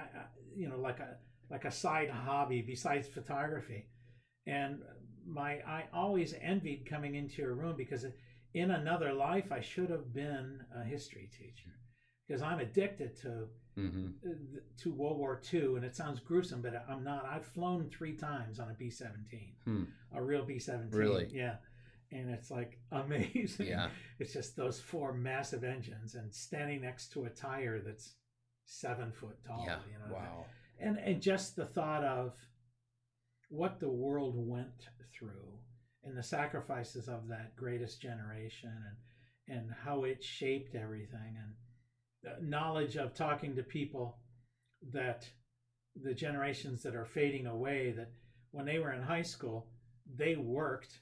you 0.55 0.69
know, 0.69 0.77
like 0.77 0.99
a 0.99 1.17
like 1.49 1.65
a 1.65 1.71
side 1.71 2.09
hobby 2.09 2.61
besides 2.61 3.07
photography, 3.07 3.87
and 4.45 4.79
my 5.25 5.59
I 5.67 5.85
always 5.93 6.33
envied 6.41 6.87
coming 6.89 7.15
into 7.15 7.41
your 7.41 7.53
room 7.53 7.75
because 7.75 8.05
in 8.53 8.71
another 8.71 9.13
life 9.13 9.51
I 9.51 9.61
should 9.61 9.89
have 9.89 10.13
been 10.13 10.61
a 10.73 10.83
history 10.83 11.29
teacher 11.37 11.73
because 12.27 12.41
I'm 12.41 12.59
addicted 12.59 13.15
to 13.21 13.47
mm-hmm. 13.77 14.07
to 14.81 14.93
World 14.93 15.17
War 15.17 15.41
II, 15.53 15.75
and 15.75 15.83
it 15.83 15.95
sounds 15.95 16.19
gruesome, 16.19 16.61
but 16.61 16.85
I'm 16.89 17.03
not. 17.03 17.25
I've 17.25 17.45
flown 17.45 17.89
three 17.89 18.13
times 18.13 18.59
on 18.59 18.69
a 18.69 18.73
B-17, 18.73 19.53
hmm. 19.63 19.83
a 20.13 20.21
real 20.21 20.43
B-17. 20.43 20.93
Really? 20.93 21.29
Yeah 21.31 21.55
and 22.11 22.29
it's 22.29 22.51
like 22.51 22.79
amazing. 22.91 23.67
Yeah. 23.67 23.89
It's 24.19 24.33
just 24.33 24.55
those 24.55 24.79
four 24.79 25.13
massive 25.13 25.63
engines 25.63 26.15
and 26.15 26.33
standing 26.33 26.81
next 26.81 27.11
to 27.13 27.25
a 27.25 27.29
tire 27.29 27.79
that's 27.79 28.15
seven 28.65 29.11
foot 29.11 29.37
tall. 29.45 29.63
Yeah. 29.65 29.79
You 29.87 30.07
know? 30.07 30.15
Wow. 30.15 30.45
And 30.79 30.97
and 30.97 31.21
just 31.21 31.55
the 31.55 31.65
thought 31.65 32.03
of 32.03 32.33
what 33.49 33.79
the 33.79 33.89
world 33.89 34.35
went 34.37 34.89
through 35.17 35.57
and 36.03 36.17
the 36.17 36.23
sacrifices 36.23 37.07
of 37.07 37.27
that 37.29 37.55
greatest 37.55 38.01
generation 38.01 38.71
and 38.87 39.57
and 39.59 39.71
how 39.83 40.03
it 40.03 40.23
shaped 40.23 40.75
everything 40.75 41.37
and 41.37 41.53
knowledge 42.41 42.95
of 42.95 43.13
talking 43.13 43.55
to 43.55 43.63
people 43.63 44.17
that 44.91 45.27
the 46.01 46.13
generations 46.13 46.83
that 46.83 46.95
are 46.95 47.05
fading 47.05 47.47
away 47.47 47.91
that 47.91 48.11
when 48.51 48.65
they 48.65 48.79
were 48.79 48.93
in 48.93 49.01
high 49.01 49.23
school 49.23 49.67
they 50.15 50.35
worked 50.35 50.99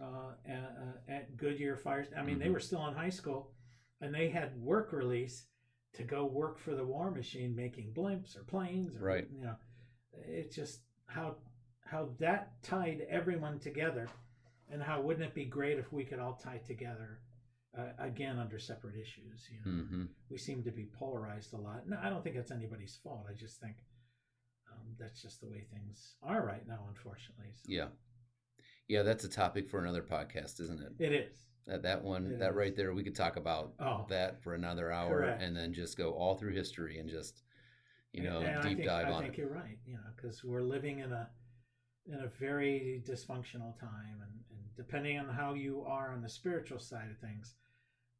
uh, 0.00 0.32
at, 0.46 0.56
uh, 0.56 1.12
at, 1.12 1.36
Goodyear 1.36 1.76
Tires. 1.76 2.08
I 2.16 2.22
mean, 2.22 2.36
mm-hmm. 2.36 2.44
they 2.44 2.50
were 2.50 2.60
still 2.60 2.86
in 2.86 2.94
high 2.94 3.10
school, 3.10 3.50
and 4.00 4.14
they 4.14 4.28
had 4.28 4.56
work 4.60 4.92
release 4.92 5.46
to 5.94 6.04
go 6.04 6.24
work 6.24 6.58
for 6.58 6.74
the 6.74 6.84
war 6.84 7.10
machine, 7.10 7.54
making 7.54 7.92
blimps 7.92 8.36
or 8.36 8.44
planes. 8.44 8.94
Or, 8.96 9.00
right. 9.00 9.26
You 9.34 9.42
know, 9.42 9.56
it's 10.26 10.54
just 10.54 10.80
how 11.06 11.36
how 11.84 12.10
that 12.20 12.52
tied 12.62 13.04
everyone 13.10 13.58
together, 13.58 14.08
and 14.70 14.82
how 14.82 15.00
wouldn't 15.00 15.26
it 15.26 15.34
be 15.34 15.44
great 15.44 15.78
if 15.78 15.92
we 15.92 16.04
could 16.04 16.20
all 16.20 16.34
tie 16.34 16.60
together 16.66 17.20
uh, 17.78 17.92
again 17.98 18.38
under 18.38 18.58
separate 18.58 18.96
issues? 18.96 19.48
You 19.50 19.58
know, 19.64 19.82
mm-hmm. 19.82 20.04
we 20.30 20.38
seem 20.38 20.62
to 20.64 20.70
be 20.70 20.86
polarized 20.98 21.52
a 21.52 21.58
lot. 21.58 21.86
No, 21.86 21.98
I 22.02 22.10
don't 22.10 22.22
think 22.22 22.36
it's 22.36 22.50
anybody's 22.50 22.98
fault. 23.02 23.26
I 23.28 23.34
just 23.34 23.60
think. 23.60 23.76
Um, 24.72 24.94
that's 25.00 25.20
just 25.20 25.40
the 25.40 25.48
way 25.48 25.66
things 25.72 26.14
are 26.22 26.46
right 26.46 26.66
now, 26.66 26.86
unfortunately. 26.88 27.52
So. 27.54 27.64
Yeah, 27.66 27.86
yeah, 28.90 29.02
that's 29.02 29.24
a 29.24 29.28
topic 29.28 29.68
for 29.68 29.80
another 29.80 30.02
podcast, 30.02 30.60
isn't 30.60 30.80
it? 30.80 31.04
It 31.04 31.12
is. 31.12 31.36
That 31.66 31.82
that 31.82 32.02
one, 32.02 32.26
it 32.26 32.38
that 32.40 32.50
is. 32.50 32.56
right 32.56 32.76
there, 32.76 32.92
we 32.92 33.04
could 33.04 33.14
talk 33.14 33.36
about 33.36 33.74
oh, 33.78 34.06
that 34.08 34.42
for 34.42 34.54
another 34.54 34.90
hour, 34.90 35.20
correct. 35.20 35.42
and 35.42 35.56
then 35.56 35.72
just 35.72 35.96
go 35.96 36.10
all 36.12 36.34
through 36.34 36.54
history 36.54 36.98
and 36.98 37.08
just, 37.08 37.42
you 38.12 38.24
know, 38.24 38.40
and 38.40 38.62
deep 38.62 38.78
think, 38.78 38.88
dive 38.88 39.06
I 39.06 39.10
on 39.10 39.14
it. 39.14 39.16
I 39.16 39.20
think 39.22 39.34
it. 39.34 39.38
you're 39.38 39.52
right. 39.52 39.78
You 39.86 39.94
know, 39.94 40.10
because 40.16 40.42
we're 40.42 40.62
living 40.62 40.98
in 40.98 41.12
a 41.12 41.28
in 42.06 42.14
a 42.14 42.28
very 42.40 43.02
dysfunctional 43.06 43.78
time, 43.78 44.22
and, 44.22 44.32
and 44.32 44.39
depending 44.80 45.18
on 45.18 45.28
how 45.28 45.52
you 45.54 45.84
are 45.86 46.12
on 46.12 46.22
the 46.22 46.28
spiritual 46.28 46.78
side 46.78 47.10
of 47.10 47.18
things, 47.18 47.54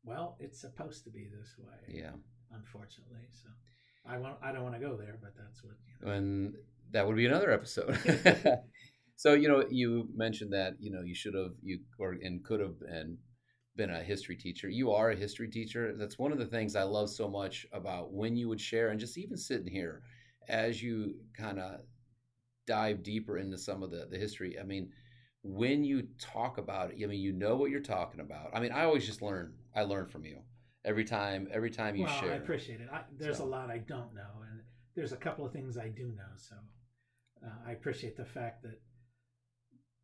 well, 0.04 0.36
it's 0.40 0.60
supposed 0.60 1.04
to 1.04 1.10
be 1.10 1.28
this 1.38 1.54
way. 1.58 2.02
Yeah. 2.02 2.12
Unfortunately, 2.52 3.26
so 3.30 3.48
I 4.06 4.18
want 4.18 4.36
I 4.42 4.52
don't 4.52 4.64
want 4.64 4.74
to 4.74 4.80
go 4.80 4.96
there, 4.96 5.18
but 5.22 5.32
that's 5.36 5.62
what. 5.62 5.74
You 5.86 6.06
know. 6.06 6.12
And 6.12 6.54
that 6.90 7.06
would 7.06 7.16
be 7.16 7.26
another 7.26 7.52
episode. 7.52 7.96
So 9.20 9.34
you 9.34 9.48
know, 9.48 9.66
you 9.68 10.08
mentioned 10.14 10.54
that 10.54 10.76
you 10.80 10.90
know 10.90 11.02
you 11.02 11.14
should 11.14 11.34
have 11.34 11.52
you 11.62 11.80
or 11.98 12.16
and 12.22 12.42
could 12.42 12.58
have 12.58 12.80
been 12.80 13.18
been 13.76 13.90
a 13.90 14.02
history 14.02 14.34
teacher. 14.34 14.70
You 14.70 14.92
are 14.92 15.10
a 15.10 15.14
history 15.14 15.50
teacher. 15.50 15.94
That's 15.94 16.18
one 16.18 16.32
of 16.32 16.38
the 16.38 16.46
things 16.46 16.74
I 16.74 16.84
love 16.84 17.10
so 17.10 17.28
much 17.28 17.66
about 17.70 18.14
when 18.14 18.34
you 18.34 18.48
would 18.48 18.62
share 18.62 18.88
and 18.88 18.98
just 18.98 19.18
even 19.18 19.36
sitting 19.36 19.70
here 19.70 20.00
as 20.48 20.82
you 20.82 21.16
kind 21.36 21.58
of 21.58 21.80
dive 22.66 23.02
deeper 23.02 23.36
into 23.36 23.58
some 23.58 23.82
of 23.82 23.90
the 23.90 24.06
the 24.10 24.16
history. 24.16 24.58
I 24.58 24.62
mean, 24.62 24.88
when 25.42 25.84
you 25.84 26.08
talk 26.18 26.58
about 26.58 26.90
it, 26.90 27.02
I 27.02 27.06
mean, 27.06 27.20
you 27.20 27.32
know 27.32 27.56
what 27.56 27.70
you're 27.70 27.80
talking 27.80 28.20
about. 28.20 28.50
I 28.52 28.60
mean, 28.60 28.72
I 28.72 28.84
always 28.84 29.06
just 29.06 29.22
learn. 29.22 29.54
I 29.74 29.82
learn 29.82 30.06
from 30.06 30.24
you 30.24 30.38
every 30.84 31.04
time. 31.04 31.48
Every 31.50 31.70
time 31.70 31.96
you 31.96 32.04
well, 32.04 32.20
share. 32.20 32.32
I 32.32 32.36
appreciate 32.36 32.80
it. 32.80 32.88
I, 32.92 33.02
there's 33.18 33.38
so. 33.38 33.44
a 33.44 33.46
lot 33.46 33.70
I 33.70 33.78
don't 33.78 34.14
know, 34.14 34.42
and 34.50 34.60
there's 34.94 35.12
a 35.12 35.16
couple 35.16 35.46
of 35.46 35.52
things 35.52 35.78
I 35.78 35.88
do 35.88 36.04
know. 36.08 36.32
So 36.36 36.56
uh, 37.44 37.50
I 37.66 37.72
appreciate 37.72 38.16
the 38.16 38.24
fact 38.24 38.62
that 38.64 38.80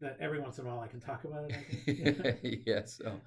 that 0.01 0.16
every 0.20 0.41
once 0.41 0.59
in 0.59 0.66
a 0.66 0.68
while 0.68 0.80
I 0.80 0.89
can 0.89 1.01
talk 1.01 1.24
about 1.24 1.51
it. 1.51 2.63
yes. 2.67 2.99
So, 3.03 3.21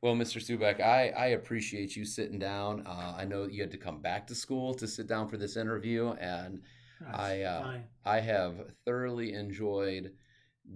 well, 0.00 0.14
Mr. 0.14 0.38
Subak, 0.38 0.80
I, 0.80 1.08
I 1.08 1.26
appreciate 1.28 1.96
you 1.96 2.04
sitting 2.04 2.38
down. 2.38 2.86
Uh, 2.86 3.14
I 3.16 3.24
know 3.24 3.44
you 3.44 3.62
had 3.62 3.70
to 3.72 3.78
come 3.78 4.00
back 4.00 4.26
to 4.28 4.34
school 4.34 4.72
to 4.74 4.86
sit 4.86 5.08
down 5.08 5.28
for 5.28 5.36
this 5.36 5.56
interview, 5.56 6.12
and 6.12 6.62
That's 7.00 7.18
I 7.18 7.40
uh. 7.42 7.78
I 8.06 8.20
have 8.20 8.54
thoroughly 8.86 9.34
enjoyed 9.34 10.12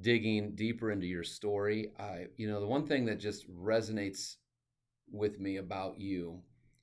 digging 0.00 0.54
deeper 0.54 0.90
into 0.90 1.06
your 1.06 1.24
story. 1.24 1.92
I 1.98 2.26
you 2.36 2.48
know 2.48 2.60
the 2.60 2.66
one 2.66 2.86
thing 2.86 3.04
that 3.06 3.20
just 3.20 3.50
resonates 3.54 4.36
with 5.10 5.38
me 5.38 5.56
about 5.56 6.00
you, 6.00 6.40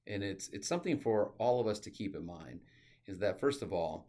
and 0.07 0.23
it's 0.23 0.49
it's 0.49 0.67
something 0.67 0.99
for 0.99 1.33
all 1.39 1.59
of 1.59 1.67
us 1.67 1.79
to 1.79 1.91
keep 1.91 2.15
in 2.15 2.25
mind, 2.25 2.61
is 3.07 3.19
that 3.19 3.39
first 3.39 3.61
of 3.61 3.73
all, 3.73 4.07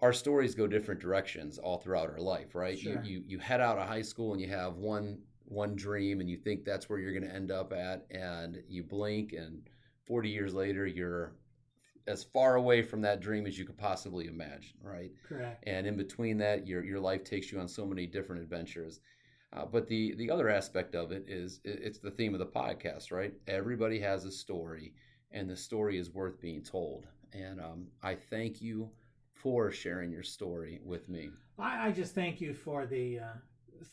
our 0.00 0.12
stories 0.12 0.54
go 0.54 0.66
different 0.66 1.00
directions 1.00 1.58
all 1.58 1.78
throughout 1.78 2.10
our 2.10 2.20
life, 2.20 2.54
right? 2.54 2.78
Sure. 2.78 3.02
You, 3.02 3.20
you 3.20 3.24
you 3.26 3.38
head 3.38 3.60
out 3.60 3.78
of 3.78 3.88
high 3.88 4.02
school 4.02 4.32
and 4.32 4.40
you 4.40 4.48
have 4.48 4.76
one 4.76 5.18
one 5.44 5.74
dream 5.76 6.20
and 6.20 6.28
you 6.28 6.36
think 6.36 6.64
that's 6.64 6.88
where 6.88 6.98
you're 6.98 7.12
going 7.12 7.28
to 7.28 7.34
end 7.34 7.50
up 7.50 7.72
at 7.72 8.06
and 8.10 8.62
you 8.68 8.82
blink 8.82 9.32
and 9.32 9.62
40 10.06 10.30
years 10.30 10.54
later 10.54 10.86
you're 10.86 11.34
as 12.06 12.24
far 12.24 12.56
away 12.56 12.82
from 12.82 13.00
that 13.02 13.20
dream 13.20 13.46
as 13.46 13.58
you 13.58 13.64
could 13.64 13.78
possibly 13.78 14.26
imagine, 14.26 14.76
right? 14.82 15.10
Correct. 15.28 15.62
And 15.66 15.86
in 15.86 15.96
between 15.96 16.38
that, 16.38 16.66
your 16.66 16.84
your 16.84 17.00
life 17.00 17.24
takes 17.24 17.52
you 17.52 17.60
on 17.60 17.68
so 17.68 17.86
many 17.86 18.06
different 18.06 18.42
adventures. 18.42 19.00
Uh, 19.52 19.66
but 19.66 19.86
the 19.86 20.14
the 20.14 20.30
other 20.30 20.48
aspect 20.48 20.94
of 20.94 21.12
it 21.12 21.24
is 21.28 21.60
it's 21.64 21.98
the 21.98 22.10
theme 22.10 22.34
of 22.34 22.40
the 22.40 22.46
podcast, 22.46 23.12
right? 23.12 23.34
Everybody 23.46 23.98
has 24.00 24.24
a 24.24 24.30
story, 24.30 24.94
and 25.30 25.48
the 25.48 25.56
story 25.56 25.98
is 25.98 26.10
worth 26.10 26.40
being 26.40 26.62
told. 26.62 27.06
And 27.32 27.60
um, 27.60 27.86
I 28.02 28.14
thank 28.14 28.60
you 28.60 28.90
for 29.32 29.70
sharing 29.70 30.10
your 30.10 30.22
story 30.22 30.80
with 30.84 31.08
me. 31.08 31.30
I, 31.58 31.88
I 31.88 31.92
just 31.92 32.14
thank 32.14 32.40
you 32.40 32.54
for 32.54 32.86
the 32.86 33.20
uh, 33.20 33.34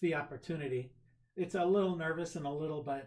the 0.01 0.15
opportunity. 0.15 0.91
It's 1.35 1.55
a 1.55 1.63
little 1.63 1.95
nervous 1.95 2.35
and 2.35 2.45
a 2.45 2.51
little 2.51 2.85
uh, 2.87 2.99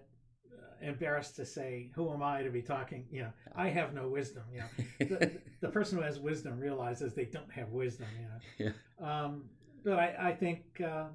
embarrassed 0.83 1.37
to 1.37 1.47
say, 1.47 1.91
"Who 1.95 2.13
am 2.13 2.23
I 2.23 2.43
to 2.43 2.51
be 2.51 2.63
talking?" 2.63 3.07
You 3.11 3.23
know, 3.23 3.33
I 3.55 3.69
have 3.69 3.95
no 3.95 4.09
wisdom. 4.09 4.45
You 4.53 4.61
know, 4.61 4.67
the, 4.99 5.33
the, 5.61 5.69
person 5.69 5.99
who 5.99 6.05
has 6.05 6.19
wisdom 6.19 6.59
realizes 6.59 7.15
they 7.15 7.25
don't 7.25 7.51
have 7.53 7.71
wisdom. 7.71 8.07
You 8.19 8.67
know, 8.67 8.73
yeah. 9.01 9.25
Um, 9.25 9.45
but 9.85 9.99
I, 9.99 10.29
I 10.31 10.33
think 10.35 10.63
uh, 10.81 11.07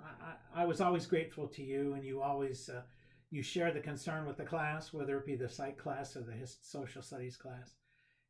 I, 0.00 0.62
I 0.62 0.64
was 0.64 0.80
always 0.80 1.06
grateful 1.06 1.48
to 1.48 1.62
you, 1.62 1.94
and 1.94 2.04
you 2.04 2.20
always 2.20 2.68
uh, 2.68 2.82
you 3.30 3.42
share 3.42 3.72
the 3.72 3.80
concern 3.80 4.26
with 4.26 4.36
the 4.36 4.44
class, 4.44 4.92
whether 4.92 5.18
it 5.18 5.26
be 5.26 5.36
the 5.36 5.48
psych 5.48 5.78
class 5.78 6.16
or 6.16 6.20
the 6.20 6.34
social 6.62 7.02
studies 7.02 7.36
class, 7.36 7.74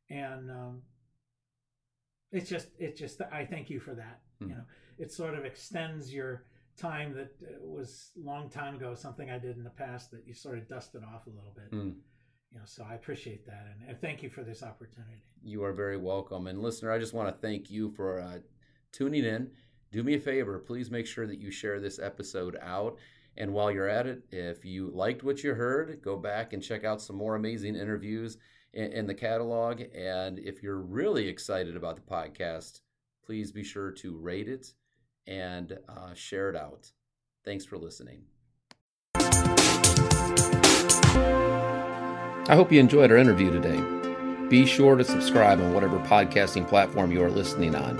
and 0.09 0.49
um, 0.49 0.81
it's 2.31 2.49
just 2.49 2.67
it's 2.79 2.99
just 2.99 3.21
I 3.31 3.45
thank 3.45 3.69
you 3.69 3.79
for 3.79 3.95
that. 3.95 4.21
Hmm. 4.39 4.49
You 4.49 4.55
know, 4.55 4.63
it 4.99 5.11
sort 5.11 5.35
of 5.35 5.45
extends 5.45 6.13
your 6.13 6.45
time 6.77 7.13
that 7.13 7.31
uh, 7.43 7.55
was 7.61 8.11
a 8.21 8.25
long 8.25 8.49
time 8.49 8.75
ago, 8.75 8.93
something 8.93 9.29
I 9.29 9.39
did 9.39 9.57
in 9.57 9.63
the 9.63 9.69
past 9.69 10.11
that 10.11 10.25
you 10.25 10.33
sort 10.33 10.57
of 10.57 10.67
dusted 10.67 11.03
off 11.03 11.27
a 11.27 11.29
little 11.29 11.53
bit. 11.55 11.71
Mm. 11.71 11.95
You 12.51 12.59
know, 12.59 12.65
so 12.65 12.85
I 12.89 12.93
appreciate 12.93 13.45
that 13.45 13.65
and, 13.71 13.89
and 13.89 13.99
thank 13.99 14.23
you 14.23 14.29
for 14.29 14.43
this 14.43 14.63
opportunity. 14.63 15.23
You 15.43 15.63
are 15.63 15.73
very 15.73 15.97
welcome. 15.97 16.47
And 16.47 16.61
listener, 16.61 16.91
I 16.91 16.99
just 16.99 17.13
want 17.13 17.27
to 17.27 17.41
thank 17.41 17.69
you 17.69 17.89
for 17.91 18.21
uh, 18.21 18.39
tuning 18.91 19.25
in. 19.25 19.49
Do 19.91 20.03
me 20.03 20.15
a 20.15 20.19
favor, 20.19 20.59
please 20.59 20.91
make 20.91 21.07
sure 21.07 21.27
that 21.27 21.39
you 21.39 21.51
share 21.51 21.79
this 21.79 21.99
episode 21.99 22.57
out. 22.61 22.97
And 23.35 23.53
while 23.53 23.71
you're 23.71 23.89
at 23.89 24.07
it, 24.07 24.23
if 24.31 24.65
you 24.65 24.89
liked 24.93 25.23
what 25.23 25.43
you 25.43 25.53
heard, 25.53 26.01
go 26.01 26.17
back 26.17 26.53
and 26.53 26.63
check 26.63 26.83
out 26.83 27.01
some 27.01 27.15
more 27.15 27.35
amazing 27.35 27.75
interviews 27.75 28.37
in, 28.73 28.91
in 28.91 29.07
the 29.07 29.13
catalog. 29.13 29.81
And 29.93 30.39
if 30.39 30.63
you're 30.63 30.81
really 30.81 31.27
excited 31.27 31.75
about 31.75 31.95
the 31.95 32.01
podcast, 32.01 32.81
please 33.25 33.51
be 33.51 33.63
sure 33.63 33.91
to 33.91 34.17
rate 34.17 34.47
it 34.47 34.73
and 35.27 35.77
uh, 35.89 36.13
share 36.13 36.49
it 36.49 36.55
out. 36.55 36.91
Thanks 37.43 37.65
for 37.65 37.77
listening. 37.77 38.23
I 42.49 42.55
hope 42.55 42.71
you 42.71 42.79
enjoyed 42.79 43.11
our 43.11 43.17
interview 43.17 43.51
today. 43.51 43.83
Be 44.47 44.65
sure 44.65 44.95
to 44.95 45.03
subscribe 45.03 45.59
on 45.59 45.73
whatever 45.73 45.99
podcasting 45.99 46.65
platform 46.67 47.11
you 47.11 47.21
are 47.21 47.29
listening 47.29 47.75
on. 47.75 47.99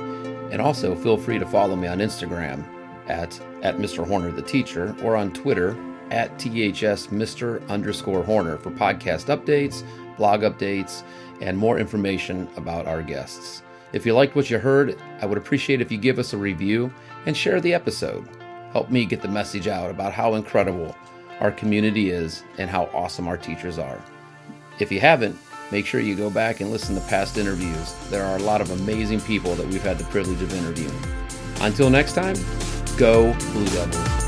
And 0.51 0.61
also 0.61 0.95
feel 0.95 1.17
free 1.17 1.37
to 1.39 1.45
follow 1.45 1.75
me 1.75 1.87
on 1.87 1.99
Instagram 1.99 2.63
at, 3.07 3.37
at 3.61 3.77
Mr. 3.77 4.07
Horner 4.07 4.31
the 4.31 4.41
Teacher 4.41 4.95
or 5.03 5.17
on 5.17 5.33
Twitter 5.33 5.77
at 6.11 6.39
THS 6.39 7.07
Mr. 7.07 7.67
underscore 7.67 8.23
Horner 8.23 8.57
for 8.57 8.71
podcast 8.71 9.25
updates, 9.25 9.83
blog 10.15 10.41
updates, 10.41 11.03
and 11.41 11.57
more 11.57 11.77
information 11.77 12.47
about 12.55 12.87
our 12.87 13.03
guests. 13.03 13.61
If 13.91 14.05
you 14.05 14.13
liked 14.13 14.35
what 14.35 14.49
you 14.49 14.59
heard, 14.59 14.97
I 15.21 15.25
would 15.25 15.37
appreciate 15.37 15.81
if 15.81 15.91
you 15.91 15.97
give 15.97 16.19
us 16.19 16.33
a 16.33 16.37
review 16.37 16.91
and 17.27 17.37
share 17.37 17.61
the 17.61 17.73
episode. 17.73 18.27
Help 18.71 18.89
me 18.89 19.05
get 19.05 19.21
the 19.21 19.27
message 19.27 19.67
out 19.67 19.91
about 19.91 20.13
how 20.13 20.33
incredible 20.33 20.95
our 21.39 21.51
community 21.51 22.09
is 22.09 22.41
and 22.57 22.69
how 22.69 22.85
awesome 22.93 23.27
our 23.27 23.37
teachers 23.37 23.77
are. 23.77 24.01
If 24.79 24.91
you 24.91 24.99
haven't, 24.99 25.37
make 25.71 25.85
sure 25.85 25.99
you 25.99 26.15
go 26.15 26.29
back 26.29 26.61
and 26.61 26.71
listen 26.71 26.95
to 26.95 27.01
past 27.01 27.37
interviews. 27.37 27.93
There 28.09 28.23
are 28.23 28.37
a 28.37 28.41
lot 28.41 28.61
of 28.61 28.71
amazing 28.71 29.21
people 29.21 29.53
that 29.55 29.67
we've 29.67 29.83
had 29.83 29.99
the 29.99 30.05
privilege 30.05 30.41
of 30.41 30.53
interviewing. 30.53 30.99
Until 31.61 31.89
next 31.89 32.13
time, 32.13 32.35
go 32.97 33.33
Blue 33.51 33.65
Devils. 33.65 34.26